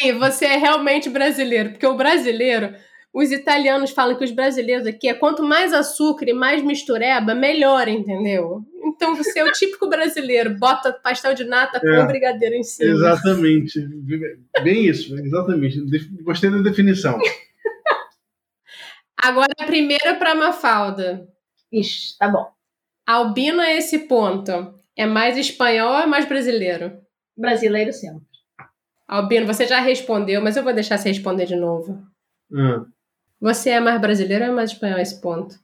Aí, 0.00 0.12
você 0.12 0.46
é 0.46 0.56
realmente 0.56 1.08
brasileiro, 1.10 1.70
porque 1.70 1.86
o 1.86 1.96
brasileiro, 1.96 2.74
os 3.12 3.30
italianos 3.30 3.90
falam 3.90 4.16
que 4.16 4.24
os 4.24 4.30
brasileiros 4.30 4.86
aqui 4.86 5.08
é 5.08 5.14
quanto 5.14 5.42
mais 5.42 5.72
açúcar 5.72 6.28
e 6.28 6.32
mais 6.32 6.62
mistureba, 6.62 7.34
melhor, 7.34 7.86
entendeu? 7.86 8.62
Então 8.84 9.14
você 9.14 9.38
é 9.40 9.44
o 9.44 9.52
típico 9.52 9.88
brasileiro, 9.88 10.58
bota 10.58 10.92
pastel 10.92 11.34
de 11.34 11.44
nata 11.44 11.78
com 11.78 11.86
É. 11.86 12.06
brigadeiro 12.06 12.54
em 12.54 12.62
cima. 12.62 12.90
Exatamente. 12.90 13.80
Bem 14.62 14.86
isso, 14.86 15.14
exatamente. 15.18 15.80
Gostei 16.22 16.50
da 16.50 16.58
definição. 16.62 17.18
Agora 19.22 19.52
a 19.58 19.64
primeira 19.66 20.14
para 20.16 20.34
Mafalda. 20.34 21.28
Ixi, 21.72 22.18
tá 22.18 22.28
bom. 22.28 22.46
Albino 23.06 23.60
a 23.60 23.70
esse 23.72 24.00
ponto. 24.00 24.74
É 24.96 25.06
mais 25.06 25.36
espanhol 25.36 25.92
ou 25.92 25.98
é 26.00 26.06
mais 26.06 26.26
brasileiro? 26.26 26.98
Brasileiro 27.36 27.92
sempre. 27.92 28.24
Albino, 29.08 29.46
você 29.46 29.66
já 29.66 29.80
respondeu, 29.80 30.40
mas 30.42 30.56
eu 30.56 30.64
vou 30.64 30.72
deixar 30.72 30.96
você 30.98 31.08
responder 31.08 31.46
de 31.46 31.56
novo. 31.56 32.02
Ah, 32.54 32.84
Você 33.40 33.70
é 33.70 33.80
mais 33.80 34.00
brasileiro 34.00 34.44
ou 34.44 34.50
é 34.50 34.54
mais 34.54 34.70
espanhol 34.70 34.98
a 34.98 35.02
esse 35.02 35.20
ponto? 35.20 35.56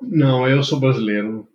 não, 0.00 0.48
eu 0.48 0.62
sou 0.62 0.78
brasileiro. 0.80 1.48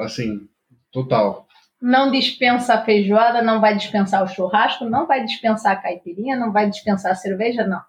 Assim, 0.00 0.48
total. 0.90 1.46
Não 1.80 2.10
dispensa 2.10 2.74
a 2.74 2.84
feijoada, 2.84 3.42
não 3.42 3.60
vai 3.60 3.76
dispensar 3.76 4.22
o 4.22 4.28
churrasco, 4.28 4.84
não 4.84 5.06
vai 5.06 5.24
dispensar 5.24 5.72
a 5.72 5.76
caipirinha, 5.80 6.36
não 6.36 6.52
vai 6.52 6.68
dispensar 6.70 7.12
a 7.12 7.16
cerveja, 7.16 7.66
não. 7.66 7.80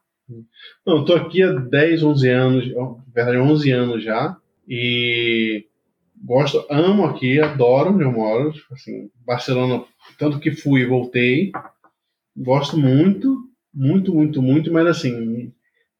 Não, 0.85 0.97
eu 0.97 1.05
tô 1.05 1.13
aqui 1.15 1.43
há 1.43 1.51
10, 1.51 2.01
11 2.03 2.29
anos, 2.29 2.73
na 2.73 2.95
verdade 3.13 3.37
11 3.37 3.71
anos 3.71 4.03
já, 4.03 4.35
e 4.67 5.65
gosto, 6.23 6.65
amo 6.69 7.05
aqui, 7.05 7.39
adoro 7.41 7.91
onde 7.93 8.03
eu 8.03 8.11
moro, 8.11 8.53
assim, 8.71 9.09
Barcelona, 9.25 9.83
tanto 10.17 10.39
que 10.39 10.51
fui 10.51 10.81
e 10.81 10.85
voltei, 10.85 11.51
gosto 12.35 12.77
muito, 12.77 13.37
muito, 13.73 14.13
muito, 14.13 14.41
muito, 14.41 14.71
mas 14.71 14.87
assim, 14.87 15.51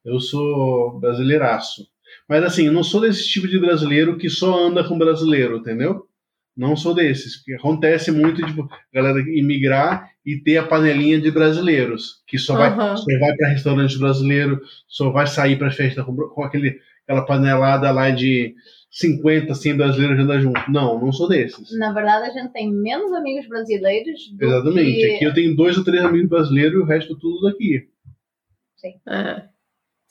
eu 0.06 0.20
sou 0.20 1.00
brasileiraço. 1.00 1.86
Mas 2.28 2.44
assim, 2.44 2.68
eu 2.68 2.74
não 2.74 2.84
sou 2.84 3.02
desse 3.02 3.28
tipo 3.28 3.48
de 3.48 3.60
brasileiro 3.60 4.18
que 4.18 4.30
só 4.30 4.68
anda 4.68 4.88
com 4.88 4.98
brasileiro, 4.98 5.58
entendeu? 5.58 6.08
Não 6.56 6.76
sou 6.76 6.94
desses, 6.94 7.38
porque 7.38 7.56
acontece 7.56 8.12
muito, 8.12 8.46
tipo, 8.46 8.70
galera 8.94 9.20
imigrar 9.20 10.10
e 10.24 10.38
ter 10.38 10.58
a 10.58 10.68
panelinha 10.68 11.20
de 11.20 11.32
brasileiros, 11.32 12.22
que 12.28 12.38
só 12.38 12.56
vai, 12.56 12.70
Aham. 12.70 12.96
só 12.96 13.06
vai 13.20 13.36
para 13.36 13.50
restaurante 13.50 13.98
brasileiro, 13.98 14.62
só 14.88 15.10
vai 15.10 15.26
sair 15.26 15.58
para 15.58 15.72
festa 15.72 16.04
com, 16.04 16.16
com 16.16 16.44
aquele, 16.44 16.80
aquela 17.04 17.26
panelada 17.26 17.90
lá 17.92 18.12
de 18.12 18.54
50, 18.96 19.56
100 19.56 19.76
brasileiros 19.76 20.20
andando 20.20 20.42
junto. 20.42 20.72
Não, 20.72 21.00
não 21.00 21.12
sou 21.12 21.28
desses. 21.28 21.76
Na 21.78 21.92
verdade, 21.92 22.30
a 22.30 22.30
gente 22.30 22.54
tem 22.54 22.72
menos 22.72 23.12
amigos 23.12 23.48
brasileiros 23.50 24.30
do 24.38 24.46
Exatamente. 24.46 24.94
que... 24.94 25.16
Aqui 25.16 25.24
eu 25.26 25.34
tenho 25.34 25.56
dois 25.56 25.76
ou 25.78 25.84
três 25.84 26.04
amigos 26.04 26.30
brasileiros 26.30 26.74
e 26.76 26.78
o 26.78 26.86
resto 26.86 27.18
tudo 27.18 27.42
daqui. 27.42 27.88
É. 29.08 29.44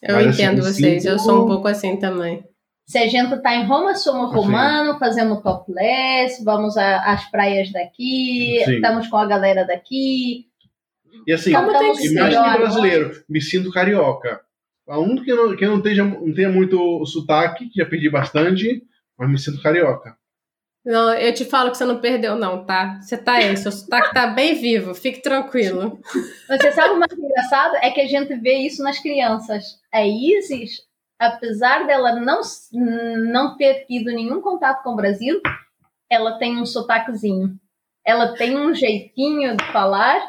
Eu 0.03 0.15
Mas, 0.17 0.27
assim, 0.29 0.43
entendo 0.43 0.57
me 0.57 0.63
vocês, 0.63 1.05
eu 1.05 1.19
sinto- 1.19 1.25
sou 1.31 1.45
um 1.45 1.47
pouco 1.47 1.69
assim 1.69 1.97
também. 1.97 2.43
Se 2.89 2.99
a 2.99 3.07
gente 3.07 3.41
tá 3.41 3.55
em 3.55 3.65
Roma, 3.67 3.95
somos 3.95 4.31
Sim. 4.31 4.37
romanos, 4.37 4.99
fazemos 4.99 5.41
topless, 5.43 6.43
vamos 6.45 6.77
a- 6.77 7.13
às 7.13 7.31
praias 7.31 7.71
daqui, 7.71 8.61
Sim. 8.65 8.75
estamos 8.75 9.07
com 9.07 9.17
a 9.17 9.27
galera 9.27 9.65
daqui. 9.65 10.47
E 11.27 11.33
assim, 11.33 11.53
Como 11.53 11.67
tem 11.69 11.75
Cantamos 11.75 11.99
e 12.01 12.09
que 12.09 12.15
melhor. 12.15 12.59
brasileiro, 12.59 13.23
me 13.29 13.41
sinto 13.41 13.71
carioca. 13.71 14.41
A 14.93 14.99
única 14.99 15.25
que 15.25 15.33
não, 15.33 15.57
que 15.57 15.67
não, 15.67 15.81
tenha, 15.81 16.05
não 16.05 16.35
tenha 16.35 16.51
muito 16.51 17.03
sotaque, 17.07 17.71
que 17.71 17.81
já 17.81 17.87
perdi 17.87 18.11
bastante, 18.11 18.83
mas 19.19 19.31
me 19.31 19.39
sinto 19.39 19.63
carioca. 19.63 20.15
Não, 20.85 21.15
eu 21.15 21.33
te 21.33 21.47
falo 21.47 21.71
que 21.71 21.79
você 21.79 21.87
não 21.87 21.99
perdeu, 21.99 22.37
não, 22.37 22.67
tá? 22.67 23.01
Você 23.01 23.17
tá 23.17 23.37
aí, 23.37 23.57
seu 23.57 23.73
sotaque 23.73 24.13
tá 24.13 24.27
bem 24.27 24.55
vivo, 24.55 24.95
fique 24.95 25.23
tranquilo. 25.23 25.99
Você 26.47 26.73
sabe 26.73 26.93
o 26.93 26.99
mais 26.99 27.11
engraçado? 27.11 27.77
É 27.77 27.91
que 27.91 28.03
a 28.03 28.07
gente 28.07 28.35
vê 28.37 28.67
isso 28.67 28.83
nas 28.83 28.99
crianças. 28.99 29.81
A 29.91 30.07
Isis, 30.07 30.83
apesar 31.19 31.87
dela 31.87 32.21
não, 32.21 32.43
não 33.33 33.57
ter 33.57 33.87
tido 33.87 34.13
nenhum 34.13 34.43
contato 34.43 34.83
com 34.83 34.91
o 34.91 34.97
Brasil, 34.97 35.41
ela 36.11 36.37
tem 36.39 36.61
um 36.61 36.67
sotaquezinho. 36.67 37.59
Ela 38.05 38.35
tem 38.35 38.59
um 38.59 38.75
jeitinho 38.75 39.57
de 39.57 39.65
falar 39.73 40.21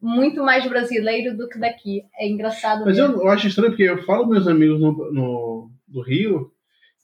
muito 0.00 0.42
mais 0.42 0.66
brasileiro 0.68 1.36
do 1.36 1.48
que 1.48 1.58
daqui. 1.58 2.02
É 2.18 2.28
engraçado 2.28 2.84
Mas 2.84 2.96
mesmo. 2.96 3.14
eu, 3.16 3.20
eu 3.22 3.28
acho 3.30 3.46
estranho 3.48 3.70
porque 3.70 3.82
eu 3.84 4.02
falo 4.04 4.24
com 4.24 4.30
meus 4.30 4.46
amigos 4.46 4.80
no, 4.80 4.92
no- 5.12 5.70
do 5.88 6.02
Rio 6.02 6.50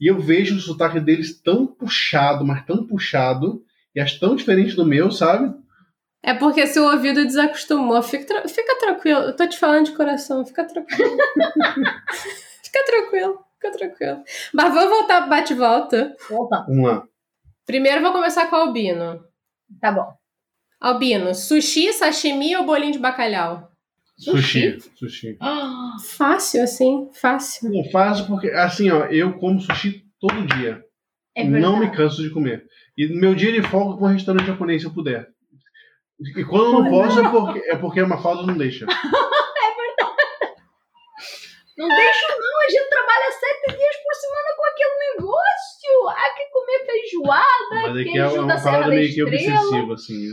e 0.01 0.11
eu 0.11 0.19
vejo 0.19 0.57
o 0.57 0.61
sotaque 0.61 0.99
deles 1.01 1.41
tão 1.41 1.67
puxado, 1.67 2.45
mas 2.45 2.65
tão 2.67 2.87
puxado, 2.87 3.63
e 3.95 4.01
acho 4.01 4.19
tão 4.19 4.35
diferente 4.35 4.75
do 4.75 4.85
meu, 4.85 5.11
sabe? 5.11 5.55
É 6.25 6.35
porque 6.35 6.67
seu 6.67 6.85
ouvido 6.85 7.25
desacostumou. 7.25 8.01
Fica, 8.03 8.25
tra- 8.27 8.49
fica 8.49 8.79
tranquilo, 8.79 9.21
eu 9.21 9.37
tô 9.37 9.47
te 9.47 9.59
falando 9.59 9.87
de 9.87 9.93
coração, 9.93 10.45
fica 10.45 10.65
tranquilo. 10.65 11.17
fica 12.65 12.85
tranquilo, 12.85 13.39
fica 13.55 13.73
tranquilo. 13.77 14.23
Mas 14.53 14.75
vamos 14.75 14.91
voltar 14.91 15.21
pro 15.23 15.31
bate-volta. 15.31 16.17
Voltando. 16.29 16.67
Vamos 16.67 16.85
lá. 16.85 17.05
Primeiro 17.67 17.99
eu 17.99 18.03
vou 18.03 18.13
começar 18.13 18.47
com 18.49 18.57
o 18.57 18.59
Albino. 18.61 19.25
Tá 19.81 19.91
bom. 19.93 20.13
Albino, 20.83 21.33
sushi, 21.33 21.93
sashimi 21.93 22.57
ou 22.57 22.67
bolinho 22.67 22.93
de 22.93 22.99
bacalhau? 22.99 23.69
Sushi. 24.19 24.79
Sushi. 24.97 25.37
Ah, 25.41 25.93
Fácil, 26.17 26.65
assim, 26.65 27.09
fácil. 27.13 27.71
Não 27.71 27.85
faço 27.91 28.27
porque, 28.27 28.49
assim, 28.49 28.91
ó, 28.91 29.05
eu 29.07 29.35
como 29.35 29.61
sushi 29.61 30.03
todo 30.21 30.45
dia. 30.57 30.83
é 31.37 31.45
não 31.45 31.79
me 31.79 31.91
canso 31.91 32.21
de 32.21 32.31
comer. 32.31 32.65
E 32.99 33.07
no 33.07 33.21
meu 33.21 33.33
dia 33.35 33.53
de 33.53 33.63
folga 33.63 33.97
com 33.97 34.07
um 34.07 34.13
restaurante 34.13 34.47
japonês, 34.47 34.83
se 34.83 34.89
eu 34.89 34.93
puder. 34.93 35.29
E 36.37 36.45
quando 36.45 36.65
eu 36.65 36.73
não 36.83 36.91
posso, 36.91 37.21
é 37.21 37.29
porque, 37.31 37.59
é 37.61 37.77
porque 37.77 38.03
uma 38.03 38.21
falta 38.21 38.45
não 38.45 38.57
deixa. 38.57 38.87
Não 41.79 41.89
deixa 41.89 42.29
não, 42.29 42.61
a 42.61 42.69
gente 42.69 42.89
trabalha 42.89 43.31
sete 43.33 43.77
dias 43.79 43.97
por 44.03 44.15
semana 44.15 44.57
com 44.57 44.65
aquele 44.67 45.15
negócio. 45.15 46.09
Há 46.09 46.35
que 46.37 46.45
comer 46.51 46.87
feijoada, 46.87 47.71
Mas 47.71 47.97
aqui 47.97 48.01
é 48.01 48.13
queijo 48.13 48.35
da 48.35 48.43
uma 48.43 48.59
Serra 48.59 48.73
parada 48.73 48.91
da 48.91 48.97
meio 48.97 49.15
que 49.15 49.23
obsessiva, 49.23 49.95
assim. 49.95 50.31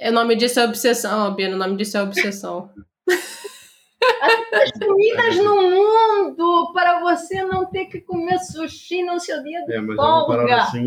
É. 0.00 0.08
O 0.10 0.12
nome 0.12 0.36
disso 0.36 0.60
é 0.60 0.64
obsessão, 0.64 1.20
Albino, 1.20 1.54
o 1.56 1.58
nome 1.58 1.76
disso 1.76 1.98
é 1.98 2.02
obsessão. 2.02 2.70
As 4.52 4.70
comidas 4.78 5.36
no 5.36 5.56
mundo 5.70 6.72
para 6.72 7.00
você 7.00 7.42
não 7.44 7.68
ter 7.70 7.86
que 7.86 8.00
comer 8.00 8.38
sushi 8.38 9.02
no 9.04 9.18
seu 9.20 9.42
dia 9.42 9.64
de 9.64 9.74
É, 9.74 9.80
mas 9.80 9.98
é 9.98 10.00
folga. 10.00 10.36
parada 10.36 10.62
assim. 10.62 10.84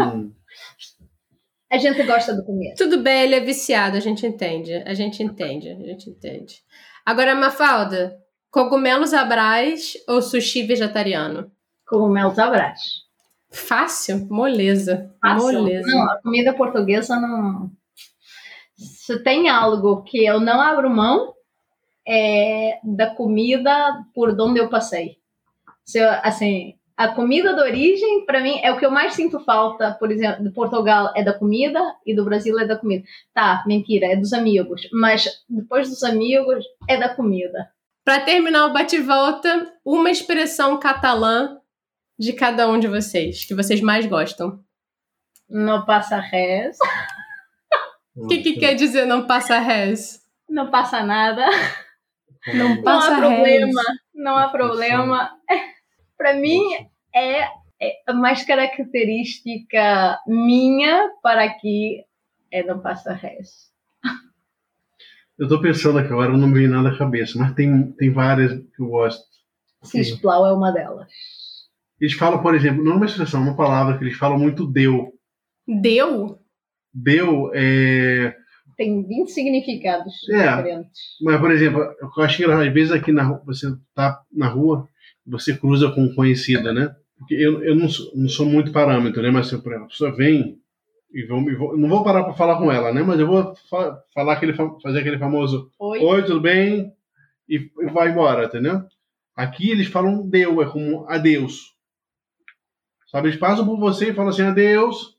A 1.71 1.77
gente 1.77 2.03
gosta 2.03 2.33
do 2.33 2.43
comer. 2.43 2.73
Tudo 2.75 2.97
bem, 3.01 3.23
ele 3.23 3.35
é 3.35 3.39
viciado, 3.39 3.95
a 3.95 3.99
gente 3.99 4.25
entende. 4.25 4.73
A 4.85 4.93
gente 4.93 5.23
entende, 5.23 5.69
a 5.69 5.75
gente 5.75 6.09
entende. 6.09 6.55
Agora, 7.05 7.33
Mafalda, 7.35 8.17
cogumelos 8.51 9.13
abrais 9.13 9.93
ou 10.07 10.21
sushi 10.21 10.63
vegetariano? 10.63 11.49
Cogumelos 11.87 12.37
abrás. 12.37 12.79
Fácil? 13.49 14.27
Moleza. 14.29 15.13
Fácil. 15.21 15.61
Moleza. 15.61 15.87
Não, 15.87 16.03
a 16.03 16.21
comida 16.21 16.53
portuguesa 16.53 17.19
não. 17.19 17.71
Se 18.75 19.21
tem 19.23 19.49
algo 19.49 20.03
que 20.03 20.25
eu 20.25 20.39
não 20.39 20.61
abro 20.61 20.89
mão, 20.89 21.33
é 22.07 22.79
da 22.83 23.13
comida 23.15 24.03
por 24.13 24.29
onde 24.39 24.59
eu 24.59 24.69
passei. 24.69 25.17
Se 25.85 25.99
eu, 25.99 26.09
assim, 26.23 26.75
a 26.95 27.09
comida 27.09 27.53
de 27.53 27.61
origem, 27.61 28.25
para 28.25 28.41
mim, 28.41 28.59
é 28.63 28.71
o 28.71 28.77
que 28.77 28.85
eu 28.85 28.91
mais 28.91 29.13
sinto 29.13 29.39
falta, 29.39 29.93
por 29.99 30.11
exemplo, 30.11 30.43
de 30.43 30.51
Portugal 30.51 31.11
é 31.15 31.23
da 31.23 31.33
comida 31.33 31.79
e 32.05 32.15
do 32.15 32.23
Brasil 32.23 32.57
é 32.59 32.65
da 32.65 32.77
comida. 32.77 33.03
Tá, 33.33 33.63
mentira, 33.67 34.07
é 34.07 34.15
dos 34.15 34.33
amigos. 34.33 34.87
Mas 34.93 35.27
depois 35.49 35.89
dos 35.89 36.03
amigos, 36.03 36.65
é 36.87 36.97
da 36.97 37.09
comida. 37.09 37.69
Para 38.03 38.21
terminar 38.21 38.65
o 38.65 38.73
bate-volta, 38.73 39.71
uma 39.85 40.09
expressão 40.09 40.79
catalã 40.79 41.59
de 42.17 42.33
cada 42.33 42.67
um 42.69 42.79
de 42.79 42.87
vocês, 42.87 43.45
que 43.45 43.53
vocês 43.55 43.81
mais 43.81 44.05
gostam. 44.05 44.63
Não 45.49 45.85
passa 45.85 46.17
res, 46.19 46.77
O 48.15 48.27
que, 48.27 48.41
que 48.41 48.59
quer 48.59 48.73
dizer 48.75 49.05
não 49.05 49.25
passa 49.27 49.59
res? 49.59 50.19
não 50.49 50.69
passa 50.69 51.01
nada. 51.03 51.45
Não 52.53 52.75
Não 52.75 52.83
passa 52.83 53.13
há 53.13 53.19
res. 53.19 53.19
problema, 53.19 53.81
não 54.13 54.37
há 54.37 54.49
problema. 54.49 55.31
Para 56.17 56.33
mim, 56.35 56.59
é, 57.15 57.43
é 57.81 58.01
a 58.07 58.13
mais 58.13 58.43
característica 58.43 60.19
minha 60.27 61.09
para 61.23 61.43
aqui 61.45 62.03
é 62.51 62.63
não 62.63 62.79
passa 62.81 63.13
res. 63.13 63.70
Eu 65.41 65.47
tô 65.47 65.59
pensando 65.59 65.97
aqui 65.97 66.13
agora, 66.13 66.37
não 66.37 66.47
me 66.47 66.53
vem 66.53 66.67
nada 66.67 66.89
à 66.89 66.95
cabeça, 66.95 67.35
mas 67.39 67.55
tem, 67.55 67.91
tem 67.93 68.11
várias 68.11 68.53
que 68.53 68.79
eu 68.79 68.85
gosto. 68.85 69.23
Cisplau 69.81 70.45
é 70.45 70.53
uma 70.53 70.69
delas. 70.69 71.07
Eles 71.99 72.13
falam, 72.13 72.43
por 72.43 72.53
exemplo, 72.53 72.83
não 72.83 72.91
é 72.91 72.95
uma 72.97 73.05
expressão, 73.07 73.41
uma 73.41 73.55
palavra 73.57 73.97
que 73.97 74.03
eles 74.03 74.15
falam 74.15 74.37
muito 74.37 74.67
deu. 74.67 75.11
Deu? 75.67 76.37
Deu 76.93 77.49
é. 77.55 78.35
Tem 78.77 79.03
20 79.03 79.31
significados 79.31 80.13
É. 80.29 80.57
diferentes. 80.57 80.99
Mas, 81.23 81.39
por 81.39 81.49
exemplo, 81.51 81.79
eu 81.79 82.23
acho 82.23 82.37
que 82.37 82.45
às 82.45 82.71
vezes 82.71 82.91
aqui 82.91 83.11
na 83.11 83.23
rua, 83.23 83.41
você 83.43 83.67
tá 83.95 84.21
na 84.31 84.47
rua, 84.47 84.87
você 85.25 85.57
cruza 85.57 85.89
com 85.89 86.13
conhecida, 86.13 86.71
né? 86.71 86.95
Porque 87.17 87.33
eu, 87.33 87.63
eu 87.63 87.75
não, 87.75 87.89
sou, 87.89 88.11
não 88.15 88.29
sou 88.29 88.45
muito 88.45 88.71
parâmetro, 88.71 89.23
né? 89.23 89.31
Mas 89.31 89.47
se 89.47 89.55
exemplo, 89.55 89.85
a 89.85 89.87
pessoa 89.87 90.15
vem 90.15 90.60
e 91.13 91.25
vou, 91.25 91.39
e 91.49 91.55
vou- 91.55 91.77
não 91.77 91.89
vou 91.89 92.03
parar 92.03 92.23
para 92.23 92.33
falar 92.33 92.57
com 92.57 92.71
ela, 92.71 92.93
né? 92.93 93.03
Mas 93.03 93.19
eu 93.19 93.27
vou 93.27 93.53
fa- 93.69 94.01
falar 94.13 94.33
aquele, 94.33 94.53
fa- 94.53 94.75
fazer 94.81 94.99
aquele 94.99 95.17
famoso 95.19 95.69
Oi? 95.79 95.99
Oi, 95.99 96.23
tudo 96.23 96.39
bem? 96.41 96.93
E, 97.49 97.55
e 97.79 97.85
vai 97.91 98.09
embora, 98.09 98.45
entendeu? 98.45 98.81
Aqui 99.35 99.71
eles 99.71 99.87
falam 99.87 100.27
deu, 100.27 100.61
é 100.61 100.65
como 100.69 101.05
adeus. 101.09 101.75
Sabe, 103.07 103.27
eles 103.29 103.39
passam 103.39 103.65
por 103.65 103.77
você 103.77 104.09
e 104.11 104.13
falam 104.13 104.29
assim, 104.29 104.43
adeus. 104.43 105.17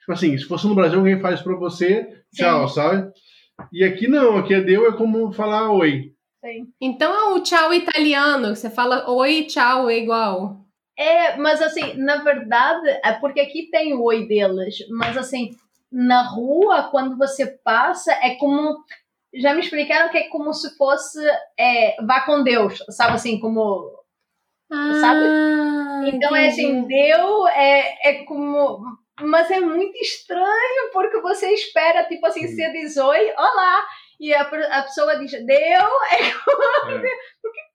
Tipo 0.00 0.12
assim, 0.12 0.36
se 0.36 0.44
fosse 0.44 0.66
no 0.66 0.74
Brasil, 0.74 0.98
alguém 0.98 1.20
faz 1.20 1.40
pra 1.40 1.54
você, 1.54 2.22
tchau, 2.34 2.68
sabe? 2.68 3.12
E 3.72 3.84
aqui 3.84 4.08
não, 4.08 4.36
aqui 4.36 4.54
é 4.54 4.60
deu 4.60 4.88
é 4.88 4.92
como 4.96 5.32
falar 5.32 5.70
oi. 5.70 6.12
Sim. 6.44 6.68
Então 6.80 7.12
é 7.12 7.34
o 7.34 7.42
tchau 7.42 7.74
italiano, 7.74 8.48
que 8.50 8.56
você 8.56 8.70
fala 8.70 9.08
oi, 9.10 9.44
tchau, 9.44 9.88
é 9.90 9.98
igual. 9.98 10.64
É, 10.98 11.36
mas 11.36 11.62
assim, 11.62 11.94
na 11.94 12.16
verdade, 12.24 12.88
é 13.04 13.12
porque 13.12 13.40
aqui 13.40 13.68
tem 13.70 13.94
o 13.94 14.02
oi 14.02 14.26
deles, 14.26 14.76
mas 14.90 15.16
assim, 15.16 15.50
na 15.92 16.22
rua, 16.22 16.88
quando 16.90 17.16
você 17.16 17.46
passa, 17.46 18.12
é 18.14 18.34
como. 18.34 18.76
Já 19.32 19.54
me 19.54 19.60
explicaram 19.60 20.08
que 20.10 20.18
é 20.18 20.28
como 20.28 20.52
se 20.52 20.76
fosse 20.76 21.20
é, 21.56 22.02
vá 22.04 22.22
com 22.22 22.42
Deus, 22.42 22.82
sabe 22.90 23.12
assim, 23.14 23.38
como. 23.38 23.96
Sabe? 25.00 25.24
Ah, 25.24 26.02
Então 26.12 26.34
é 26.34 26.48
assim, 26.48 26.78
entendi. 26.78 26.88
deu 26.88 27.46
é, 27.48 27.96
é 28.04 28.24
como. 28.24 28.80
Mas 29.20 29.50
é 29.50 29.60
muito 29.60 29.96
estranho, 29.98 30.90
porque 30.92 31.20
você 31.20 31.52
espera, 31.52 32.04
tipo 32.04 32.24
assim, 32.26 32.46
Sim. 32.46 32.54
você 32.54 32.72
diz 32.72 32.96
oi, 32.96 33.32
olá, 33.36 33.84
e 34.20 34.32
a, 34.32 34.42
a 34.42 34.82
pessoa 34.82 35.16
diz, 35.18 35.30
deu, 35.32 35.56
é 36.12 36.22
É. 36.22 37.00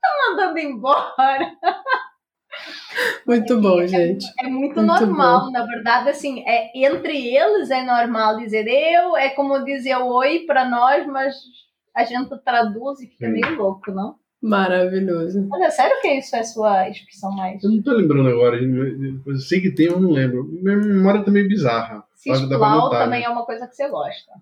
tá 0.01 0.09
mandando 0.29 0.59
embora. 0.59 1.51
Muito 3.25 3.59
bom, 3.59 3.85
gente. 3.87 4.25
É 4.39 4.47
muito, 4.47 4.75
Muito 4.75 4.81
normal, 4.81 5.51
na 5.51 5.65
verdade, 5.65 6.09
assim, 6.09 6.43
é, 6.45 6.71
entre 6.85 7.35
eles 7.35 7.69
é 7.69 7.83
normal 7.83 8.37
dizer 8.37 8.67
eu, 8.67 9.17
é 9.17 9.29
como 9.29 9.63
dizer 9.63 9.95
oi 9.97 10.39
para 10.45 10.69
nós, 10.69 11.05
mas 11.07 11.35
a 11.95 12.03
gente 12.03 12.29
traduz 12.43 12.99
e 12.99 13.07
fica 13.07 13.27
Sim. 13.27 13.33
meio 13.33 13.55
louco, 13.55 13.91
não? 13.91 14.15
Maravilhoso. 14.41 15.47
Mas 15.47 15.61
é 15.61 15.69
sério 15.69 16.01
que 16.01 16.09
isso 16.15 16.35
é 16.35 16.43
sua 16.43 16.89
expressão 16.89 17.31
mais? 17.31 17.63
Eu 17.63 17.71
não 17.71 17.81
tô 17.81 17.93
lembrando 17.93 18.27
agora, 18.27 18.59
gente, 18.59 19.21
eu 19.25 19.37
sei 19.37 19.61
que 19.61 19.71
tem, 19.71 19.85
eu 19.85 19.99
não 19.99 20.11
lembro. 20.11 20.43
Minha 20.61 20.77
memória 20.77 21.23
tá 21.23 21.31
meio 21.31 21.47
bizarra. 21.47 22.03
Cisplau 22.13 22.81
notar, 22.81 23.05
também 23.05 23.21
né? 23.21 23.25
é 23.25 23.29
uma 23.29 23.45
coisa 23.45 23.67
que 23.67 23.75
você 23.75 23.87
gosta. 23.87 24.33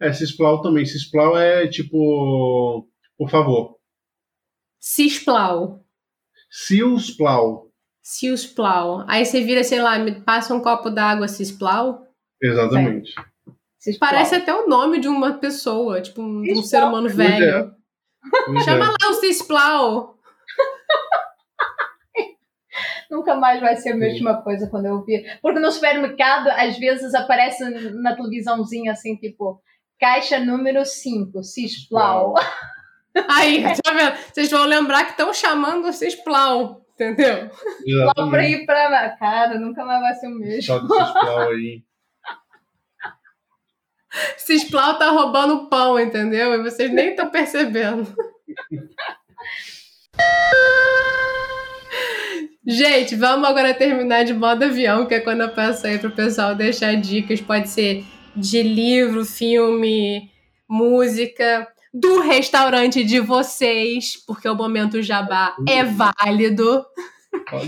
É, 0.00 0.12
cisplau 0.12 0.62
também. 0.62 0.84
Cisplau 0.84 1.36
é 1.36 1.66
tipo, 1.66 2.86
por 3.18 3.28
favor. 3.28 3.76
Cisplau. 4.78 5.84
Silsplau. 6.56 7.70
Cisplau. 8.02 9.04
Aí 9.06 9.26
você 9.26 9.42
vira, 9.42 9.62
sei 9.62 9.82
lá, 9.82 9.98
me 9.98 10.22
passa 10.22 10.54
um 10.54 10.62
copo 10.62 10.88
d'água, 10.88 11.28
Cisplau. 11.28 12.06
Exatamente. 12.42 13.14
Cisplau. 13.78 14.10
Parece 14.10 14.36
até 14.36 14.54
o 14.54 14.66
nome 14.66 14.98
de 14.98 15.06
uma 15.06 15.34
pessoa, 15.34 16.00
tipo 16.00 16.22
um, 16.22 16.40
de 16.40 16.52
um 16.52 16.62
ser 16.62 16.82
humano 16.82 17.08
Pois 17.08 17.14
velho. 17.14 17.74
Pois 18.46 18.64
Chama 18.64 18.86
é. 18.86 18.88
lá 18.88 19.10
o 19.10 19.14
Cisplau. 19.14 20.18
Nunca 23.10 23.34
mais 23.34 23.60
vai 23.60 23.76
ser 23.76 23.92
a 23.92 23.96
mesma 23.96 24.42
coisa 24.42 24.66
quando 24.70 24.86
eu 24.86 25.04
vir. 25.04 25.38
Porque 25.42 25.60
no 25.60 25.70
supermercado, 25.70 26.48
às 26.48 26.78
vezes, 26.78 27.14
aparece 27.14 27.62
na 27.90 28.16
televisãozinha 28.16 28.92
assim, 28.92 29.14
tipo, 29.16 29.60
caixa 30.00 30.38
número 30.38 30.86
5, 30.86 31.42
Cisplau. 31.42 32.32
Aí, 33.28 33.62
tá 33.82 33.92
vendo? 33.92 34.16
Vocês 34.32 34.50
vão 34.50 34.64
lembrar 34.64 35.04
que 35.04 35.12
estão 35.12 35.32
chamando 35.32 35.88
o 35.88 35.92
Cisplau, 35.92 36.84
entendeu? 36.94 37.50
Lá 38.04 38.14
pra 38.30 38.48
ir 38.48 38.66
pra. 38.66 39.16
Cara, 39.16 39.58
nunca 39.58 39.84
mais 39.84 40.00
vai 40.00 40.14
ser 40.14 40.28
o 40.28 40.38
mesmo. 40.38 40.62
Só 40.62 40.78
de 40.78 40.88
cisplau 40.88 41.50
aí. 41.50 41.82
Cisplau 44.36 44.98
tá 44.98 45.10
roubando 45.10 45.68
pão, 45.68 45.98
entendeu? 45.98 46.54
E 46.54 46.62
vocês 46.62 46.90
nem 46.90 47.10
estão 47.10 47.30
percebendo. 47.30 48.06
Gente, 52.68 53.14
vamos 53.14 53.48
agora 53.48 53.72
terminar 53.74 54.24
de 54.24 54.34
modo 54.34 54.64
avião, 54.64 55.06
que 55.06 55.14
é 55.14 55.20
quando 55.20 55.42
eu 55.42 55.50
peço 55.50 55.86
aí 55.86 56.00
pro 56.00 56.10
pessoal 56.10 56.52
deixar 56.52 56.96
dicas. 56.96 57.40
Pode 57.40 57.68
ser 57.68 58.04
de 58.34 58.60
livro, 58.60 59.24
filme, 59.24 60.32
música, 60.68 61.68
do 62.00 62.20
restaurante 62.20 63.04
de 63.04 63.20
vocês, 63.20 64.16
porque 64.26 64.48
o 64.48 64.54
momento 64.54 65.02
jabá 65.02 65.54
é 65.68 65.82
válido. 65.84 66.84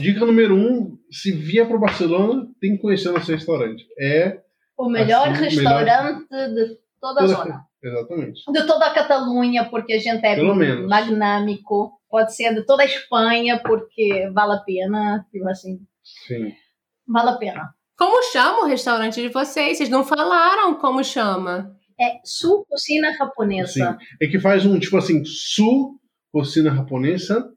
Dica 0.01 0.24
número 0.24 0.55
um: 0.55 0.99
se 1.11 1.33
vier 1.33 1.66
para 1.66 1.79
Barcelona, 1.79 2.47
tem 2.61 2.76
que 2.76 2.83
conhecer 2.83 3.11
nosso 3.12 3.31
restaurante. 3.33 3.87
É, 4.01 4.41
O 4.76 4.89
melhor 4.89 5.29
Assim, 5.29 5.41
o 5.41 5.45
restaurante 5.45 6.26
de 6.29 6.79
toda 7.01 7.20
a 7.20 7.26
Toda- 7.26 7.26
zona. 7.26 7.61
exatamente. 7.83 8.41
De 8.53 8.66
toda 8.66 8.87
a 8.87 8.95
Catalunha, 8.95 9.64
porque 9.68 9.93
a 9.95 9.99
gente 9.99 10.24
é 10.24 10.35
Pelo 10.37 10.55
menos. 10.55 10.89
magnâmico. 10.89 11.93
Pode 12.11 12.35
ser 12.35 12.55
de 12.55 12.64
toda 12.64 12.83
a 12.83 12.87
Espanha, 12.87 13.61
porque 13.62 14.31
vale 14.33 14.55
a 14.55 14.59
pena. 14.59 15.26
Tipo 15.31 15.49
assim, 15.49 15.79
Sim. 16.26 16.53
vale 17.07 17.31
a 17.31 17.37
pena. 17.37 17.74
Como 17.99 18.22
chama 18.33 18.61
o 18.61 18.66
restaurante 18.66 19.20
de 19.20 19.29
vocês? 19.29 19.76
Vocês 19.76 19.89
não 19.91 20.05
falaram 20.05 20.74
como 20.76 21.03
chama. 21.05 21.76
É 22.01 22.20
Su 22.24 22.64
Cocina 22.68 23.12
Japonesa. 23.16 23.99
Sim. 23.99 24.07
É 24.20 24.26
que 24.28 24.38
faz 24.38 24.64
um 24.64 24.78
tipo 24.78 24.96
assim, 24.96 25.24
su, 25.24 25.99
cocina 26.32 26.74
japonesa, 26.74 27.53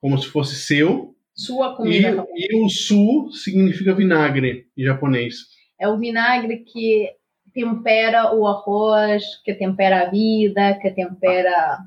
como 0.00 0.18
se 0.18 0.26
fosse 0.28 0.54
seu. 0.56 1.14
Sua 1.34 1.72
E, 1.72 1.76
comida 1.76 2.12
japonesa. 2.14 2.46
e 2.52 2.64
o 2.64 2.68
su 2.68 3.30
significa 3.32 3.94
vinagre 3.94 4.66
em 4.76 4.84
japonês. 4.84 5.34
É 5.80 5.88
o 5.88 5.98
vinagre 5.98 6.58
que 6.58 7.10
tempera 7.52 8.34
o 8.34 8.46
arroz, 8.46 9.22
que 9.44 9.54
tempera 9.54 10.02
a 10.02 10.10
vida, 10.10 10.78
que 10.80 10.90
tempera 10.90 11.78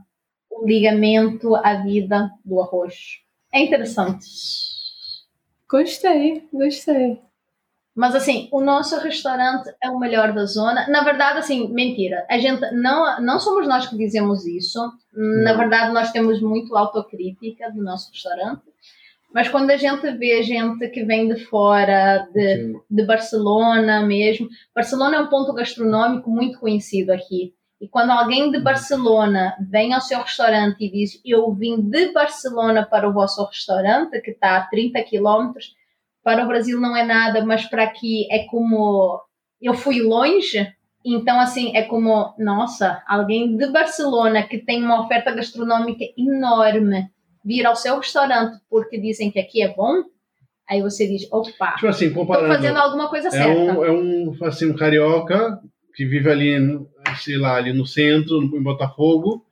o 0.49 0.65
ligamento 0.67 1.55
à 1.55 1.75
vida 1.84 2.30
do 2.43 2.59
arroz. 2.61 2.95
É 3.53 3.61
interessante. 3.61 4.25
Gostei, 5.69 6.43
gostei. 6.51 7.19
Mas 7.97 8.13
assim, 8.13 8.47
o 8.51 8.61
nosso 8.61 8.95
restaurante 8.99 9.73
é 9.83 9.89
o 9.89 9.97
melhor 9.97 10.31
da 10.31 10.45
zona. 10.45 10.87
Na 10.87 11.03
verdade, 11.03 11.39
assim, 11.39 11.67
mentira. 11.73 12.27
A 12.29 12.37
gente 12.37 12.61
não, 12.71 13.19
não 13.19 13.39
somos 13.39 13.67
nós 13.67 13.87
que 13.87 13.97
dizemos 13.97 14.45
isso. 14.45 14.79
Na 15.11 15.53
verdade, 15.53 15.91
nós 15.91 16.11
temos 16.11 16.39
muito 16.39 16.77
autocrítica 16.77 17.71
do 17.71 17.81
nosso 17.83 18.11
restaurante. 18.11 18.61
Mas 19.33 19.49
quando 19.49 19.71
a 19.71 19.77
gente 19.77 20.11
vê 20.11 20.43
gente 20.43 20.87
que 20.89 21.03
vem 21.03 21.27
de 21.27 21.43
fora, 21.45 22.27
de, 22.31 22.57
Sim. 22.57 22.79
de 22.87 23.03
Barcelona 23.03 24.05
mesmo. 24.05 24.47
Barcelona 24.75 25.15
é 25.15 25.19
um 25.19 25.27
ponto 25.27 25.51
gastronômico 25.51 26.29
muito 26.29 26.59
conhecido 26.59 27.09
aqui. 27.11 27.55
E 27.81 27.87
quando 27.87 28.11
alguém 28.11 28.51
de 28.51 28.59
Barcelona 28.59 29.55
vem 29.71 29.95
ao 29.95 30.01
seu 30.01 30.21
restaurante 30.21 30.85
e 30.85 30.91
diz: 30.91 31.19
Eu 31.25 31.51
vim 31.51 31.81
de 31.81 32.11
Barcelona 32.11 32.85
para 32.85 33.09
o 33.09 33.13
vosso 33.13 33.43
restaurante, 33.43 34.21
que 34.21 34.31
está 34.31 34.57
a 34.57 34.67
30 34.67 35.01
quilómetros, 35.01 35.75
para 36.28 36.43
o 36.43 36.47
Brasil 36.49 36.78
não 36.82 36.93
é 36.93 37.05
nada, 37.05 37.45
mas 37.45 37.63
para 37.69 37.84
aqui 37.84 38.28
é 38.30 38.39
como 38.49 39.17
eu 39.61 39.73
fui 39.73 40.01
longe. 40.01 40.67
Então, 41.05 41.39
assim, 41.39 41.73
é 41.73 41.84
como, 41.84 42.36
nossa, 42.38 43.01
alguém 43.07 43.55
de 43.55 43.65
Barcelona 43.71 44.43
que 44.43 44.57
tem 44.57 44.84
uma 44.84 45.03
oferta 45.05 45.32
gastronômica 45.32 46.03
enorme 46.17 47.09
vir 47.45 47.65
ao 47.65 47.78
seu 47.78 47.95
restaurante 47.97 48.59
porque 48.69 48.99
dizem 48.99 49.32
que 49.32 49.39
aqui 49.39 49.61
é 49.61 49.73
bom. 49.73 50.03
Aí 50.69 50.82
você 50.82 51.07
diz: 51.07 51.32
opa, 51.32 51.75
Tipo 51.75 51.88
assim, 51.88 52.07
estou 52.07 52.25
comparando. 52.25 52.53
fazendo 52.53 52.78
alguma 52.78 53.07
coisa 53.07 53.30
É 53.30 53.32
certa. 53.32 53.49
um, 53.80 53.86
é 53.86 53.89
um, 53.91 54.38
assim, 54.43 54.69
um 54.69 54.75
carioca 54.75 55.61
que 55.95 56.05
vive 56.05 56.30
ali, 56.30 56.59
no- 56.59 56.89
sei 57.23 57.38
lá, 57.38 57.55
ali 57.55 57.71
no 57.71 57.86
centro, 57.86 58.43
em 58.43 58.61
Botafogo, 58.61 59.45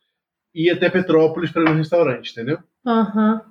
e 0.54 0.70
até 0.70 0.90
Petrópolis 0.90 1.52
para 1.52 1.62
ir 1.62 1.70
no 1.70 1.78
restaurante, 1.78 2.32
entendeu? 2.34 2.60
Aham. 2.86 3.42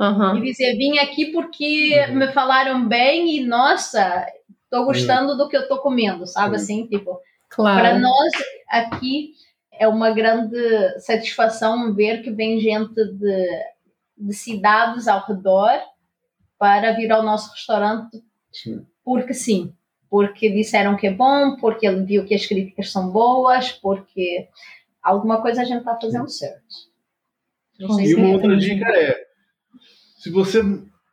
E 0.00 0.02
Aham. 0.02 0.40
dizer, 0.42 0.76
vim 0.76 0.98
aqui 0.98 1.26
porque 1.32 2.06
Uhum. 2.08 2.16
me 2.16 2.32
falaram 2.32 2.88
bem 2.88 3.36
e, 3.36 3.44
nossa, 3.44 4.26
tô 4.70 4.84
gostando 4.84 5.36
do 5.36 5.48
que 5.48 5.56
eu 5.56 5.68
tô 5.68 5.78
comendo, 5.78 6.26
sabe? 6.26 6.58
Sim. 6.58 6.62
Assim, 6.84 6.86
tipo, 6.86 7.20
Claro. 7.50 7.80
para 7.82 7.98
nós 7.98 8.32
aqui 8.68 9.32
é 9.72 9.86
uma 9.88 10.10
grande 10.10 10.56
satisfação 11.00 11.92
ver 11.94 12.22
que 12.22 12.30
vem 12.30 12.60
gente 12.60 12.94
de, 12.94 13.48
de 14.16 14.32
cidades 14.34 15.08
ao 15.08 15.26
redor 15.26 15.80
para 16.58 16.92
vir 16.92 17.10
ao 17.12 17.22
nosso 17.22 17.50
restaurante 17.52 18.22
Sim. 18.52 18.86
porque 19.04 19.34
sim. 19.34 19.72
Porque 20.08 20.50
disseram 20.50 20.96
que 20.96 21.06
é 21.06 21.12
bom, 21.12 21.56
porque 21.56 21.86
ele 21.86 22.04
viu 22.04 22.24
que 22.24 22.34
as 22.34 22.44
críticas 22.46 22.90
são 22.90 23.10
boas, 23.10 23.70
porque 23.72 24.48
alguma 25.02 25.40
coisa 25.40 25.62
a 25.62 25.64
gente 25.64 25.78
está 25.80 25.96
fazendo 26.00 26.28
certo. 26.28 26.64
Não 27.78 27.90
sei 27.90 28.06
E 28.10 28.14
uma 28.14 28.28
outra 28.34 28.56
dica 28.56 28.86
é: 28.88 29.29
se 30.20 30.30
você 30.30 30.60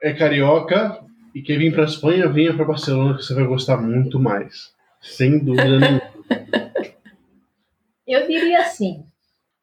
é 0.04 0.12
carioca 0.12 1.02
e 1.34 1.42
quer 1.42 1.58
vir 1.58 1.74
para 1.74 1.86
Espanha, 1.86 2.28
venha 2.28 2.54
para 2.54 2.66
Barcelona 2.66 3.16
que 3.16 3.24
você 3.24 3.34
vai 3.34 3.46
gostar 3.46 3.78
muito 3.78 4.20
mais. 4.20 4.74
Sem 5.02 5.40
dúvida 5.40 5.80
nenhuma. 5.80 6.02
Eu 8.06 8.28
diria 8.28 8.60
assim: 8.60 9.06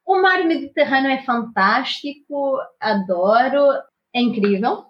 o 0.03 0.19
mar 0.19 0.43
Mediterrâneo 0.45 1.11
é 1.11 1.21
fantástico, 1.21 2.57
adoro, 2.79 3.71
é 4.15 4.19
incrível, 4.19 4.85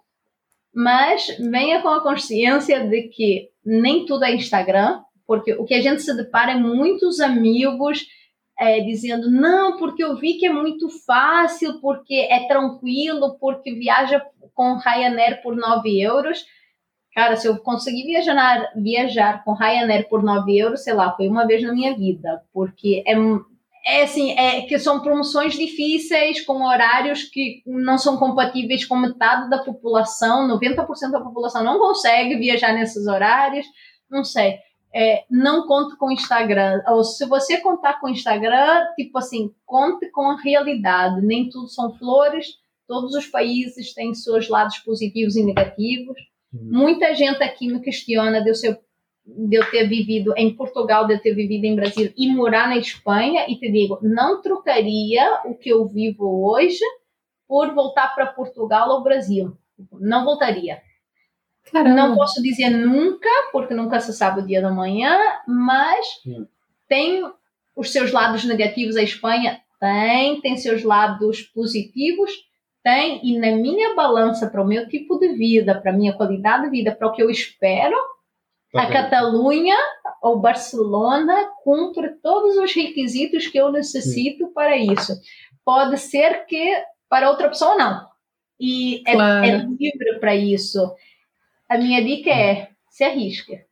mas 0.73 1.27
venha 1.37 1.81
com 1.81 1.89
a 1.89 2.01
consciência 2.01 2.87
de 2.87 3.09
que 3.09 3.49
nem 3.65 4.05
tudo 4.05 4.23
é 4.23 4.33
Instagram, 4.33 5.01
porque 5.27 5.53
o 5.53 5.65
que 5.65 5.73
a 5.73 5.81
gente 5.81 6.01
se 6.01 6.15
depara 6.15 6.53
é 6.53 6.55
muitos 6.55 7.19
amigos 7.19 8.05
é, 8.59 8.79
dizendo 8.81 9.29
não, 9.29 9.77
porque 9.77 10.03
eu 10.03 10.15
vi 10.15 10.35
que 10.35 10.45
é 10.45 10.53
muito 10.53 10.87
fácil, 11.05 11.79
porque 11.81 12.27
é 12.29 12.47
tranquilo, 12.47 13.37
porque 13.39 13.73
viaja 13.73 14.25
com 14.53 14.77
Ryanair 14.77 15.41
por 15.41 15.55
9 15.55 16.01
euros. 16.01 16.45
Cara, 17.13 17.35
se 17.35 17.47
eu 17.47 17.57
conseguir 17.59 18.03
viajar, 18.03 18.71
viajar 18.75 19.43
com 19.43 19.53
Ryanair 19.53 20.07
por 20.09 20.23
9 20.23 20.57
euros, 20.57 20.83
sei 20.83 20.93
lá, 20.93 21.15
foi 21.15 21.27
uma 21.27 21.45
vez 21.45 21.61
na 21.63 21.73
minha 21.73 21.95
vida, 21.95 22.41
porque 22.53 23.03
é, 23.05 23.15
é 23.85 24.03
assim, 24.03 24.31
é 24.31 24.61
que 24.61 24.79
são 24.79 25.01
promoções 25.01 25.53
difíceis, 25.53 26.43
com 26.45 26.65
horários 26.65 27.23
que 27.23 27.61
não 27.65 27.97
são 27.97 28.17
compatíveis 28.17 28.85
com 28.85 28.95
metade 28.95 29.49
da 29.49 29.59
população, 29.59 30.47
90% 30.47 31.11
da 31.11 31.21
população 31.21 31.63
não 31.63 31.77
consegue 31.77 32.35
viajar 32.37 32.73
nesses 32.73 33.05
horários, 33.07 33.65
não 34.09 34.23
sei. 34.23 34.57
É, 34.95 35.25
não 35.29 35.67
conte 35.67 35.97
com 35.97 36.07
o 36.07 36.11
Instagram. 36.11 36.81
Ou 36.87 37.03
se 37.03 37.25
você 37.25 37.59
contar 37.59 37.99
com 37.99 38.07
o 38.07 38.09
Instagram, 38.09 38.85
tipo 38.95 39.17
assim, 39.17 39.53
conte 39.65 40.09
com 40.09 40.29
a 40.29 40.41
realidade. 40.41 41.21
Nem 41.21 41.49
tudo 41.49 41.67
são 41.67 41.93
flores, 41.97 42.47
todos 42.87 43.13
os 43.13 43.27
países 43.27 43.93
têm 43.93 44.13
seus 44.13 44.47
lados 44.47 44.77
positivos 44.77 45.35
e 45.35 45.43
negativos. 45.43 46.17
Hum. 46.53 46.69
Muita 46.71 47.13
gente 47.13 47.43
aqui 47.43 47.67
me 47.67 47.81
questiona 47.81 48.41
de 48.41 48.49
eu, 48.49 48.77
de 49.25 49.57
eu 49.57 49.69
ter 49.69 49.85
vivido 49.89 50.33
em 50.37 50.55
Portugal, 50.55 51.05
de 51.05 51.15
eu 51.15 51.21
ter 51.21 51.33
vivido 51.33 51.65
em 51.65 51.75
Brasil 51.75 52.13
e 52.15 52.31
morar 52.31 52.69
na 52.69 52.77
Espanha, 52.77 53.45
e 53.49 53.57
te 53.57 53.69
digo, 53.69 53.99
não 54.01 54.41
trocaria 54.41 55.41
o 55.43 55.55
que 55.55 55.69
eu 55.69 55.85
vivo 55.87 56.49
hoje 56.49 56.79
por 57.47 57.73
voltar 57.73 58.15
para 58.15 58.27
Portugal 58.27 58.89
ou 58.89 59.03
Brasil. 59.03 59.57
Não 59.91 60.23
voltaria. 60.23 60.79
Caramba. 61.71 61.95
Não 61.95 62.15
posso 62.15 62.41
dizer 62.41 62.69
nunca, 62.69 63.29
porque 63.51 63.73
nunca 63.73 63.99
se 63.99 64.13
sabe 64.13 64.41
o 64.41 64.45
dia 64.45 64.61
da 64.61 64.71
manhã, 64.71 65.17
mas 65.47 66.05
hum. 66.25 66.45
tem 66.87 67.23
os 67.75 67.91
seus 67.91 68.11
lados 68.11 68.43
negativos 68.45 68.95
a 68.95 69.03
Espanha? 69.03 69.59
Tem, 69.79 70.39
tem 70.41 70.57
seus 70.57 70.83
lados 70.83 71.41
positivos? 71.41 72.31
Tem, 72.83 73.19
e 73.23 73.39
na 73.39 73.51
minha 73.55 73.95
balança 73.95 74.47
para 74.47 74.61
o 74.61 74.67
meu 74.67 74.87
tipo 74.87 75.17
de 75.17 75.29
vida, 75.29 75.79
para 75.81 75.91
a 75.91 75.93
minha 75.93 76.13
qualidade 76.13 76.65
de 76.65 76.69
vida, 76.69 76.95
para 76.95 77.07
o 77.07 77.11
que 77.11 77.21
eu 77.21 77.31
espero, 77.31 77.95
tá 78.71 78.83
a 78.83 78.91
Catalunha 78.91 79.75
ou 80.21 80.39
Barcelona 80.39 81.49
cumpre 81.63 82.09
todos 82.21 82.57
os 82.57 82.73
requisitos 82.73 83.47
que 83.47 83.57
eu 83.57 83.71
necessito 83.71 84.47
para 84.49 84.77
isso. 84.77 85.19
Pode 85.63 85.97
ser 85.97 86.45
que 86.45 86.75
para 87.09 87.31
outra 87.31 87.49
pessoa 87.49 87.75
não. 87.75 88.07
E 88.59 89.01
é, 89.05 89.13
claro. 89.13 89.45
é 89.45 89.57
livre 89.57 90.19
para 90.19 90.35
isso. 90.35 90.93
A 91.69 91.77
minha 91.77 92.03
dica 92.03 92.29
é 92.29 92.69
se 92.89 93.03
arrisca. 93.03 93.65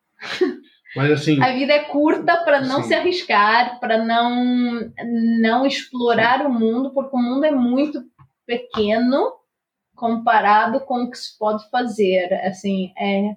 Mas 0.95 1.11
assim, 1.11 1.41
a 1.41 1.51
vida 1.53 1.73
é 1.73 1.85
curta 1.85 2.37
para 2.43 2.61
não 2.61 2.83
se 2.83 2.93
arriscar, 2.93 3.79
para 3.79 4.03
não 4.03 4.91
não 5.39 5.65
explorar 5.65 6.41
sim. 6.41 6.45
o 6.45 6.49
mundo, 6.51 6.93
porque 6.93 7.15
o 7.15 7.19
mundo 7.19 7.45
é 7.45 7.51
muito 7.51 8.03
pequeno 8.45 9.33
comparado 9.95 10.81
com 10.81 11.03
o 11.03 11.09
que 11.09 11.17
se 11.17 11.37
pode 11.37 11.67
fazer. 11.69 12.33
Assim, 12.45 12.91
é, 12.97 13.35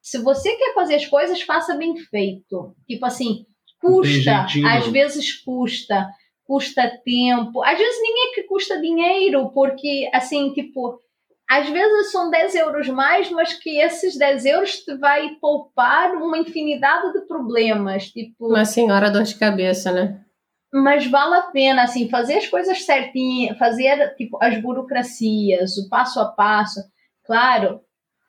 se 0.00 0.18
você 0.18 0.56
quer 0.56 0.74
fazer 0.74 0.96
as 0.96 1.06
coisas, 1.06 1.42
faça 1.42 1.76
bem 1.76 1.96
feito. 1.96 2.74
Tipo 2.86 3.06
assim, 3.06 3.46
custa, 3.80 4.46
às 4.66 4.86
vezes 4.88 5.32
custa, 5.42 6.08
custa 6.44 7.00
tempo. 7.04 7.62
Às 7.62 7.78
vezes 7.78 8.02
ninguém 8.02 8.32
que 8.34 8.42
custa 8.44 8.80
dinheiro, 8.80 9.50
porque 9.50 10.10
assim, 10.12 10.52
tipo, 10.52 11.00
às 11.48 11.68
vezes 11.68 12.12
são 12.12 12.30
10 12.30 12.54
euros 12.56 12.88
mais, 12.88 13.30
mas 13.30 13.54
que 13.54 13.80
esses 13.80 14.16
10 14.18 14.44
euros 14.44 14.76
te 14.80 14.96
vai 14.96 15.30
poupar 15.40 16.12
uma 16.16 16.38
infinidade 16.38 17.12
de 17.12 17.26
problemas. 17.26 18.10
Tipo, 18.10 18.48
uma 18.48 18.64
senhora 18.64 19.10
dor 19.10 19.22
de 19.22 19.34
cabeça, 19.36 19.90
né? 19.90 20.24
mas 20.72 21.06
vale 21.06 21.34
a 21.34 21.42
pena 21.42 21.82
assim 21.82 22.08
fazer 22.08 22.34
as 22.34 22.46
coisas 22.46 22.84
certinhas, 22.84 23.56
fazer 23.58 24.14
tipo 24.16 24.38
as 24.40 24.60
burocracias, 24.60 25.76
o 25.78 25.88
passo 25.88 26.20
a 26.20 26.26
passo. 26.26 26.80
Claro, 27.24 27.80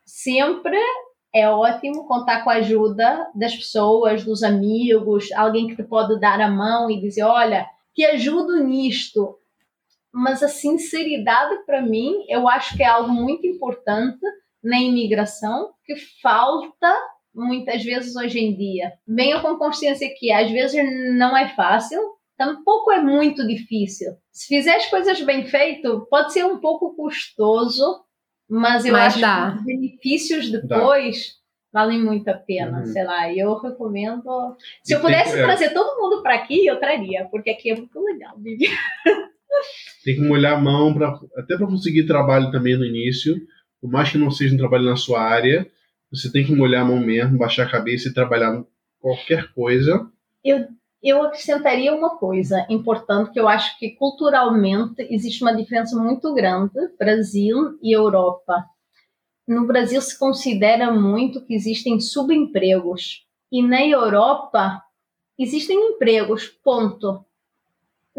sempre 0.06 0.78
é 1.34 1.50
ótimo 1.50 2.08
contar 2.08 2.44
com 2.44 2.50
a 2.50 2.56
ajuda 2.56 3.28
das 3.36 3.56
pessoas, 3.56 4.24
dos 4.24 4.42
amigos, 4.42 5.32
alguém 5.34 5.68
que 5.68 5.76
te 5.76 5.84
pode 5.84 6.20
dar 6.20 6.40
a 6.42 6.50
mão 6.50 6.90
e 6.90 7.00
dizer, 7.00 7.24
olha, 7.24 7.68
te 7.94 8.04
ajudo 8.06 8.64
nisto. 8.64 9.38
Mas 10.14 10.42
a 10.42 10.48
sinceridade 10.48 11.64
para 11.66 11.82
mim, 11.82 12.26
eu 12.28 12.48
acho 12.48 12.76
que 12.76 12.84
é 12.84 12.88
algo 12.88 13.12
muito 13.12 13.46
importante 13.46 14.20
na 14.64 14.80
imigração 14.80 15.72
que 15.86 15.96
falta 16.22 16.94
muitas 17.34 17.84
vezes 17.84 18.16
hoje 18.16 18.40
em 18.40 18.56
dia. 18.56 18.94
Venho 19.08 19.42
com 19.42 19.58
consciência 19.58 20.10
que 20.18 20.32
às 20.32 20.50
vezes 20.52 20.84
não 21.18 21.36
é 21.38 21.50
fácil, 21.50 22.00
tampouco 22.38 22.92
é 22.92 23.02
muito 23.02 23.46
difícil. 23.48 24.14
Se 24.32 24.48
fizer 24.48 24.76
as 24.76 24.88
coisas 24.88 25.22
bem 25.22 25.46
feito, 25.46 26.08
pode 26.10 26.34
ser 26.34 26.46
um 26.46 26.60
pouco 26.60 26.96
custoso, 26.96 28.04
mas 28.50 28.86
eu 28.86 28.94
mas 28.94 29.14
acho 29.14 29.22
dá. 29.22 29.52
que 29.52 29.58
os 29.58 29.66
benefícios 29.66 30.52
depois 30.52 31.38
dá. 31.74 31.82
valem 31.82 32.02
muito 32.02 32.28
a 32.30 32.34
pena. 32.34 32.80
Uhum. 32.80 32.86
Sei 32.86 33.04
lá, 33.04 33.32
eu 33.34 33.56
recomendo. 33.58 34.58
Se 34.84 34.94
e 34.94 34.96
eu 34.96 35.02
pudesse 35.02 35.34
tem, 35.34 35.42
é. 35.42 35.46
trazer 35.46 35.74
todo 35.74 36.02
mundo 36.02 36.24
para 36.24 36.36
aqui, 36.36 36.66
eu 36.66 36.80
traria, 36.80 37.28
porque 37.30 37.52
aqui 37.52 37.72
é 37.72 37.76
muito 37.76 38.00
legal, 38.02 38.38
Vivi. 38.40 38.68
Tem 40.04 40.16
que 40.16 40.22
molhar 40.22 40.58
a 40.58 40.62
mão, 40.62 40.94
pra, 40.94 41.20
até 41.38 41.58
para 41.58 41.68
conseguir 41.68 42.06
trabalho 42.06 42.52
também 42.52 42.78
no 42.78 42.86
início, 42.86 43.36
por 43.82 43.92
mais 43.92 44.12
que 44.12 44.18
não 44.18 44.32
seja 44.32 44.56
um 44.56 44.58
trabalho 44.58 44.86
na 44.86 44.96
sua 44.96 45.22
área, 45.22 45.70
você 46.12 46.32
tem 46.32 46.46
que 46.46 46.56
molhar 46.56 46.84
a 46.84 46.86
mão 46.86 47.00
mesmo, 47.00 47.38
baixar 47.38 47.68
a 47.68 47.70
cabeça 47.70 48.08
e 48.08 48.14
trabalhar 48.14 48.64
qualquer 49.00 49.54
coisa. 49.54 50.10
Eu 50.44 50.68
eu 51.02 51.24
acrescentaria 51.24 51.94
uma 51.96 52.18
coisa 52.18 52.66
importante 52.70 53.32
que 53.32 53.40
eu 53.40 53.48
acho 53.48 53.78
que 53.80 53.92
culturalmente 53.92 55.08
existe 55.10 55.42
uma 55.42 55.56
diferença 55.56 55.98
muito 55.98 56.34
grande 56.34 56.74
Brasil 56.98 57.80
e 57.82 57.96
Europa. 57.96 58.66
No 59.48 59.66
Brasil 59.66 60.02
se 60.02 60.20
considera 60.20 60.92
muito 60.92 61.44
que 61.46 61.56
existem 61.56 62.00
subempregos 62.02 63.26
e 63.52 63.64
na 63.64 63.86
Europa 63.86 64.84
existem 65.38 65.78
empregos, 65.92 66.48
ponto. 66.48 67.26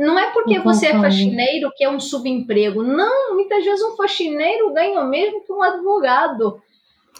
Não 0.00 0.18
é 0.18 0.32
porque 0.32 0.58
você 0.58 0.86
é 0.86 0.98
faxineiro 0.98 1.70
que 1.76 1.84
é 1.84 1.90
um 1.90 2.00
subemprego. 2.00 2.82
Não, 2.82 3.34
muitas 3.34 3.62
vezes 3.62 3.84
um 3.84 3.96
faxineiro 3.96 4.72
ganha 4.72 4.98
o 4.98 5.10
mesmo 5.10 5.44
que 5.44 5.52
um 5.52 5.62
advogado. 5.62 6.58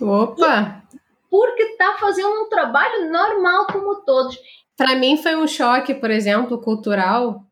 Opa! 0.01 0.83
E 0.95 0.99
porque 1.31 1.63
está 1.63 1.99
fazendo 2.01 2.43
um 2.43 2.49
trabalho 2.49 3.13
normal 3.13 3.67
como 3.67 3.97
todos. 3.97 4.39
Para 4.79 4.97
mim 4.97 5.19
foi 5.19 5.37
um 5.37 5.47
choque, 5.47 5.93
por 5.93 6.11
exemplo, 6.11 6.57
cultural, 6.59 7.45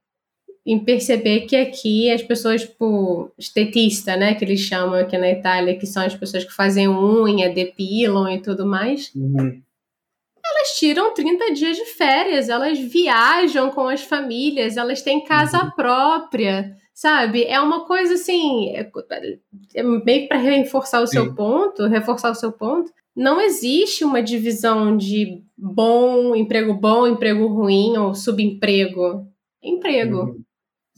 em 0.65 0.83
perceber 0.83 1.41
que 1.41 1.57
aqui 1.57 2.11
as 2.11 2.23
pessoas, 2.23 2.63
tipo, 2.63 3.31
estetista, 3.37 4.17
né, 4.17 4.35
que 4.35 4.47
eles 4.47 4.61
chamam 4.61 4.95
aqui 4.95 5.19
na 5.19 5.31
Itália, 5.31 5.79
que 5.79 5.87
são 5.87 6.03
as 6.03 6.17
pessoas 6.17 6.45
que 6.45 6.55
fazem 6.55 6.89
unha, 6.89 7.53
depilam 7.53 8.31
e 8.31 8.41
tudo 8.41 8.65
mais, 8.65 9.13
uhum. 9.15 9.61
Elas 10.59 10.79
tiram 10.79 11.15
30 11.15 11.53
dias 11.53 11.77
de 11.77 11.85
férias, 11.85 12.49
elas 12.49 12.79
viajam 12.79 13.71
com 13.71 13.89
as 13.89 14.03
famílias, 14.03 14.77
elas 14.77 15.03
têm 15.03 15.25
casa 15.25 15.63
uhum. 15.65 15.71
própria, 15.71 16.77
sabe? 16.93 17.45
É 17.45 17.61
uma 17.61 17.87
coisa 17.87 18.15
assim, 18.15 18.71
é, 18.71 18.91
é 19.75 19.83
meio 19.83 20.27
para 20.29 20.39
reforçar 20.39 21.01
o 21.01 21.07
Sim. 21.07 21.13
seu 21.13 21.35
ponto, 21.35 21.87
reforçar 21.87 22.31
o 22.31 22.35
seu 22.35 22.51
ponto, 22.51 22.93
não 23.15 23.41
existe 23.41 24.05
uma 24.05 24.23
divisão 24.23 24.97
de 24.97 25.43
bom, 25.57 26.35
emprego 26.35 26.75
bom, 26.75 27.07
emprego 27.07 27.47
ruim 27.47 27.97
ou 27.97 28.15
subemprego. 28.15 29.27
Emprego. 29.63 30.19
Uhum. 30.19 30.43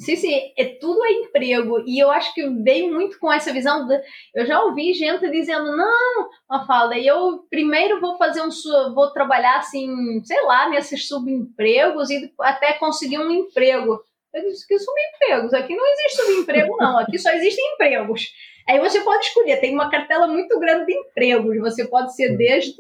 Sim, 0.00 0.16
sim, 0.16 0.32
é, 0.56 0.64
tudo 0.80 1.04
é 1.04 1.12
emprego. 1.12 1.84
E 1.86 2.02
eu 2.02 2.10
acho 2.10 2.32
que 2.32 2.48
veio 2.62 2.90
muito 2.90 3.18
com 3.18 3.30
essa 3.30 3.52
visão. 3.52 3.86
De, 3.86 4.00
eu 4.34 4.46
já 4.46 4.62
ouvi 4.62 4.94
gente 4.94 5.30
dizendo: 5.30 5.76
não, 5.76 6.66
fala, 6.66 6.98
eu 6.98 7.44
primeiro 7.50 8.00
vou 8.00 8.16
fazer 8.16 8.40
um. 8.40 8.48
vou 8.94 9.12
trabalhar 9.12 9.58
assim, 9.58 9.88
sei 10.24 10.42
lá, 10.44 10.70
nesses 10.70 11.06
subempregos 11.06 12.08
e 12.08 12.32
até 12.40 12.72
conseguir 12.74 13.18
um 13.18 13.30
emprego. 13.30 14.00
Eu 14.32 14.42
disse 14.48 14.66
que 14.66 14.78
subempregos. 14.78 15.52
Aqui 15.52 15.76
não 15.76 15.84
existe 15.92 16.22
subemprego, 16.22 16.76
não. 16.78 16.98
Aqui 16.98 17.18
só 17.18 17.30
existem 17.32 17.74
empregos. 17.74 18.30
Aí 18.66 18.78
você 18.78 19.00
pode 19.00 19.26
escolher, 19.26 19.60
tem 19.60 19.74
uma 19.74 19.90
cartela 19.90 20.26
muito 20.26 20.58
grande 20.58 20.86
de 20.86 20.94
empregos. 20.94 21.58
Você 21.58 21.86
pode 21.86 22.14
ser 22.14 22.38
desde, 22.38 22.72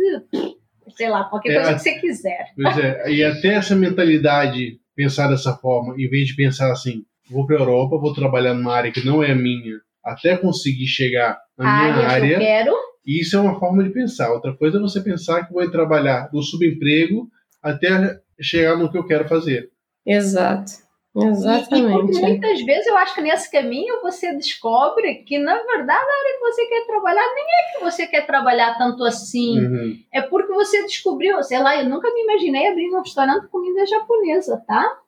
sei 0.96 1.10
lá, 1.10 1.24
qualquer 1.24 1.50
é, 1.50 1.54
coisa 1.56 1.74
que 1.74 1.80
você 1.80 1.98
quiser. 1.98 2.46
Pois 2.54 2.78
é, 2.78 3.10
e 3.10 3.24
até 3.24 3.54
essa 3.54 3.74
mentalidade, 3.74 4.80
pensar 4.94 5.28
dessa 5.28 5.54
forma, 5.56 5.94
em 5.98 6.08
vez 6.08 6.28
de 6.28 6.36
pensar 6.36 6.70
assim, 6.70 7.04
vou 7.30 7.46
para 7.46 7.56
a 7.56 7.60
Europa, 7.60 7.98
vou 7.98 8.12
trabalhar 8.12 8.54
numa 8.54 8.74
área 8.74 8.92
que 8.92 9.04
não 9.04 9.22
é 9.22 9.32
a 9.32 9.34
minha, 9.34 9.80
até 10.04 10.36
conseguir 10.36 10.86
chegar 10.86 11.38
na 11.56 11.64
minha 11.64 12.08
área. 12.08 12.28
que 12.28 12.34
eu 12.34 12.38
quero. 12.38 12.74
Isso 13.06 13.36
é 13.36 13.40
uma 13.40 13.58
forma 13.58 13.82
de 13.82 13.90
pensar. 13.90 14.32
Outra 14.32 14.54
coisa 14.54 14.78
é 14.78 14.80
você 14.80 15.00
pensar 15.00 15.46
que 15.46 15.52
vou 15.52 15.70
trabalhar 15.70 16.28
do 16.28 16.42
subemprego 16.42 17.28
até 17.62 18.18
chegar 18.40 18.76
no 18.76 18.90
que 18.90 18.98
eu 18.98 19.06
quero 19.06 19.28
fazer. 19.28 19.70
Exato. 20.06 20.72
Exatamente. 21.16 22.12
E, 22.12 22.18
e 22.18 22.20
muitas 22.20 22.62
vezes 22.62 22.86
eu 22.86 22.96
acho 22.96 23.14
que 23.14 23.20
nesse 23.20 23.50
caminho 23.50 24.00
você 24.00 24.32
descobre 24.34 25.24
que, 25.24 25.38
na 25.38 25.54
verdade, 25.54 25.90
a 25.90 26.18
área 26.18 26.38
que 26.38 26.40
você 26.40 26.66
quer 26.66 26.86
trabalhar 26.86 27.34
nem 27.34 27.44
é 27.44 27.72
que 27.72 27.84
você 27.84 28.06
quer 28.06 28.26
trabalhar 28.26 28.78
tanto 28.78 29.04
assim. 29.04 29.58
Uhum. 29.58 29.98
É 30.12 30.22
porque 30.22 30.52
você 30.52 30.82
descobriu, 30.84 31.42
sei 31.42 31.58
lá, 31.60 31.82
eu 31.82 31.88
nunca 31.88 32.12
me 32.14 32.22
imaginei 32.22 32.68
abrir 32.68 32.90
um 32.90 33.00
restaurante 33.00 33.42
de 33.42 33.48
comida 33.48 33.84
japonesa, 33.86 34.62
tá? 34.66 34.98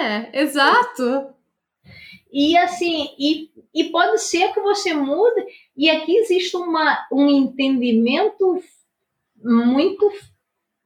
É, 0.00 0.42
exato. 0.42 1.32
E 2.32 2.56
assim, 2.56 3.10
e, 3.18 3.50
e 3.74 3.84
pode 3.90 4.18
ser 4.22 4.52
que 4.54 4.60
você 4.60 4.94
mude, 4.94 5.44
e 5.76 5.90
aqui 5.90 6.16
existe 6.16 6.56
uma, 6.56 7.06
um 7.12 7.28
entendimento 7.28 8.62
muito 9.36 10.10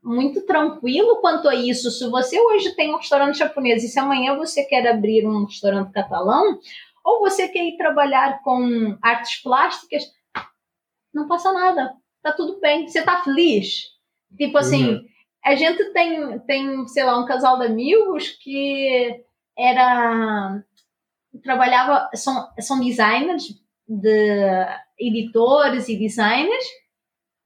muito 0.02 0.40
tranquilo 0.42 1.16
quanto 1.16 1.48
a 1.48 1.54
isso. 1.54 1.90
Se 1.90 2.08
você 2.08 2.40
hoje 2.40 2.76
tem 2.76 2.94
um 2.94 2.96
restaurante 2.96 3.38
japonês 3.38 3.82
e 3.82 3.88
se 3.88 3.98
amanhã 3.98 4.36
você 4.36 4.64
quer 4.64 4.86
abrir 4.86 5.26
um 5.26 5.44
restaurante 5.46 5.92
catalão, 5.92 6.60
ou 7.04 7.20
você 7.20 7.48
quer 7.48 7.64
ir 7.64 7.76
trabalhar 7.76 8.40
com 8.42 8.96
artes 9.02 9.42
plásticas, 9.42 10.04
não 11.12 11.26
passa 11.26 11.52
nada. 11.52 11.92
Tá 12.22 12.32
tudo 12.32 12.60
bem. 12.60 12.86
Você 12.86 13.02
tá 13.02 13.20
feliz. 13.22 13.96
Tipo 14.36 14.58
assim, 14.58 14.90
uhum. 14.90 15.04
a 15.44 15.56
gente 15.56 15.84
tem, 15.92 16.38
tem, 16.40 16.86
sei 16.86 17.02
lá, 17.02 17.18
um 17.18 17.26
casal 17.26 17.58
de 17.58 17.66
amigos 17.66 18.28
que 18.28 19.24
era 19.58 20.62
trabalhava 21.42 22.08
são, 22.14 22.48
são 22.60 22.80
designers 22.80 23.44
de 23.88 24.66
editores 24.98 25.88
e 25.88 25.96
designers 25.96 26.64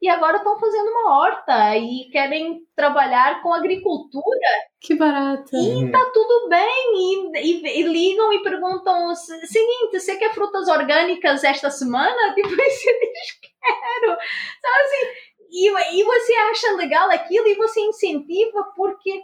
e 0.03 0.09
agora 0.09 0.39
estão 0.39 0.59
fazendo 0.59 0.89
uma 0.89 1.19
horta 1.19 1.77
e 1.77 2.09
querem 2.11 2.67
trabalhar 2.75 3.43
com 3.43 3.53
agricultura. 3.53 4.49
Que 4.81 4.95
barato. 4.95 5.55
E 5.55 5.91
tá 5.91 6.11
tudo 6.15 6.49
bem. 6.49 6.93
E, 6.95 7.39
e, 7.39 7.81
e 7.81 7.83
ligam 7.83 8.33
e 8.33 8.43
perguntam: 8.43 9.15
seguinte, 9.15 10.01
você 10.01 10.17
quer 10.17 10.33
frutas 10.33 10.69
orgânicas 10.69 11.45
esta 11.45 11.71
semana? 11.71 12.17
Tipo, 12.35 12.49
você 12.49 12.99
diz: 12.99 13.41
quero. 13.43 14.17
Sabe 14.63 14.83
assim? 14.85 15.31
E, 15.53 16.01
e 16.01 16.05
você 16.05 16.33
acha 16.33 16.73
legal 16.77 17.11
aquilo 17.11 17.47
e 17.49 17.57
você 17.57 17.81
incentiva 17.81 18.73
porque 18.75 19.23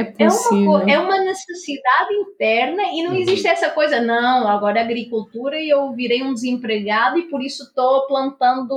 é, 0.00 0.04
possível. 0.04 0.78
é, 0.78 0.82
uma, 0.82 0.92
é 0.92 0.98
uma 0.98 1.18
necessidade 1.20 2.12
interna 2.14 2.82
e 2.92 3.02
não 3.02 3.12
uhum. 3.12 3.16
existe 3.16 3.48
essa 3.48 3.70
coisa, 3.70 4.00
não, 4.00 4.46
agora 4.46 4.78
é 4.78 4.82
agricultura 4.82 5.58
e 5.58 5.70
eu 5.70 5.92
virei 5.92 6.22
um 6.22 6.34
desempregado 6.34 7.18
e 7.18 7.30
por 7.30 7.42
isso 7.42 7.62
estou 7.62 8.06
plantando 8.06 8.68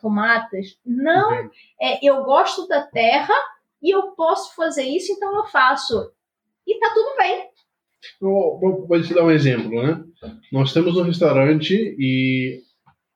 tomates. 0.00 0.76
Não, 0.84 1.48
é, 1.80 2.04
eu 2.04 2.24
gosto 2.24 2.66
da 2.66 2.82
terra 2.82 3.34
e 3.80 3.94
eu 3.94 4.08
posso 4.16 4.54
fazer 4.56 4.82
isso, 4.82 5.12
então 5.12 5.34
eu 5.36 5.44
faço. 5.46 6.10
E 6.66 6.78
tá 6.80 6.90
tudo 6.92 7.16
bem. 7.16 7.46
vou, 8.60 8.86
vou 8.86 9.02
te 9.02 9.14
dar 9.14 9.24
um 9.24 9.30
exemplo, 9.30 9.82
né? 9.82 10.04
Nós 10.52 10.72
temos 10.72 10.96
um 10.96 11.02
restaurante 11.02 11.74
e 11.98 12.60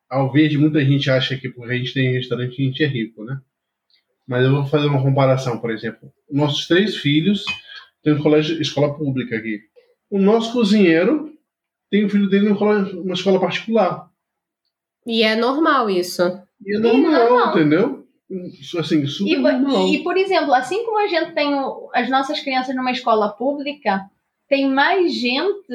ao 0.08 0.30
ver 0.30 0.48
de 0.48 0.58
muita 0.58 0.84
gente 0.84 1.10
acha 1.10 1.36
que 1.36 1.48
porque 1.48 1.72
a 1.72 1.76
gente 1.76 1.92
tem 1.92 2.12
restaurante 2.12 2.60
a 2.60 2.64
gente 2.64 2.84
é 2.84 2.86
rico, 2.86 3.24
né? 3.24 3.40
Mas 4.26 4.44
eu 4.44 4.52
vou 4.52 4.66
fazer 4.66 4.86
uma 4.86 5.02
comparação, 5.02 5.58
por 5.58 5.70
exemplo. 5.70 6.12
Nossos 6.30 6.66
três 6.66 6.96
filhos 6.96 7.44
têm 8.02 8.14
um 8.14 8.22
colégio, 8.22 8.60
escola 8.60 8.94
pública 8.94 9.36
aqui. 9.36 9.60
O 10.10 10.18
nosso 10.18 10.52
cozinheiro 10.52 11.32
tem 11.90 12.04
o 12.04 12.08
filho 12.08 12.28
dele 12.28 12.48
numa 12.48 13.14
escola 13.14 13.40
particular. 13.40 14.08
E 15.06 15.22
é 15.22 15.34
normal 15.34 15.90
isso. 15.90 16.22
E 16.64 16.76
é 16.76 16.78
normal, 16.78 17.12
é 17.12 17.28
normal. 17.28 17.58
entendeu? 17.58 18.06
Assim, 18.78 19.06
super 19.06 19.30
e, 19.30 19.36
normal. 19.36 19.88
E, 19.88 20.02
por 20.02 20.16
exemplo, 20.16 20.54
assim 20.54 20.84
como 20.84 20.98
a 20.98 21.06
gente 21.06 21.32
tem 21.34 21.52
as 21.92 22.08
nossas 22.08 22.40
crianças 22.40 22.74
numa 22.74 22.92
escola 22.92 23.30
pública, 23.30 24.00
tem 24.48 24.68
mais 24.68 25.12
gente 25.12 25.68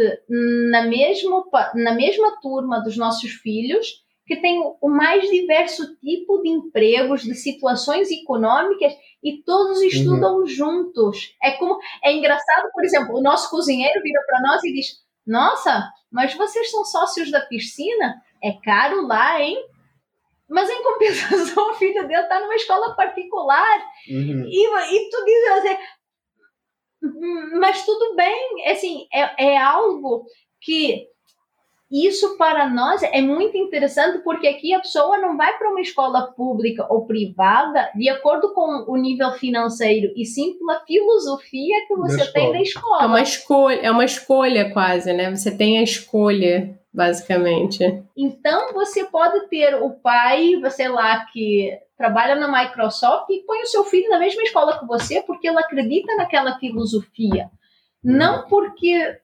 na, 0.71 0.83
mesmo, 0.87 1.45
na 1.75 1.93
mesma 1.93 2.39
turma 2.41 2.79
dos 2.79 2.97
nossos 2.97 3.31
filhos 3.31 4.03
que 4.27 4.35
tem 4.35 4.59
o 4.81 4.89
mais 4.89 5.29
diverso 5.29 5.95
tipo 5.99 6.41
de 6.41 6.49
empregos, 6.49 7.23
de 7.23 7.33
situações 7.33 8.11
econômicas 8.11 8.93
e 9.23 9.41
todos 9.43 9.81
estudam 9.81 10.39
uhum. 10.39 10.45
juntos. 10.45 11.35
É 11.41 11.51
como 11.51 11.79
é 12.03 12.11
engraçado, 12.13 12.69
por 12.73 12.83
exemplo, 12.83 13.17
o 13.17 13.21
nosso 13.21 13.49
cozinheiro 13.49 14.01
vira 14.03 14.21
para 14.27 14.41
nós 14.41 14.63
e 14.65 14.73
diz: 14.73 15.01
"Nossa, 15.25 15.89
mas 16.11 16.33
vocês 16.35 16.69
são 16.69 16.83
sócios 16.83 17.31
da 17.31 17.41
piscina? 17.41 18.21
É 18.43 18.51
caro 18.63 19.07
lá, 19.07 19.41
hein?" 19.41 19.57
Mas 20.49 20.69
em 20.69 20.83
compensação, 20.83 21.71
o 21.71 21.75
filho 21.75 22.07
dele 22.07 22.21
está 22.21 22.39
numa 22.39 22.55
escola 22.55 22.95
particular. 22.95 23.79
Uhum. 24.09 24.45
E, 24.45 24.95
e 24.95 25.09
tu 25.09 25.25
diz 25.25 25.47
assim, 25.51 25.77
mas 27.59 27.85
tudo 27.85 28.15
bem, 28.15 28.71
assim, 28.71 29.07
é, 29.13 29.51
é 29.51 29.57
algo 29.57 30.25
que 30.61 31.07
isso 31.89 32.37
para 32.37 32.69
nós 32.69 33.01
é 33.01 33.21
muito 33.21 33.57
interessante 33.57 34.19
porque 34.19 34.45
aqui 34.45 34.73
a 34.73 34.79
pessoa 34.79 35.17
não 35.19 35.37
vai 35.37 35.57
para 35.57 35.69
uma 35.69 35.79
escola 35.79 36.33
pública 36.33 36.85
ou 36.89 37.05
privada 37.05 37.89
de 37.95 38.09
acordo 38.09 38.53
com 38.53 38.91
o 38.91 38.97
nível 38.97 39.31
financeiro 39.31 40.11
e 40.15 40.25
sim 40.25 40.57
pela 40.57 40.81
filosofia 40.81 41.87
que 41.87 41.95
você 41.95 42.17
da 42.17 42.31
tem 42.31 42.51
da 42.51 42.61
escola. 42.61 43.03
É 43.03 43.05
uma 43.05 43.21
escolha, 43.21 43.79
é 43.81 43.91
uma 43.91 44.03
escolha 44.03 44.73
quase, 44.73 45.13
né? 45.13 45.33
Você 45.33 45.49
tem 45.49 45.77
a 45.77 45.83
escolha, 45.83 46.77
basicamente. 46.93 48.03
Então 48.17 48.73
você 48.73 49.05
pode 49.05 49.47
ter 49.47 49.75
o 49.75 49.91
pai, 49.91 50.59
sei 50.71 50.89
lá, 50.89 51.25
que 51.31 51.71
trabalha 51.97 52.35
na 52.35 52.51
Microsoft 52.51 53.29
e 53.29 53.45
põe 53.45 53.61
o 53.61 53.67
seu 53.67 53.85
filho 53.85 54.09
na 54.09 54.19
mesma 54.19 54.43
escola 54.43 54.77
que 54.77 54.85
você 54.85 55.21
porque 55.21 55.47
ele 55.47 55.59
acredita 55.59 56.13
naquela 56.17 56.59
filosofia. 56.59 57.49
Não 58.03 58.45
porque 58.49 59.19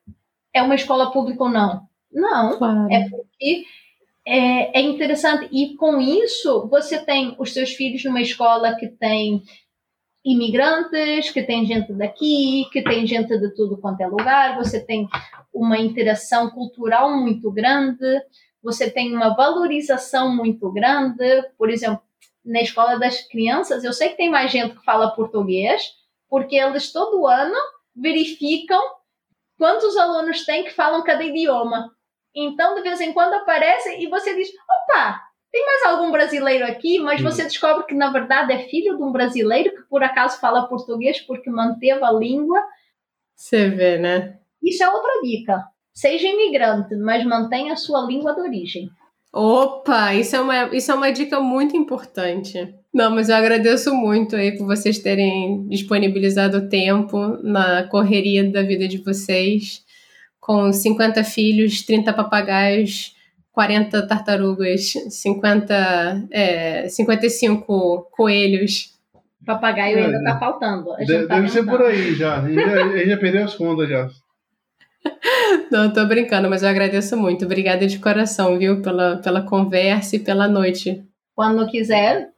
é 0.53 0.64
uma 0.64 0.76
escola 0.76 1.11
pública 1.11 1.43
ou 1.43 1.49
não 1.49 1.92
não, 2.14 2.57
claro. 2.57 2.91
é 2.91 3.09
porque 3.09 3.66
é, 4.26 4.80
é, 4.80 4.82
interessante. 4.82 5.49
E 5.51 5.76
com 5.76 5.99
isso, 5.99 6.68
você 6.70 6.97
tem 7.03 7.36
os 7.38 7.53
seus 7.53 7.72
filhos 7.74 8.03
numa 8.05 8.22
escola 8.22 8.76
que 8.76 8.88
tem 8.88 9.43
imigrantes, 10.24 11.32
que 11.32 11.43
tem 11.43 11.66
gente 11.66 11.91
daqui, 11.93 12.66
que 12.72 12.82
tem 12.82 13.05
gente 13.05 13.38
de 13.38 13.53
tudo 13.53 13.78
quanto 13.78 14.01
é 14.01 14.07
lugar, 14.07 14.55
você 14.55 14.80
tem 14.80 15.07
uma 15.53 15.78
interação 15.78 16.49
cultural 16.49 17.11
muito 17.20 17.51
grande, 17.51 18.22
você 18.61 18.89
tem 18.89 19.14
uma 19.14 19.36
valorização 19.36 20.34
muito 20.34 20.72
grande. 20.72 21.43
Por 21.57 21.70
exemplo, 21.70 22.01
na 22.45 22.61
escola 22.61 22.97
das 22.97 23.22
crianças, 23.28 23.84
eu 23.84 23.91
sei 23.91 24.09
que 24.09 24.18
tem 24.18 24.30
mais 24.30 24.49
gente 24.49 24.76
que 24.76 24.86
fala 24.86 25.11
português, 25.11 25.91
porque 26.30 26.55
eles 26.55 26.91
todo 26.93 27.28
ano 27.28 27.55
verificam 27.93 28.82
quantos 29.57 29.95
alunos 29.97 30.45
têm 30.45 30.64
que 30.64 30.72
falam 30.72 31.03
cada 31.03 31.24
idioma. 31.24 31.91
Então, 32.36 32.75
de 32.75 32.81
vez 32.81 32.99
em 32.99 33.13
quando 33.13 33.34
aparece 33.34 33.97
e 33.99 34.07
você 34.07 34.36
diz: 34.36 34.49
opa, 34.49 35.21
tem 35.51 35.63
mais 35.65 35.84
algum 35.86 36.11
brasileiro 36.11 36.65
aqui? 36.65 36.99
Mas 36.99 37.21
hum. 37.21 37.25
você 37.25 37.43
descobre 37.43 37.86
que, 37.86 37.93
na 37.93 38.11
verdade, 38.11 38.53
é 38.53 38.67
filho 38.67 38.97
de 38.97 39.03
um 39.03 39.11
brasileiro 39.11 39.69
que 39.75 39.84
por 39.84 40.03
acaso 40.03 40.39
fala 40.39 40.67
português 40.67 41.21
porque 41.21 41.49
manteve 41.49 42.03
a 42.03 42.11
língua. 42.11 42.59
Você 43.36 43.69
vê, 43.69 43.97
né? 43.97 44.39
Isso 44.61 44.84
é 44.84 44.89
outra 44.89 45.21
dica. 45.21 45.63
Seja 45.93 46.27
imigrante, 46.27 46.95
mas 46.95 47.23
mantenha 47.23 47.73
a 47.73 47.77
sua 47.77 48.01
língua 48.01 48.34
de 48.34 48.41
origem. 48.41 48.89
Opa, 49.31 50.13
isso 50.13 50.36
é 50.36 50.41
uma, 50.41 50.75
isso 50.75 50.91
é 50.91 50.95
uma 50.95 51.11
dica 51.11 51.39
muito 51.39 51.75
importante. 51.75 52.73
Não, 52.93 53.09
mas 53.09 53.29
eu 53.29 53.36
agradeço 53.36 53.93
muito 53.93 54.36
aí 54.36 54.55
por 54.55 54.65
vocês 54.65 54.99
terem 54.99 55.67
disponibilizado 55.67 56.57
o 56.57 56.69
tempo 56.69 57.17
na 57.43 57.88
correria 57.88 58.49
da 58.51 58.61
vida 58.61 58.88
de 58.88 58.99
vocês 58.99 59.82
com 60.43 60.73
50 60.73 61.23
filhos, 61.23 61.83
30 61.83 62.11
papagaios, 62.11 63.15
40 63.53 64.05
tartarugas, 64.07 64.91
50, 65.09 66.27
é, 66.31 66.89
55 66.89 68.09
coelhos. 68.11 68.91
Papagaio 69.45 69.99
é, 69.99 70.05
ainda 70.05 70.17
está 70.17 70.39
faltando. 70.39 70.95
Deve, 70.97 71.27
tá 71.27 71.35
deve 71.35 71.49
ser 71.49 71.63
por 71.63 71.81
aí 71.81 72.13
já. 72.13 72.41
A 72.41 72.47
gente 72.47 72.55
já, 72.61 72.73
a 72.73 72.97
gente 72.97 73.09
já 73.09 73.17
perdeu 73.17 73.43
as 73.45 73.55
contas 73.55 73.89
já. 73.89 74.09
Não, 75.71 75.91
tô 75.91 76.05
brincando, 76.05 76.49
mas 76.49 76.61
eu 76.61 76.69
agradeço 76.69 77.15
muito. 77.15 77.45
Obrigada 77.45 77.87
de 77.87 77.99
coração, 77.99 78.57
viu, 78.57 78.81
pela, 78.81 79.17
pela 79.17 79.41
conversa 79.41 80.17
e 80.17 80.19
pela 80.19 80.47
noite. 80.47 81.03
Quando 81.35 81.67
quiser, 81.67 82.29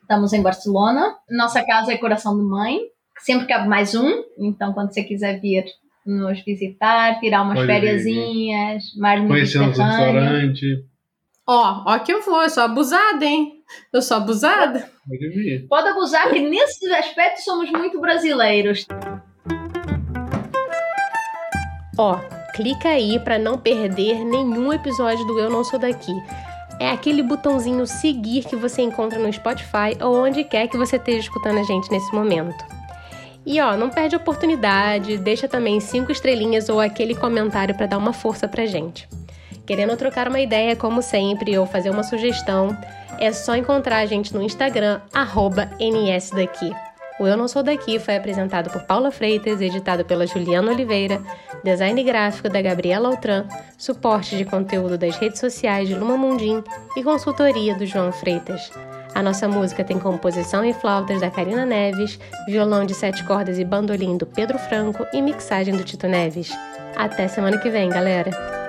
estamos 0.00 0.32
em 0.32 0.42
Barcelona. 0.42 1.16
Nossa 1.30 1.64
casa 1.64 1.92
é 1.92 1.96
Coração 1.96 2.36
de 2.36 2.44
Mãe. 2.44 2.78
Sempre 3.18 3.46
cabe 3.46 3.68
mais 3.68 3.94
um, 3.94 4.08
então 4.36 4.72
quando 4.72 4.92
você 4.92 5.04
quiser 5.04 5.40
vir, 5.40 5.64
nos 6.06 6.42
visitar, 6.44 7.18
tirar 7.20 7.42
umas 7.42 7.64
fériasinhas, 7.64 8.84
mais 8.96 9.26
Conhecer 9.26 9.60
um 9.60 9.66
restaurante. 9.66 10.84
Ó, 11.46 11.82
ó 11.86 11.98
que 11.98 12.12
eu 12.12 12.22
vou, 12.22 12.42
eu 12.42 12.50
sou 12.50 12.62
abusada, 12.62 13.24
hein? 13.24 13.62
Eu 13.92 14.02
sou 14.02 14.16
abusada. 14.16 14.88
Pode 15.08 15.28
vir. 15.28 15.66
Pode 15.68 15.88
abusar 15.88 16.30
que 16.30 16.40
nesse 16.40 16.86
aspecto 16.92 17.42
somos 17.42 17.70
muito 17.70 18.00
brasileiros. 18.00 18.86
Ó, 21.98 22.18
clica 22.54 22.88
aí 22.88 23.18
para 23.18 23.38
não 23.38 23.58
perder 23.58 24.24
nenhum 24.24 24.72
episódio 24.72 25.24
do 25.26 25.38
Eu 25.38 25.50
Não 25.50 25.64
Sou 25.64 25.78
Daqui. 25.78 26.12
É 26.80 26.90
aquele 26.90 27.22
botãozinho 27.22 27.86
seguir 27.86 28.44
que 28.44 28.56
você 28.56 28.82
encontra 28.82 29.18
no 29.18 29.32
Spotify 29.32 29.96
ou 30.00 30.16
onde 30.16 30.42
quer 30.42 30.68
que 30.68 30.76
você 30.76 30.96
esteja 30.96 31.20
escutando 31.20 31.58
a 31.58 31.62
gente 31.62 31.90
nesse 31.90 32.12
momento. 32.14 32.81
E 33.44 33.60
ó, 33.60 33.76
não 33.76 33.90
perde 33.90 34.14
a 34.14 34.18
oportunidade, 34.18 35.18
deixa 35.18 35.48
também 35.48 35.80
cinco 35.80 36.12
estrelinhas 36.12 36.68
ou 36.68 36.80
aquele 36.80 37.14
comentário 37.14 37.74
para 37.74 37.86
dar 37.86 37.98
uma 37.98 38.12
força 38.12 38.46
pra 38.46 38.66
gente. 38.66 39.08
Querendo 39.66 39.96
trocar 39.96 40.28
uma 40.28 40.40
ideia, 40.40 40.76
como 40.76 41.02
sempre, 41.02 41.56
ou 41.58 41.66
fazer 41.66 41.90
uma 41.90 42.02
sugestão, 42.02 42.76
é 43.18 43.32
só 43.32 43.56
encontrar 43.56 43.98
a 43.98 44.06
gente 44.06 44.34
no 44.34 44.42
Instagram, 44.42 45.00
nsdaqui. 45.80 46.72
O 47.20 47.26
Eu 47.26 47.36
Não 47.36 47.46
Sou 47.46 47.62
Daqui 47.62 47.98
foi 47.98 48.16
apresentado 48.16 48.70
por 48.70 48.82
Paula 48.82 49.12
Freitas, 49.12 49.60
editado 49.60 50.04
pela 50.04 50.26
Juliana 50.26 50.72
Oliveira, 50.72 51.22
design 51.62 52.02
gráfico 52.02 52.48
da 52.48 52.60
Gabriela 52.60 53.08
Altran, 53.08 53.46
suporte 53.78 54.36
de 54.36 54.44
conteúdo 54.44 54.98
das 54.98 55.16
redes 55.16 55.38
sociais 55.38 55.88
de 55.88 55.94
Luma 55.94 56.16
Mundim 56.16 56.64
e 56.96 57.02
consultoria 57.04 57.76
do 57.76 57.86
João 57.86 58.10
Freitas. 58.12 58.72
A 59.14 59.22
nossa 59.22 59.46
música 59.46 59.84
tem 59.84 59.98
composição 59.98 60.64
e 60.64 60.72
flautas 60.72 61.20
da 61.20 61.30
Karina 61.30 61.66
Neves, 61.66 62.18
violão 62.46 62.86
de 62.86 62.94
sete 62.94 63.22
cordas 63.24 63.58
e 63.58 63.64
bandolim 63.64 64.16
do 64.16 64.24
Pedro 64.24 64.58
Franco 64.58 65.06
e 65.12 65.20
mixagem 65.20 65.76
do 65.76 65.84
Tito 65.84 66.08
Neves. 66.08 66.50
Até 66.96 67.28
semana 67.28 67.58
que 67.58 67.70
vem, 67.70 67.90
galera! 67.90 68.61